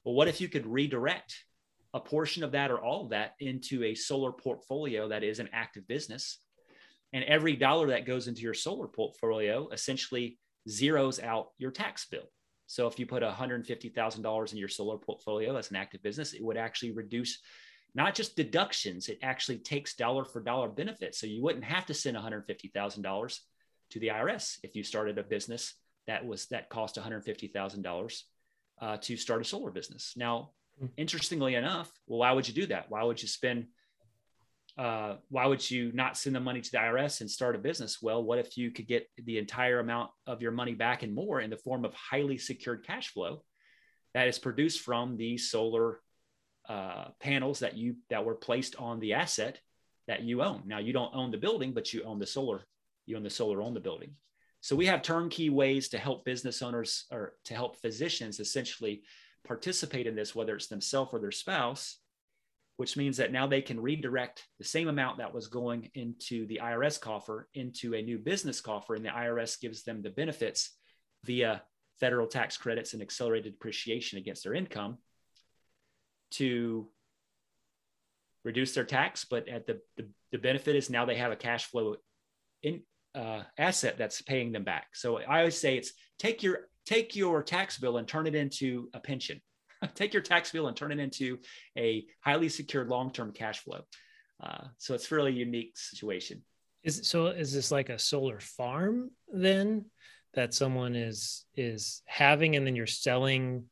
Well, 0.05 0.15
what 0.15 0.29
if 0.29 0.41
you 0.41 0.49
could 0.49 0.67
redirect 0.67 1.45
a 1.93 2.01
portion 2.01 2.43
of 2.43 2.53
that 2.53 2.71
or 2.71 2.79
all 2.79 3.05
of 3.05 3.11
that 3.11 3.35
into 3.41 3.85
a 3.85 3.95
solar 3.95 4.33
portfolio 4.33 5.09
that 5.09 5.23
is 5.23 5.39
an 5.39 5.51
active 5.53 5.87
business? 5.87 6.39
And 7.13 7.25
every 7.25 7.57
dollar 7.57 7.89
that 7.89 8.07
goes 8.07 8.27
into 8.27 8.43
your 8.43 8.55
solar 8.55 8.89
portfolio 8.89 9.69
essentially 9.69 10.39
zeroes 10.69 11.23
out 11.23 11.49
your 11.59 11.71
tax 11.71 12.07
bill. 12.07 12.29
So 12.67 12.87
if 12.87 12.99
you 12.99 13.07
put 13.07 13.23
$150,000 13.23 14.53
in 14.53 14.59
your 14.59 14.69
solar 14.69 14.99
portfolio 14.99 15.57
as 15.57 15.71
an 15.71 15.77
active 15.77 16.03
business, 16.03 16.33
it 16.33 16.43
would 16.43 16.57
actually 16.57 16.93
reduce 16.93 17.39
not 17.95 18.15
just 18.15 18.37
deductions, 18.37 19.09
it 19.09 19.19
actually 19.23 19.59
takes 19.59 19.95
dollar 19.95 20.25
for 20.25 20.41
dollar 20.41 20.69
benefits. 20.69 21.19
So 21.19 21.27
you 21.27 21.43
wouldn't 21.43 21.65
have 21.65 21.87
to 21.87 21.95
send 21.95 22.17
$150,000 22.17 23.39
to 23.91 24.01
the 24.01 24.09
IRS 24.09 24.59
if 24.63 24.75
you 24.75 24.83
started 24.83 25.19
a 25.19 25.23
business 25.23 25.75
that 26.07 26.27
was 26.27 26.47
that 26.47 26.69
cost 26.69 26.97
$150,000 26.97 28.23
uh, 28.81 28.97
to 28.99 29.17
start 29.17 29.41
a 29.41 29.45
solar 29.45 29.71
business. 29.71 30.15
Now, 30.17 30.51
hmm. 30.79 30.87
interestingly 30.97 31.55
enough, 31.55 31.91
well, 32.07 32.21
why 32.21 32.33
would 32.33 32.49
you 32.49 32.55
do 32.55 32.67
that? 32.67 32.87
Why 32.91 33.03
would 33.03 33.23
you 33.23 33.29
spend? 33.29 33.67
Uh, 34.77 35.17
why 35.29 35.47
would 35.47 35.71
you 35.71 35.93
not 35.95 36.17
send 36.17 36.35
the 36.35 36.41
money 36.41 36.61
to 36.61 36.71
the 36.73 36.79
IRS 36.79 37.21
and 37.21 37.31
start 37.31 37.55
a 37.55 37.59
business? 37.59 38.03
Well, 38.03 38.25
what 38.25 38.41
if 38.41 38.57
you 38.59 38.73
could 38.73 38.89
get 38.89 39.09
the 39.17 39.39
entire 39.39 39.79
amount 39.79 40.11
of 40.27 40.43
your 40.43 40.51
money 40.51 40.75
back 40.75 41.05
and 41.05 41.15
more 41.15 41.41
in 41.41 41.49
the 41.49 41.57
form 41.57 41.85
of 41.85 41.95
highly 41.95 42.39
secured 42.39 42.85
cash 42.85 43.13
flow 43.13 43.45
that 44.15 44.27
is 44.27 44.37
produced 44.37 44.81
from 44.81 45.17
the 45.17 45.39
solar 45.39 46.01
uh, 46.69 47.07
panels 47.21 47.61
that 47.61 47.77
you 47.77 47.97
that 48.11 48.25
were 48.25 48.35
placed 48.35 48.77
on 48.77 49.01
the 49.01 49.15
asset 49.15 49.61
that 50.07 50.23
you 50.23 50.43
own. 50.43 50.63
Now 50.67 50.79
you 50.79 50.93
don't 50.93 51.15
own 51.15 51.31
the 51.31 51.39
building, 51.39 51.73
but 51.73 51.93
you 51.93 52.03
own 52.05 52.19
the 52.19 52.27
solar. 52.27 52.63
You 53.07 53.17
own 53.17 53.23
the 53.23 53.31
solar 53.31 53.63
on 53.63 53.75
the 53.75 53.81
building. 53.81 54.13
So 54.61 54.77
we 54.77 54.87
have 54.87 55.03
turnkey 55.03 55.51
ways 55.51 55.89
to 55.91 55.99
help 55.99 56.25
business 56.25 56.63
owners 56.63 57.05
or 57.11 57.35
to 57.45 57.55
help 57.55 57.77
physicians 57.77 58.41
essentially 58.41 59.03
participate 59.47 60.07
in 60.07 60.15
this, 60.15 60.35
whether 60.35 60.55
it's 60.57 60.69
themselves 60.69 61.11
or 61.13 61.21
their 61.21 61.31
spouse, 61.31 61.99
which 62.79 62.97
means 62.97 63.19
that 63.19 63.31
now 63.31 63.47
they 63.47 63.61
can 63.61 63.79
redirect 63.79 64.43
the 64.59 64.65
same 64.65 64.89
amount 64.89 65.19
that 65.19 65.35
was 65.35 65.49
going 65.49 65.91
into 65.95 66.47
the 66.47 66.61
IRS 66.63 66.99
coffer 66.99 67.49
into 67.53 67.95
a 67.95 68.03
new 68.03 68.19
business 68.19 68.63
coffer, 68.63 68.95
and 68.95 69.05
the 69.05 69.11
IRS 69.11 69.61
gives 69.61 69.83
them 69.83 70.01
the 70.01 70.09
benefits 70.09 70.71
via 71.25 71.63
federal 72.01 72.27
tax 72.27 72.57
credits 72.57 72.95
and 72.95 73.03
accelerated 73.03 73.53
depreciation 73.53 74.19
against 74.19 74.45
their 74.45 74.55
income 74.55 74.97
to 76.37 76.89
reduce 78.45 78.75
their 78.75 78.85
tax. 78.85 79.25
But 79.25 79.49
at 79.49 79.67
the, 79.67 79.81
the, 79.97 80.09
the 80.33 80.39
benefit 80.39 80.77
is 80.77 80.91
now 80.91 81.05
they 81.05 81.17
have 81.17 81.33
a 81.33 81.37
cash 81.37 81.67
flow 81.67 81.97
in 82.63 82.83
uh, 83.15 83.43
asset 83.59 83.97
that's 83.99 84.23
paying 84.23 84.53
them 84.53 84.65
back. 84.65 84.89
So 84.95 85.19
I 85.19 85.41
always 85.41 85.59
say 85.59 85.77
it's 85.77 85.93
take 86.19 86.43
your 86.43 86.69
take 86.87 87.17
your 87.17 87.43
tax 87.43 87.79
bill 87.79 87.97
and 87.97 88.07
turn 88.07 88.27
it 88.27 88.35
into 88.35 88.89
a 88.95 89.01
pension. 89.01 89.41
take 89.95 90.13
your 90.13 90.23
tax 90.23 90.53
bill 90.53 90.69
and 90.69 90.77
turn 90.77 90.93
it 90.93 90.99
into 90.99 91.39
a 91.79 92.05
highly 92.21 92.49
secured 92.49 92.89
long-term 92.89 93.33
cash 93.33 93.61
flow. 93.61 93.81
Uh, 94.43 94.65
so 94.79 94.95
it's 94.95 95.11
a 95.11 95.15
really 95.15 95.33
unique 95.33 95.77
situation. 95.77 96.43
Is 96.83 97.09
so 97.09 97.29
is 97.29 97.53
this 97.53 97.71
like 97.71 97.89
a 97.89 97.99
solar 97.99 98.41
farm 98.41 99.11
then 99.33 99.87
that 100.35 100.53
someone 100.53 100.95
is 100.95 101.47
is 101.55 102.03
having 102.05 102.57
and 102.57 102.67
then 102.67 102.77
you're 102.77 102.87
selling 102.87 103.65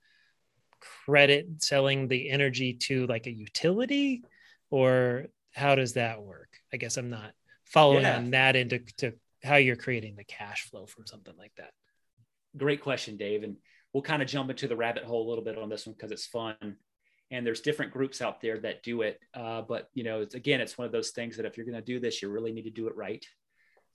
credit 1.04 1.62
selling 1.62 2.08
the 2.08 2.30
energy 2.30 2.74
to 2.74 3.06
like 3.06 3.26
a 3.26 3.32
utility 3.32 4.22
or 4.70 5.26
how 5.52 5.74
does 5.74 5.94
that 5.94 6.22
work? 6.22 6.48
I 6.72 6.76
guess 6.76 6.96
I'm 6.96 7.10
not 7.10 7.32
following 7.66 8.02
yeah. 8.02 8.16
on 8.16 8.30
that 8.30 8.56
into 8.56 8.80
to 8.98 9.12
how 9.44 9.56
you're 9.56 9.76
creating 9.76 10.16
the 10.16 10.24
cash 10.24 10.68
flow 10.70 10.86
from 10.86 11.06
something 11.06 11.34
like 11.38 11.52
that. 11.56 11.72
Great 12.56 12.82
question, 12.82 13.16
Dave. 13.16 13.42
And 13.42 13.56
we'll 13.92 14.02
kind 14.02 14.22
of 14.22 14.28
jump 14.28 14.50
into 14.50 14.68
the 14.68 14.76
rabbit 14.76 15.04
hole 15.04 15.26
a 15.26 15.28
little 15.28 15.44
bit 15.44 15.58
on 15.58 15.68
this 15.68 15.86
one 15.86 15.94
because 15.94 16.12
it's 16.12 16.26
fun. 16.26 16.76
And 17.30 17.46
there's 17.46 17.60
different 17.60 17.92
groups 17.92 18.20
out 18.20 18.40
there 18.40 18.58
that 18.60 18.82
do 18.82 19.02
it. 19.02 19.18
Uh, 19.34 19.62
but 19.62 19.88
you 19.94 20.04
know, 20.04 20.20
it's, 20.20 20.34
again, 20.34 20.60
it's 20.60 20.76
one 20.76 20.86
of 20.86 20.92
those 20.92 21.10
things 21.10 21.36
that 21.36 21.46
if 21.46 21.56
you're 21.56 21.66
going 21.66 21.78
to 21.78 21.82
do 21.82 21.98
this, 21.98 22.22
you 22.22 22.28
really 22.28 22.52
need 22.52 22.64
to 22.64 22.70
do 22.70 22.88
it 22.88 22.96
right. 22.96 23.24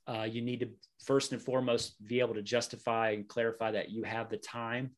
Uh, 0.08 0.24
you 0.24 0.42
need 0.42 0.62
to 0.62 0.70
first 1.04 1.34
and 1.34 1.42
foremost 1.42 1.96
be 2.06 2.20
able 2.20 2.34
to 2.34 2.42
justify 2.42 3.12
and 3.12 3.28
clarify 3.28 3.72
that 3.72 3.92
you 3.92 4.04
have 4.04 4.30
the 4.30 4.38
time 4.38 4.92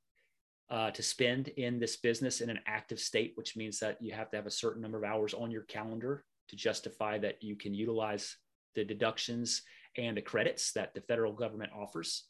uh, 0.70 0.91
to 0.91 1.01
spend 1.01 1.47
in 1.49 1.80
this 1.80 1.97
business 1.97 2.41
in 2.41 2.49
an 2.49 2.59
active 2.67 2.99
state, 2.99 3.34
which 3.36 3.55
means 3.55 3.80
that 3.80 3.97
you 4.01 4.13
have 4.13 4.30
to 4.30 4.38
have 4.38 4.45
a 4.45 4.51
certain 4.51 4.82
number 4.82 4.97
of 4.97 5.03
hours 5.03 5.34
on 5.34 5.49
your 5.49 5.63
calendar 5.63 6.24
to 6.49 6.55
justify 6.55 7.17
that 7.17 7.41
you 7.41 7.55
can 7.55 7.74
utilize 7.74 8.38
the 8.76 8.84
deductions 8.84 9.63
and 9.97 10.15
the 10.15 10.22
credits 10.22 10.74
that 10.74 10.93
the 10.93 11.01
federal 11.01 11.34
government 11.34 11.72
offers. 11.76 12.26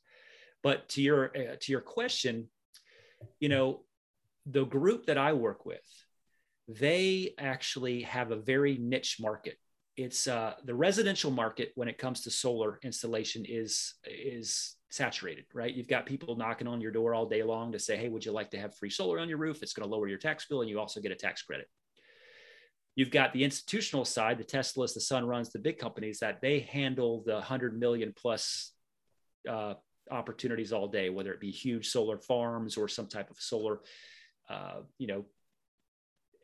But 0.63 0.89
to 0.89 1.01
your 1.01 1.25
uh, 1.25 1.55
to 1.59 1.71
your 1.71 1.81
question, 1.81 2.49
you 3.39 3.49
know, 3.49 3.83
the 4.45 4.65
group 4.65 5.05
that 5.07 5.17
I 5.17 5.33
work 5.33 5.65
with, 5.65 5.87
they 6.67 7.33
actually 7.37 8.03
have 8.03 8.31
a 8.31 8.37
very 8.37 8.77
niche 8.77 9.17
market. 9.19 9.57
It's 9.97 10.27
uh, 10.27 10.53
the 10.63 10.75
residential 10.75 11.31
market 11.31 11.71
when 11.75 11.89
it 11.89 11.97
comes 11.97 12.21
to 12.21 12.31
solar 12.31 12.79
installation 12.83 13.45
is 13.45 13.95
is 14.05 14.75
saturated, 14.89 15.45
right? 15.53 15.73
You've 15.73 15.87
got 15.87 16.05
people 16.05 16.35
knocking 16.35 16.67
on 16.67 16.81
your 16.81 16.91
door 16.91 17.13
all 17.13 17.25
day 17.25 17.43
long 17.43 17.71
to 17.71 17.79
say, 17.79 17.97
"Hey, 17.97 18.09
would 18.09 18.25
you 18.25 18.31
like 18.31 18.51
to 18.51 18.59
have 18.59 18.75
free 18.75 18.89
solar 18.89 19.19
on 19.19 19.29
your 19.29 19.37
roof? 19.37 19.61
It's 19.61 19.73
going 19.73 19.87
to 19.87 19.93
lower 19.93 20.07
your 20.07 20.17
tax 20.17 20.45
bill, 20.47 20.61
and 20.61 20.69
you 20.69 20.79
also 20.79 21.01
get 21.01 21.11
a 21.11 21.15
tax 21.15 21.41
credit." 21.43 21.67
You've 22.95 23.11
got 23.11 23.33
the 23.33 23.43
institutional 23.43 24.03
side, 24.03 24.39
the 24.39 24.43
Teslas, 24.43 24.93
the 24.93 24.99
Sunruns, 24.99 25.51
the 25.51 25.59
big 25.59 25.77
companies 25.77 26.19
that 26.19 26.41
they 26.41 26.59
handle 26.59 27.23
the 27.25 27.39
hundred 27.39 27.79
million 27.79 28.13
plus 28.15 28.73
uh, 29.47 29.75
opportunities 30.11 30.73
all 30.73 30.87
day, 30.87 31.09
whether 31.09 31.31
it 31.31 31.39
be 31.39 31.51
huge 31.51 31.87
solar 31.87 32.17
farms 32.17 32.77
or 32.77 32.87
some 32.87 33.07
type 33.07 33.29
of 33.29 33.39
solar, 33.39 33.79
uh, 34.49 34.81
you 34.97 35.07
know, 35.07 35.25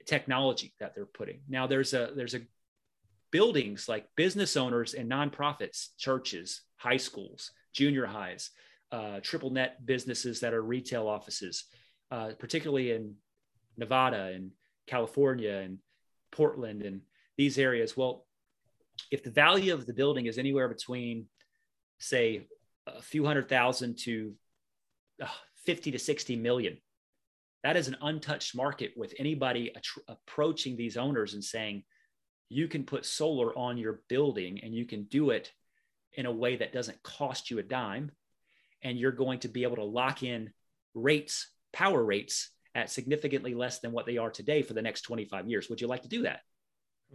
technology 0.05 0.73
that 0.79 0.93
they're 0.93 1.05
putting. 1.05 1.41
Now 1.49 1.67
there's 1.67 1.93
a 1.93 2.11
there's 2.15 2.35
a 2.35 2.41
buildings 3.31 3.89
like 3.89 4.07
business 4.15 4.55
owners 4.55 4.93
and 4.93 5.11
nonprofits, 5.11 5.89
churches, 5.97 6.61
high 6.77 6.97
schools, 6.97 7.51
junior 7.76 8.05
highs, 8.05 8.51
uh, 8.91 9.19
triple 9.21 9.49
net 9.51 9.86
businesses 9.86 10.39
that 10.39 10.53
are 10.53 10.61
retail 10.61 11.07
offices, 11.07 11.65
uh, 12.11 12.32
particularly 12.39 12.91
in 12.91 13.15
Nevada 13.78 14.32
and 14.34 14.51
California 14.88 15.57
and 15.57 15.80
Portland 16.32 16.82
and 16.82 17.01
these 17.38 17.57
areas. 17.57 17.97
Well, 17.97 18.26
if 19.11 19.23
the 19.23 19.32
value 19.32 19.73
of 19.73 19.86
the 19.86 19.93
building 19.93 20.26
is 20.26 20.38
anywhere 20.38 20.69
between, 20.69 21.26
say, 21.99 22.47
a 22.88 23.01
few 23.01 23.26
hundred 23.26 23.49
thousand 23.49 23.97
to 23.99 24.34
uh, 25.21 25.28
50 25.65 25.91
to 25.91 25.99
60 25.99 26.38
million, 26.38 26.78
that 27.63 27.76
is 27.76 27.88
an 27.88 27.97
untouched 28.01 28.55
market 28.55 28.93
with 28.95 29.13
anybody 29.19 29.73
approaching 30.07 30.78
these 30.78 30.97
owners 30.97 31.34
and 31.34 31.43
saying, 31.43 31.84
you 32.47 32.67
can 32.67 32.84
put 32.84 33.05
solar 33.05 33.57
on 33.57 33.78
your 33.78 34.01
building 34.07 34.59
and 34.63 34.73
you 34.73 34.86
can 34.86 35.03
do 35.05 35.32
it 35.32 35.51
in 36.16 36.26
a 36.26 36.32
way 36.32 36.57
that 36.57 36.74
doesn't 36.74 37.01
cost 37.03 37.51
you 37.51 37.59
a 37.59 37.63
dime. 37.63 38.11
And 38.84 38.97
you're 38.97 39.11
going 39.11 39.39
to 39.39 39.47
be 39.47 39.63
able 39.63 39.78
to 39.78 39.84
lock 39.84 40.24
in 40.24 40.51
rates, 40.93 41.49
power 41.74 42.03
rates 42.03 42.49
at 42.74 42.89
significantly 42.89 43.53
less 43.53 43.80
than 43.80 43.91
what 43.91 44.05
they 44.05 44.18
are 44.18 44.30
today 44.30 44.61
for 44.61 44.74
the 44.74 44.82
next 44.82 45.01
25 45.01 45.47
years. 45.47 45.70
Would 45.70 45.82
you 45.82 45.88
like 45.88 46.03
to 46.03 46.09
do 46.09 46.24
that? 46.24 46.41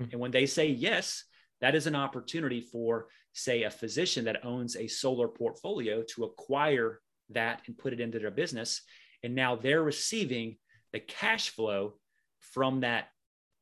Mm-hmm. 0.01 0.12
And 0.12 0.20
when 0.20 0.30
they 0.30 0.46
say 0.46 0.68
yes, 0.68 1.24
that 1.61 1.74
is 1.74 1.86
an 1.86 1.94
opportunity 1.94 2.61
for, 2.61 3.09
say, 3.32 3.64
a 3.64 3.70
physician 3.70 4.24
that 4.24 4.44
owns 4.44 4.76
a 4.76 4.86
solar 4.86 5.28
portfolio 5.28 6.03
to 6.14 6.24
acquire 6.24 7.01
that 7.30 7.62
and 7.66 7.76
put 7.76 7.92
it 7.92 8.01
into 8.01 8.18
their 8.18 8.30
business. 8.30 8.82
And 9.22 9.34
now 9.34 9.57
they're 9.57 9.82
receiving 9.82 10.57
the 10.92 11.01
cash 11.01 11.51
flow 11.51 11.94
from 12.40 12.80
that 12.80 13.09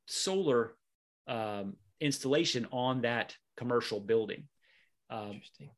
solar 0.07 0.75
um, 1.27 1.75
installation 2.01 2.67
on 2.71 3.03
that 3.03 3.37
commercial 3.57 4.01
building. 4.01 4.45
Um, 5.11 5.33
Interesting 5.33 5.71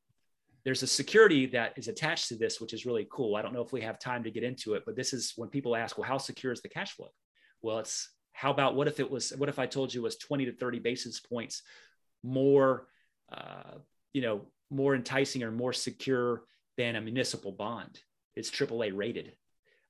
there's 0.64 0.83
a 0.83 0.87
security 0.87 1.47
that 1.47 1.72
is 1.76 1.89
attached 1.89 2.28
to 2.28 2.37
this, 2.37 2.61
which 2.61 2.74
is 2.74 2.85
really 2.85 3.07
cool. 3.11 3.37
I 3.37 3.43
don't 3.43 3.55
know 3.55 3.62
if 3.62 3.72
we 3.72 3.81
have 3.81 3.99
time 3.99 4.22
to 4.24 4.31
get 4.31 4.43
into 4.43 4.74
it, 4.74 4.83
but 4.85 4.95
this 4.95 5.12
is 5.12 5.33
when 5.37 5.49
people 5.49 5.74
ask, 5.74 5.97
well, 5.97 6.07
how 6.07 6.18
secure 6.18 6.53
is 6.53 6.61
the 6.61 6.68
cash 6.68 6.93
flow? 6.93 7.09
Well, 7.62 7.78
it's 7.78 8.11
how 8.33 8.51
about 8.51 8.74
what 8.74 8.89
if 8.89 9.01
it 9.01 9.11
was, 9.11 9.31
what 9.31 9.49
if 9.49 9.59
I 9.59 9.66
told 9.66 9.93
you 9.93 10.03
it 10.03 10.05
was 10.05 10.16
20 10.16 10.47
to 10.47 10.53
30 10.53 10.78
basis 10.81 11.20
points 11.20 11.62
more, 12.22 12.89
uh, 13.33 13.78
you 14.12 14.22
know, 14.22 14.43
more 14.70 14.95
enticing 14.95 15.43
or 15.43 15.51
more 15.51 15.72
secure 15.72 16.43
than 16.76 16.97
a 16.97 17.01
municipal 17.01 17.53
bond? 17.53 17.99
It's 18.37 18.51
AAA 18.51 18.93
rated. 18.95 19.33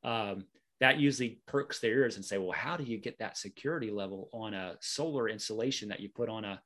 Um, 0.05 0.45
that 0.81 0.99
usually 0.99 1.43
perks 1.47 1.81
their 1.81 1.93
ears 1.93 2.17
and 2.17 2.25
say, 2.25 2.39
well, 2.39 2.53
how 2.53 2.77
do 2.77 2.85
you 2.85 2.97
get 2.97 3.19
that 3.19 3.37
security 3.37 3.91
level 3.91 4.31
on 4.33 4.55
a 4.55 4.77
solar 4.81 5.29
installation 5.29 5.89
that 5.91 6.01
you 6.01 6.09
put 6.09 6.29
on 6.29 6.45
a, 6.45 6.63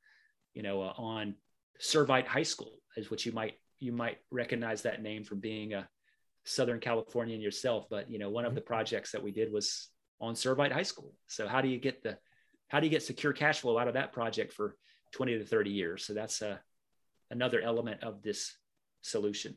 you 0.53 0.62
know, 0.62 0.83
uh, 0.83 0.93
on 0.97 1.35
Servite 1.81 2.27
High 2.27 2.43
School, 2.43 2.79
is 2.97 3.11
what 3.11 3.25
you 3.27 3.33
might 3.33 3.55
you 3.81 3.93
might 3.93 4.18
recognize 4.31 4.83
that 4.83 5.03
name 5.03 5.25
from 5.25 5.41
being 5.41 5.75
a 5.75 5.89
Southern 6.45 6.81
Californian 6.81 7.41
yourself. 7.41 7.87
But 7.91 8.11
you 8.11 8.18
know, 8.18 8.31
one 8.31 8.45
of 8.45 8.51
mm-hmm. 8.51 8.57
the 8.57 8.62
projects 8.62 9.12
that 9.12 9.22
we 9.22 9.33
did 9.33 9.53
was 9.53 9.89
on 10.20 10.35
Servite 10.35 10.72
High 10.72 10.83
School. 10.83 11.14
So 11.27 11.49
how 11.49 11.61
do 11.61 11.68
you 11.68 11.79
get 11.79 12.03
the 12.03 12.18
how 12.68 12.81
do 12.81 12.87
you 12.87 12.91
get 12.91 13.03
secure 13.03 13.33
cash 13.33 13.61
flow 13.61 13.79
out 13.79 13.89
of 13.89 13.95
that 13.95 14.12
project 14.12 14.53
for 14.53 14.77
20 15.12 15.39
to 15.39 15.45
30 15.45 15.70
years? 15.70 16.05
So 16.05 16.14
that's 16.14 16.43
a 16.43 16.51
uh, 16.51 16.57
another 17.31 17.61
element 17.61 18.03
of 18.03 18.22
this 18.22 18.57
solution. 19.03 19.57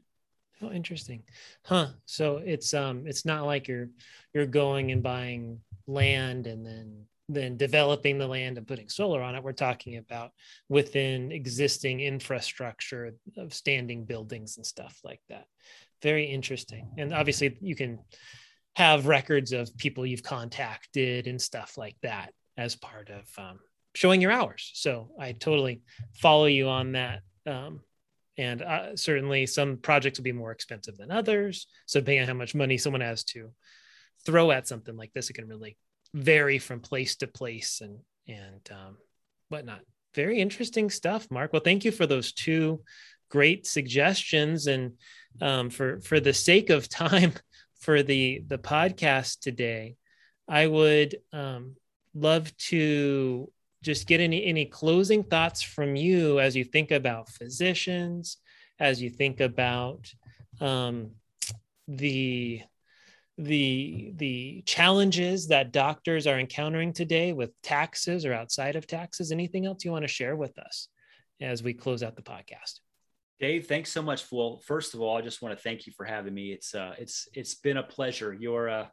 Oh, 0.61 0.71
interesting. 0.71 1.23
Huh. 1.63 1.89
So 2.05 2.37
it's 2.37 2.73
um 2.73 3.05
it's 3.05 3.25
not 3.25 3.45
like 3.45 3.67
you're 3.67 3.89
you're 4.33 4.45
going 4.45 4.91
and 4.91 5.03
buying 5.03 5.61
land 5.85 6.47
and 6.47 6.65
then 6.65 7.05
then 7.29 7.57
developing 7.57 8.17
the 8.17 8.27
land 8.27 8.57
and 8.57 8.67
putting 8.67 8.89
solar 8.89 9.21
on 9.21 9.35
it. 9.35 9.43
We're 9.43 9.51
talking 9.51 9.97
about 9.97 10.31
within 10.69 11.31
existing 11.31 11.99
infrastructure 11.99 13.13
of 13.37 13.53
standing 13.53 14.05
buildings 14.05 14.57
and 14.57 14.65
stuff 14.65 14.99
like 15.03 15.21
that. 15.29 15.45
Very 16.01 16.25
interesting. 16.25 16.89
And 16.97 17.13
obviously, 17.13 17.57
you 17.61 17.75
can 17.75 17.99
have 18.75 19.07
records 19.07 19.51
of 19.51 19.75
people 19.77 20.05
you've 20.05 20.23
contacted 20.23 21.27
and 21.27 21.41
stuff 21.41 21.77
like 21.77 21.95
that 22.03 22.31
as 22.57 22.75
part 22.75 23.09
of 23.09 23.25
um, 23.37 23.59
showing 23.95 24.21
your 24.21 24.31
hours. 24.31 24.71
So 24.75 25.09
I 25.19 25.31
totally 25.31 25.81
follow 26.13 26.45
you 26.45 26.69
on 26.69 26.93
that. 26.93 27.21
Um, 27.45 27.81
and 28.37 28.61
uh, 28.61 28.95
certainly, 28.95 29.47
some 29.47 29.77
projects 29.77 30.19
will 30.19 30.23
be 30.23 30.31
more 30.31 30.51
expensive 30.51 30.95
than 30.95 31.09
others. 31.09 31.65
So, 31.87 31.99
depending 31.99 32.21
on 32.21 32.27
how 32.27 32.35
much 32.35 32.53
money 32.53 32.77
someone 32.77 33.01
has 33.01 33.23
to 33.25 33.51
throw 34.25 34.51
at 34.51 34.67
something 34.67 34.95
like 34.95 35.11
this, 35.13 35.29
it 35.29 35.33
can 35.33 35.47
really 35.47 35.75
vary 36.17 36.57
from 36.57 36.79
place 36.79 37.15
to 37.17 37.27
place 37.27 37.81
and 37.81 37.99
and 38.27 38.69
um, 38.71 38.97
whatnot. 39.49 39.81
Very 40.15 40.39
interesting 40.41 40.89
stuff, 40.89 41.29
Mark. 41.29 41.53
Well, 41.53 41.61
thank 41.63 41.85
you 41.85 41.91
for 41.91 42.05
those 42.05 42.33
two 42.33 42.81
great 43.29 43.67
suggestions, 43.67 44.67
and 44.67 44.93
um, 45.41 45.69
for 45.69 46.01
for 46.01 46.19
the 46.19 46.33
sake 46.33 46.69
of 46.69 46.89
time 47.05 47.33
for 47.79 48.03
the 48.03 48.43
the 48.47 48.57
podcast 48.57 49.39
today, 49.39 49.95
I 50.47 50.67
would 50.67 51.17
um, 51.31 51.75
love 52.13 52.55
to 52.69 53.51
just 53.83 54.07
get 54.07 54.19
any 54.19 54.43
any 54.43 54.65
closing 54.65 55.23
thoughts 55.23 55.61
from 55.61 55.95
you 55.95 56.39
as 56.39 56.55
you 56.55 56.63
think 56.63 56.91
about 56.91 57.29
physicians, 57.29 58.37
as 58.79 59.01
you 59.01 59.09
think 59.09 59.39
about 59.39 60.11
um, 60.59 61.11
the 61.87 62.63
the 63.37 64.11
the 64.15 64.63
challenges 64.65 65.47
that 65.47 65.71
doctors 65.71 66.25
are 66.25 66.39
encountering 66.39 66.91
today 66.91 67.33
with 67.33 67.51
taxes 67.61 68.25
or 68.25 68.33
outside 68.33 68.75
of 68.75 68.87
taxes 68.87 69.31
anything 69.31 69.65
else 69.65 69.85
you 69.85 69.91
want 69.91 70.03
to 70.03 70.07
share 70.07 70.35
with 70.35 70.57
us 70.57 70.87
as 71.39 71.61
we 71.61 71.73
close 71.73 72.01
out 72.01 72.15
the 72.15 72.21
podcast? 72.21 72.79
Dave 73.39 73.67
thanks 73.67 73.91
so 73.91 74.01
much. 74.01 74.25
Well 74.31 74.59
first 74.65 74.95
of 74.95 75.01
all 75.01 75.17
i 75.17 75.21
just 75.21 75.41
want 75.41 75.55
to 75.55 75.61
thank 75.61 75.85
you 75.85 75.93
for 75.95 76.03
having 76.03 76.33
me. 76.33 76.51
It's 76.51 76.73
uh 76.73 76.95
it's 76.97 77.27
it's 77.33 77.55
been 77.55 77.77
a 77.77 77.83
pleasure. 77.83 78.33
Your 78.33 78.69
uh 78.69 78.87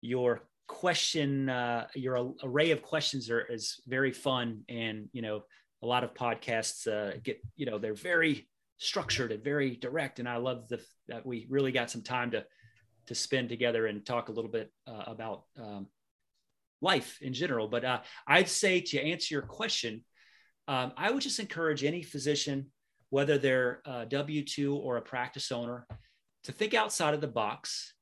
your 0.00 0.48
question 0.66 1.48
uh 1.48 1.86
your 1.94 2.34
array 2.42 2.72
of 2.72 2.82
questions 2.82 3.30
are 3.30 3.40
is 3.40 3.80
very 3.86 4.10
fun 4.10 4.62
and 4.68 5.08
you 5.12 5.22
know 5.22 5.44
a 5.84 5.86
lot 5.86 6.02
of 6.02 6.12
podcasts 6.12 6.88
uh 6.88 7.16
get 7.22 7.40
you 7.54 7.66
know 7.66 7.78
they're 7.78 7.94
very 7.94 8.48
structured 8.78 9.30
and 9.30 9.44
very 9.44 9.76
direct. 9.76 10.18
And 10.18 10.28
i 10.28 10.38
love 10.38 10.66
the 10.66 10.80
that 11.06 11.24
we 11.24 11.46
really 11.48 11.70
got 11.70 11.88
some 11.88 12.02
time 12.02 12.32
to 12.32 12.44
to 13.06 13.14
spend 13.14 13.48
together 13.48 13.86
and 13.86 14.04
talk 14.04 14.28
a 14.28 14.32
little 14.32 14.50
bit 14.50 14.72
uh, 14.86 15.04
about 15.06 15.44
um, 15.60 15.86
life 16.80 17.18
in 17.20 17.32
general. 17.32 17.68
But 17.68 17.84
uh, 17.84 18.00
I'd 18.26 18.48
say 18.48 18.80
to 18.80 19.00
answer 19.00 19.34
your 19.34 19.42
question, 19.42 20.04
um, 20.68 20.92
I 20.96 21.10
would 21.10 21.22
just 21.22 21.38
encourage 21.38 21.84
any 21.84 22.02
physician, 22.02 22.66
whether 23.10 23.38
they're 23.38 23.82
a 23.84 24.06
W 24.06 24.44
2 24.44 24.74
or 24.74 24.96
a 24.96 25.02
practice 25.02 25.52
owner, 25.52 25.86
to 26.44 26.52
think 26.52 26.74
outside 26.74 27.14
of 27.14 27.20
the 27.20 27.28
box 27.28 27.94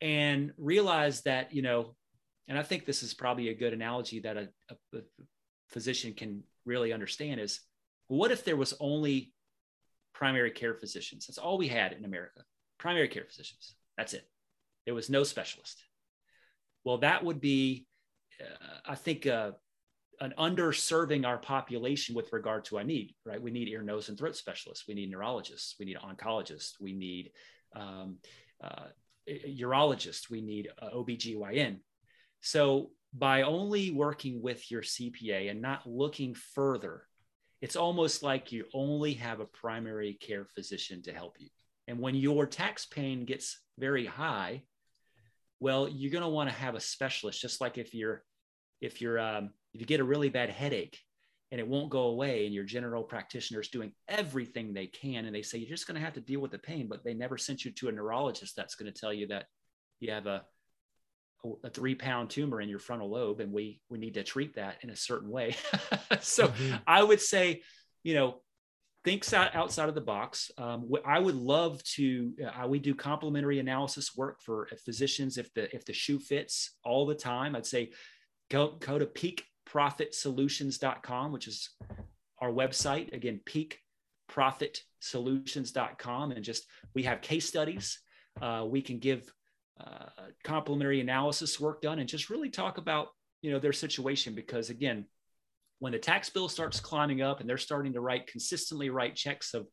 and 0.00 0.52
realize 0.56 1.22
that, 1.22 1.52
you 1.52 1.62
know, 1.62 1.94
and 2.48 2.58
I 2.58 2.62
think 2.62 2.84
this 2.84 3.02
is 3.02 3.14
probably 3.14 3.48
a 3.48 3.54
good 3.54 3.72
analogy 3.72 4.20
that 4.20 4.36
a, 4.36 4.48
a, 4.70 4.98
a 4.98 5.00
physician 5.68 6.14
can 6.14 6.42
really 6.64 6.92
understand 6.92 7.40
is 7.40 7.60
what 8.06 8.30
if 8.30 8.44
there 8.44 8.56
was 8.56 8.74
only 8.80 9.32
primary 10.14 10.50
care 10.50 10.74
physicians? 10.74 11.26
That's 11.26 11.38
all 11.38 11.58
we 11.58 11.68
had 11.68 11.92
in 11.92 12.04
America 12.04 12.42
primary 12.78 13.08
care 13.08 13.24
physicians. 13.24 13.74
That's 13.96 14.14
it. 14.14 14.28
There 14.88 14.94
was 14.94 15.10
no 15.10 15.22
specialist. 15.22 15.84
Well, 16.82 16.96
that 16.98 17.22
would 17.22 17.42
be, 17.42 17.86
uh, 18.40 18.78
I 18.86 18.94
think, 18.94 19.26
uh, 19.26 19.50
an 20.18 20.32
underserving 20.38 21.26
our 21.26 21.36
population 21.36 22.14
with 22.14 22.32
regard 22.32 22.64
to 22.64 22.78
I 22.78 22.84
need, 22.84 23.14
right? 23.26 23.42
We 23.42 23.50
need 23.50 23.68
ear, 23.68 23.82
nose, 23.82 24.08
and 24.08 24.16
throat 24.16 24.34
specialists. 24.34 24.88
We 24.88 24.94
need 24.94 25.10
neurologists. 25.10 25.74
We 25.78 25.84
need 25.84 25.98
oncologists. 25.98 26.80
We 26.80 26.94
need 26.94 27.32
um, 27.76 28.16
uh, 28.64 28.86
urologists. 29.28 30.30
We 30.30 30.40
need 30.40 30.70
uh, 30.80 30.88
OBGYN. 30.94 31.80
So 32.40 32.92
by 33.12 33.42
only 33.42 33.90
working 33.90 34.40
with 34.40 34.70
your 34.70 34.80
CPA 34.80 35.50
and 35.50 35.60
not 35.60 35.86
looking 35.86 36.32
further, 36.32 37.02
it's 37.60 37.76
almost 37.76 38.22
like 38.22 38.52
you 38.52 38.64
only 38.72 39.12
have 39.12 39.40
a 39.40 39.44
primary 39.44 40.14
care 40.14 40.46
physician 40.46 41.02
to 41.02 41.12
help 41.12 41.36
you. 41.38 41.50
And 41.88 41.98
when 41.98 42.14
your 42.14 42.46
tax 42.46 42.86
pain 42.86 43.26
gets 43.26 43.60
very 43.78 44.06
high, 44.06 44.62
well 45.60 45.88
you're 45.88 46.12
going 46.12 46.22
to 46.22 46.28
want 46.28 46.48
to 46.48 46.54
have 46.54 46.74
a 46.74 46.80
specialist 46.80 47.40
just 47.40 47.60
like 47.60 47.78
if 47.78 47.94
you're 47.94 48.22
if 48.80 49.00
you're 49.00 49.18
um, 49.18 49.50
if 49.74 49.80
you 49.80 49.86
get 49.86 50.00
a 50.00 50.04
really 50.04 50.28
bad 50.28 50.50
headache 50.50 50.98
and 51.50 51.60
it 51.60 51.66
won't 51.66 51.90
go 51.90 52.02
away 52.02 52.44
and 52.44 52.54
your 52.54 52.64
general 52.64 53.02
practitioner 53.02 53.60
is 53.60 53.68
doing 53.68 53.92
everything 54.08 54.72
they 54.72 54.86
can 54.86 55.24
and 55.24 55.34
they 55.34 55.42
say 55.42 55.58
you're 55.58 55.68
just 55.68 55.86
going 55.86 55.98
to 55.98 56.04
have 56.04 56.14
to 56.14 56.20
deal 56.20 56.40
with 56.40 56.50
the 56.50 56.58
pain 56.58 56.86
but 56.88 57.04
they 57.04 57.14
never 57.14 57.38
sent 57.38 57.64
you 57.64 57.70
to 57.72 57.88
a 57.88 57.92
neurologist 57.92 58.54
that's 58.56 58.74
going 58.74 58.92
to 58.92 59.00
tell 59.00 59.12
you 59.12 59.26
that 59.26 59.46
you 60.00 60.12
have 60.12 60.26
a 60.26 60.42
a 61.62 61.70
three 61.70 61.94
pound 61.94 62.30
tumor 62.30 62.60
in 62.60 62.68
your 62.68 62.80
frontal 62.80 63.10
lobe 63.10 63.40
and 63.40 63.52
we 63.52 63.80
we 63.88 63.98
need 63.98 64.14
to 64.14 64.24
treat 64.24 64.56
that 64.56 64.76
in 64.82 64.90
a 64.90 64.96
certain 64.96 65.30
way 65.30 65.54
so 66.20 66.48
mm-hmm. 66.48 66.76
i 66.86 67.02
would 67.02 67.20
say 67.20 67.62
you 68.02 68.14
know 68.14 68.40
thinks 69.08 69.32
outside 69.32 69.88
of 69.88 69.94
the 69.94 70.02
box. 70.02 70.50
Um, 70.58 70.92
I 71.06 71.18
would 71.18 71.34
love 71.34 71.82
to. 71.94 72.30
Uh, 72.46 72.68
we 72.68 72.78
do 72.78 72.94
complementary 72.94 73.58
analysis 73.58 74.14
work 74.14 74.42
for 74.42 74.68
physicians 74.84 75.38
if 75.38 75.50
the 75.54 75.74
if 75.74 75.86
the 75.86 75.94
shoe 75.94 76.18
fits 76.18 76.74
all 76.84 77.06
the 77.06 77.14
time. 77.14 77.56
I'd 77.56 77.64
say 77.64 77.92
go 78.50 78.76
go 78.78 78.98
to 78.98 79.06
peakprofitsolutions.com, 79.06 81.32
which 81.32 81.48
is 81.48 81.70
our 82.42 82.50
website. 82.50 83.14
Again, 83.14 83.40
peakprofitsolutions.com, 84.30 86.32
and 86.32 86.44
just 86.44 86.66
we 86.94 87.04
have 87.04 87.22
case 87.22 87.48
studies. 87.48 88.00
Uh, 88.42 88.66
we 88.68 88.82
can 88.82 88.98
give 88.98 89.32
uh, 89.80 90.10
complementary 90.44 91.00
analysis 91.00 91.58
work 91.58 91.80
done 91.80 91.98
and 91.98 92.10
just 92.10 92.28
really 92.28 92.50
talk 92.50 92.76
about 92.76 93.08
you 93.40 93.50
know 93.50 93.58
their 93.58 93.72
situation 93.72 94.34
because 94.34 94.68
again 94.68 95.06
when 95.78 95.92
the 95.92 95.98
tax 95.98 96.30
bill 96.30 96.48
starts 96.48 96.80
climbing 96.80 97.22
up 97.22 97.40
and 97.40 97.48
they're 97.48 97.58
starting 97.58 97.92
to 97.92 98.00
write 98.00 98.26
consistently 98.26 98.90
write 98.90 99.14
checks 99.14 99.54
of 99.54 99.66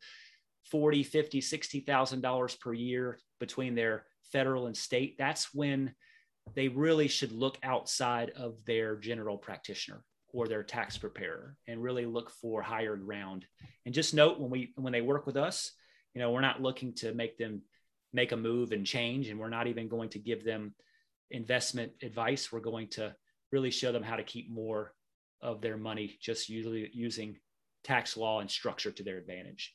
40 0.72 1.04
50 1.04 1.42
60000 1.42 2.22
dollars 2.22 2.56
per 2.56 2.74
year 2.74 3.20
between 3.40 3.76
their 3.76 4.06
federal 4.32 4.68
and 4.68 4.76
state 4.76 5.16
that's 5.18 5.54
when 5.54 5.94
they 6.56 6.68
really 6.68 7.08
should 7.08 7.32
look 7.32 7.58
outside 7.64 8.32
of 8.32 8.64
their 8.66 8.96
general 8.96 9.38
practitioner 9.38 10.04
or 10.32 10.48
their 10.48 10.64
tax 10.64 10.98
preparer 10.98 11.56
and 11.68 11.82
really 11.82 12.06
look 12.06 12.30
for 12.30 12.62
higher 12.62 12.98
ground. 12.98 13.46
And 13.86 13.96
just 13.96 14.14
note 14.14 14.40
when 14.40 14.52
we 14.52 14.74
when 14.76 14.94
they 14.94 15.02
work 15.02 15.26
with 15.26 15.38
us 15.38 15.72
you 16.14 16.22
know 16.22 16.32
we're 16.32 16.42
not 16.42 16.62
looking 16.62 16.94
to 16.94 17.14
make 17.14 17.38
them 17.38 17.62
make 18.14 18.32
a 18.32 18.38
move 18.38 18.72
and 18.72 18.86
change 18.86 19.28
and 19.28 19.40
we're 19.40 19.50
not 19.50 19.68
even 19.68 19.88
going 19.88 20.10
to 20.10 20.20
give 20.20 20.44
them 20.44 20.74
investment 21.32 21.92
advice. 22.02 22.52
We're 22.52 22.62
going 22.62 22.88
to 22.92 23.14
really 23.52 23.72
show 23.72 23.92
them 23.92 24.04
how 24.04 24.16
to 24.16 24.24
keep 24.24 24.50
more 24.50 24.94
of 25.46 25.62
their 25.62 25.78
money, 25.78 26.18
just 26.20 26.50
usually 26.50 26.90
using 26.94 27.38
tax 27.84 28.18
law 28.18 28.40
and 28.42 28.50
structure 28.50 28.92
to 28.92 29.04
their 29.04 29.18
advantage. 29.18 29.74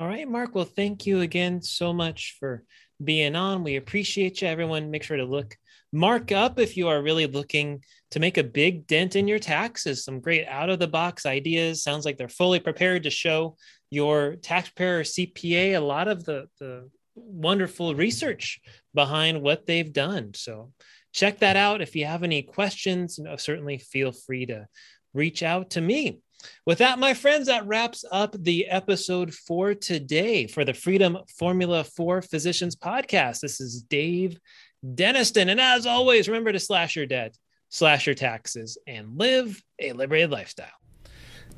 All 0.00 0.08
right, 0.08 0.28
Mark. 0.28 0.54
Well, 0.54 0.64
thank 0.64 1.06
you 1.06 1.20
again 1.20 1.62
so 1.62 1.92
much 1.92 2.36
for 2.40 2.64
being 3.02 3.36
on. 3.36 3.62
We 3.62 3.76
appreciate 3.76 4.42
you. 4.42 4.48
Everyone, 4.48 4.90
make 4.90 5.04
sure 5.04 5.16
to 5.16 5.24
look 5.24 5.56
Mark 5.92 6.32
up 6.32 6.58
if 6.58 6.76
you 6.76 6.88
are 6.88 7.00
really 7.00 7.28
looking 7.28 7.84
to 8.10 8.18
make 8.18 8.36
a 8.36 8.42
big 8.42 8.88
dent 8.88 9.14
in 9.14 9.28
your 9.28 9.38
taxes. 9.38 10.04
Some 10.04 10.18
great 10.18 10.46
out 10.48 10.68
of 10.68 10.80
the 10.80 10.88
box 10.88 11.24
ideas. 11.24 11.84
Sounds 11.84 12.04
like 12.04 12.18
they're 12.18 12.28
fully 12.28 12.58
prepared 12.58 13.04
to 13.04 13.10
show 13.10 13.56
your 13.90 14.34
taxpayer 14.34 15.04
CPA 15.04 15.76
a 15.76 15.78
lot 15.78 16.08
of 16.08 16.24
the, 16.24 16.48
the 16.58 16.90
wonderful 17.14 17.94
research 17.94 18.60
behind 18.92 19.40
what 19.40 19.66
they've 19.66 19.92
done. 19.92 20.34
So 20.34 20.72
check 21.14 21.38
that 21.38 21.56
out. 21.56 21.80
If 21.80 21.96
you 21.96 22.04
have 22.04 22.22
any 22.22 22.42
questions, 22.42 23.16
you 23.16 23.24
know, 23.24 23.36
certainly 23.36 23.78
feel 23.78 24.12
free 24.12 24.46
to 24.46 24.66
reach 25.14 25.42
out 25.42 25.70
to 25.70 25.80
me. 25.80 26.20
With 26.66 26.78
that, 26.78 26.98
my 26.98 27.14
friends, 27.14 27.46
that 27.46 27.66
wraps 27.66 28.04
up 28.10 28.36
the 28.38 28.66
episode 28.66 29.32
for 29.32 29.72
today 29.72 30.46
for 30.46 30.64
the 30.64 30.74
Freedom 30.74 31.16
Formula 31.38 31.84
for 31.84 32.20
Physicians 32.20 32.76
podcast. 32.76 33.40
This 33.40 33.60
is 33.60 33.82
Dave 33.82 34.38
Denniston. 34.84 35.48
And 35.48 35.60
as 35.60 35.86
always, 35.86 36.28
remember 36.28 36.52
to 36.52 36.60
slash 36.60 36.96
your 36.96 37.06
debt, 37.06 37.38
slash 37.70 38.06
your 38.06 38.14
taxes, 38.14 38.76
and 38.86 39.16
live 39.16 39.62
a 39.78 39.92
liberated 39.92 40.30
lifestyle. 40.30 40.83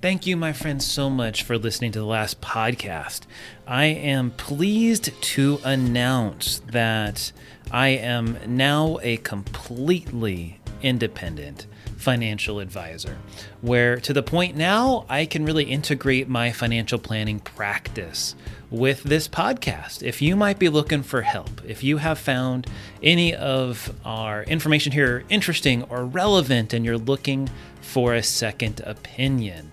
Thank 0.03 0.27
you, 0.27 0.37
my 0.37 0.53
friends, 0.53 0.87
so 0.87 1.09
much 1.09 1.43
for 1.43 1.57
listening 1.57 1.91
to 1.93 1.99
the 1.99 2.05
last 2.05 2.41
podcast. 2.41 3.23
I 3.67 3.87
am 3.87 4.31
pleased 4.31 5.11
to 5.21 5.59
announce 5.65 6.61
that 6.71 7.33
I 7.71 7.89
am 7.89 8.39
now 8.47 8.99
a 9.03 9.17
completely 9.17 10.61
independent 10.83 11.67
financial 11.97 12.61
advisor, 12.61 13.19
where 13.63 13.97
to 13.97 14.13
the 14.13 14.23
point 14.23 14.55
now 14.55 15.07
I 15.09 15.27
can 15.27 15.45
really 15.45 15.65
integrate 15.65 16.29
my 16.29 16.53
financial 16.53 16.99
planning 16.99 17.41
practice 17.41 18.37
with 18.71 19.03
this 19.03 19.27
podcast. 19.27 20.03
If 20.03 20.21
you 20.23 20.37
might 20.37 20.59
be 20.59 20.69
looking 20.69 21.03
for 21.03 21.23
help, 21.23 21.63
if 21.67 21.83
you 21.83 21.97
have 21.97 22.19
found 22.19 22.67
any 23.03 23.35
of 23.35 23.93
our 24.05 24.45
information 24.45 24.93
here 24.93 25.25
interesting 25.29 25.83
or 25.85 26.05
relevant 26.05 26.73
and 26.73 26.85
you're 26.85 26.99
looking 26.99 27.49
for 27.81 28.15
a 28.15 28.23
second 28.23 28.81
opinion, 28.85 29.73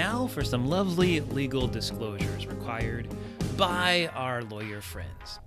Now 0.00 0.26
for 0.28 0.42
some 0.42 0.66
lovely 0.66 1.20
legal 1.20 1.66
disclosures 1.66 2.46
required 2.46 3.06
by 3.58 4.08
our 4.14 4.42
lawyer 4.44 4.80
friends. 4.80 5.40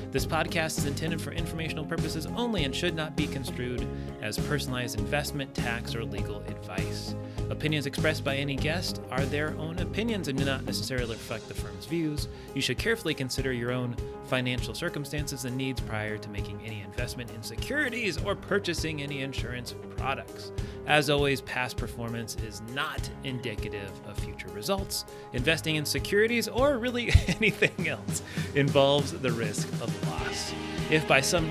This 0.10 0.26
podcast 0.26 0.78
is 0.78 0.86
intended 0.86 1.22
for 1.22 1.32
informational 1.32 1.86
purposes 1.86 2.26
only 2.28 2.64
and 2.64 2.74
should 2.74 2.96
not 2.96 3.18
be 3.18 3.28
construed 3.28 3.86
as 4.22 4.40
personalized 4.40 4.98
investment, 4.98 5.54
tax, 5.54 5.96
or 5.96 6.06
legal 6.06 6.40
advice. 6.48 7.14
Opinions 7.50 7.86
expressed 7.86 8.24
by 8.24 8.36
any 8.36 8.56
guest 8.56 9.02
are 9.10 9.26
their 9.26 9.56
own 9.58 9.80
opinions 9.80 10.28
and 10.28 10.38
do 10.38 10.44
not 10.44 10.66
necessarily 10.66 11.14
reflect 11.14 11.48
the 11.48 11.54
firm's 11.54 11.86
views. 11.86 12.28
You 12.54 12.62
should 12.62 12.78
carefully 12.78 13.14
consider 13.14 13.54
your 13.54 13.72
own 13.72 13.96
financial 14.26 14.74
circumstances 14.74 15.46
and 15.46 15.56
needs 15.56 15.80
prior 15.80 16.18
to 16.18 16.30
making 16.30 16.60
any 16.66 16.82
investment 16.82 17.32
in 17.32 17.42
securities 17.42 18.18
or 18.24 18.36
purchasing 18.36 19.02
any 19.02 19.22
insurance 19.22 19.76
products. 19.96 20.52
As 20.88 21.10
always, 21.10 21.42
past 21.42 21.78
performance 21.78 22.36
is 22.46 22.62
not 22.74 23.10
indicative 23.24 23.92
of 24.08 24.18
future 24.18 24.50
results. 24.50 25.06
Investing 25.34 25.78
in 25.78 25.86
securities 25.86 26.48
or 26.48 26.78
really 26.78 27.14
anything 27.28 27.88
else 27.88 28.22
involves 28.56 29.14
the 29.14 29.32
risk 29.32 29.68
of 29.82 30.10
loss. 30.10 30.54
If 30.90 31.08
by 31.08 31.22
some 31.22 31.50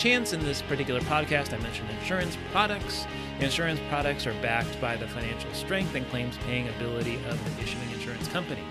chance 0.00 0.32
in 0.32 0.42
this 0.42 0.62
particular 0.62 0.98
podcast 1.02 1.52
I 1.52 1.58
mentioned 1.58 1.90
insurance 1.90 2.34
products, 2.52 3.04
insurance 3.38 3.78
products 3.90 4.26
are 4.26 4.32
backed 4.40 4.80
by 4.80 4.96
the 4.96 5.06
financial 5.06 5.52
strength 5.52 5.94
and 5.94 6.08
claims 6.08 6.38
paying 6.46 6.66
ability 6.70 7.16
of 7.28 7.38
the 7.44 7.62
issuing 7.62 7.90
insurance 7.90 8.26
company. 8.28 8.62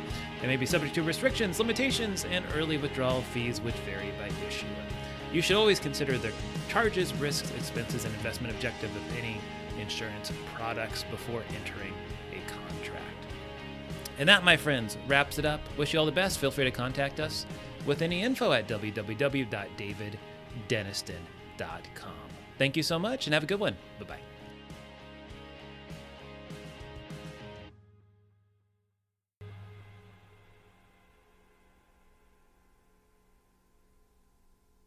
They 0.41 0.47
may 0.47 0.57
be 0.57 0.65
subject 0.65 0.95
to 0.95 1.03
restrictions, 1.03 1.59
limitations, 1.59 2.25
and 2.31 2.43
early 2.55 2.77
withdrawal 2.77 3.21
fees 3.21 3.61
which 3.61 3.75
vary 3.75 4.11
by 4.17 4.31
issuer. 4.47 4.69
You 5.31 5.43
should 5.43 5.55
always 5.55 5.79
consider 5.79 6.17
the 6.17 6.33
charges, 6.67 7.13
risks, 7.13 7.51
expenses, 7.51 8.05
and 8.05 8.13
investment 8.15 8.51
objective 8.51 8.89
of 8.95 9.17
any 9.19 9.39
insurance 9.79 10.31
products 10.55 11.03
before 11.11 11.43
entering 11.55 11.93
a 12.31 12.39
contract. 12.49 13.05
And 14.17 14.27
that, 14.27 14.43
my 14.43 14.57
friends, 14.57 14.97
wraps 15.07 15.37
it 15.37 15.45
up. 15.45 15.61
Wish 15.77 15.93
you 15.93 15.99
all 15.99 16.07
the 16.07 16.11
best. 16.11 16.39
Feel 16.39 16.49
free 16.49 16.65
to 16.65 16.71
contact 16.71 17.19
us 17.19 17.45
with 17.85 18.01
any 18.01 18.23
info 18.23 18.51
at 18.51 18.67
www.daviddenniston.com. 20.67 22.13
Thank 22.57 22.77
you 22.77 22.83
so 22.83 22.99
much 22.99 23.27
and 23.27 23.33
have 23.33 23.43
a 23.43 23.47
good 23.47 23.59
one. 23.59 23.75
Bye 23.99 24.05
bye. 24.05 24.19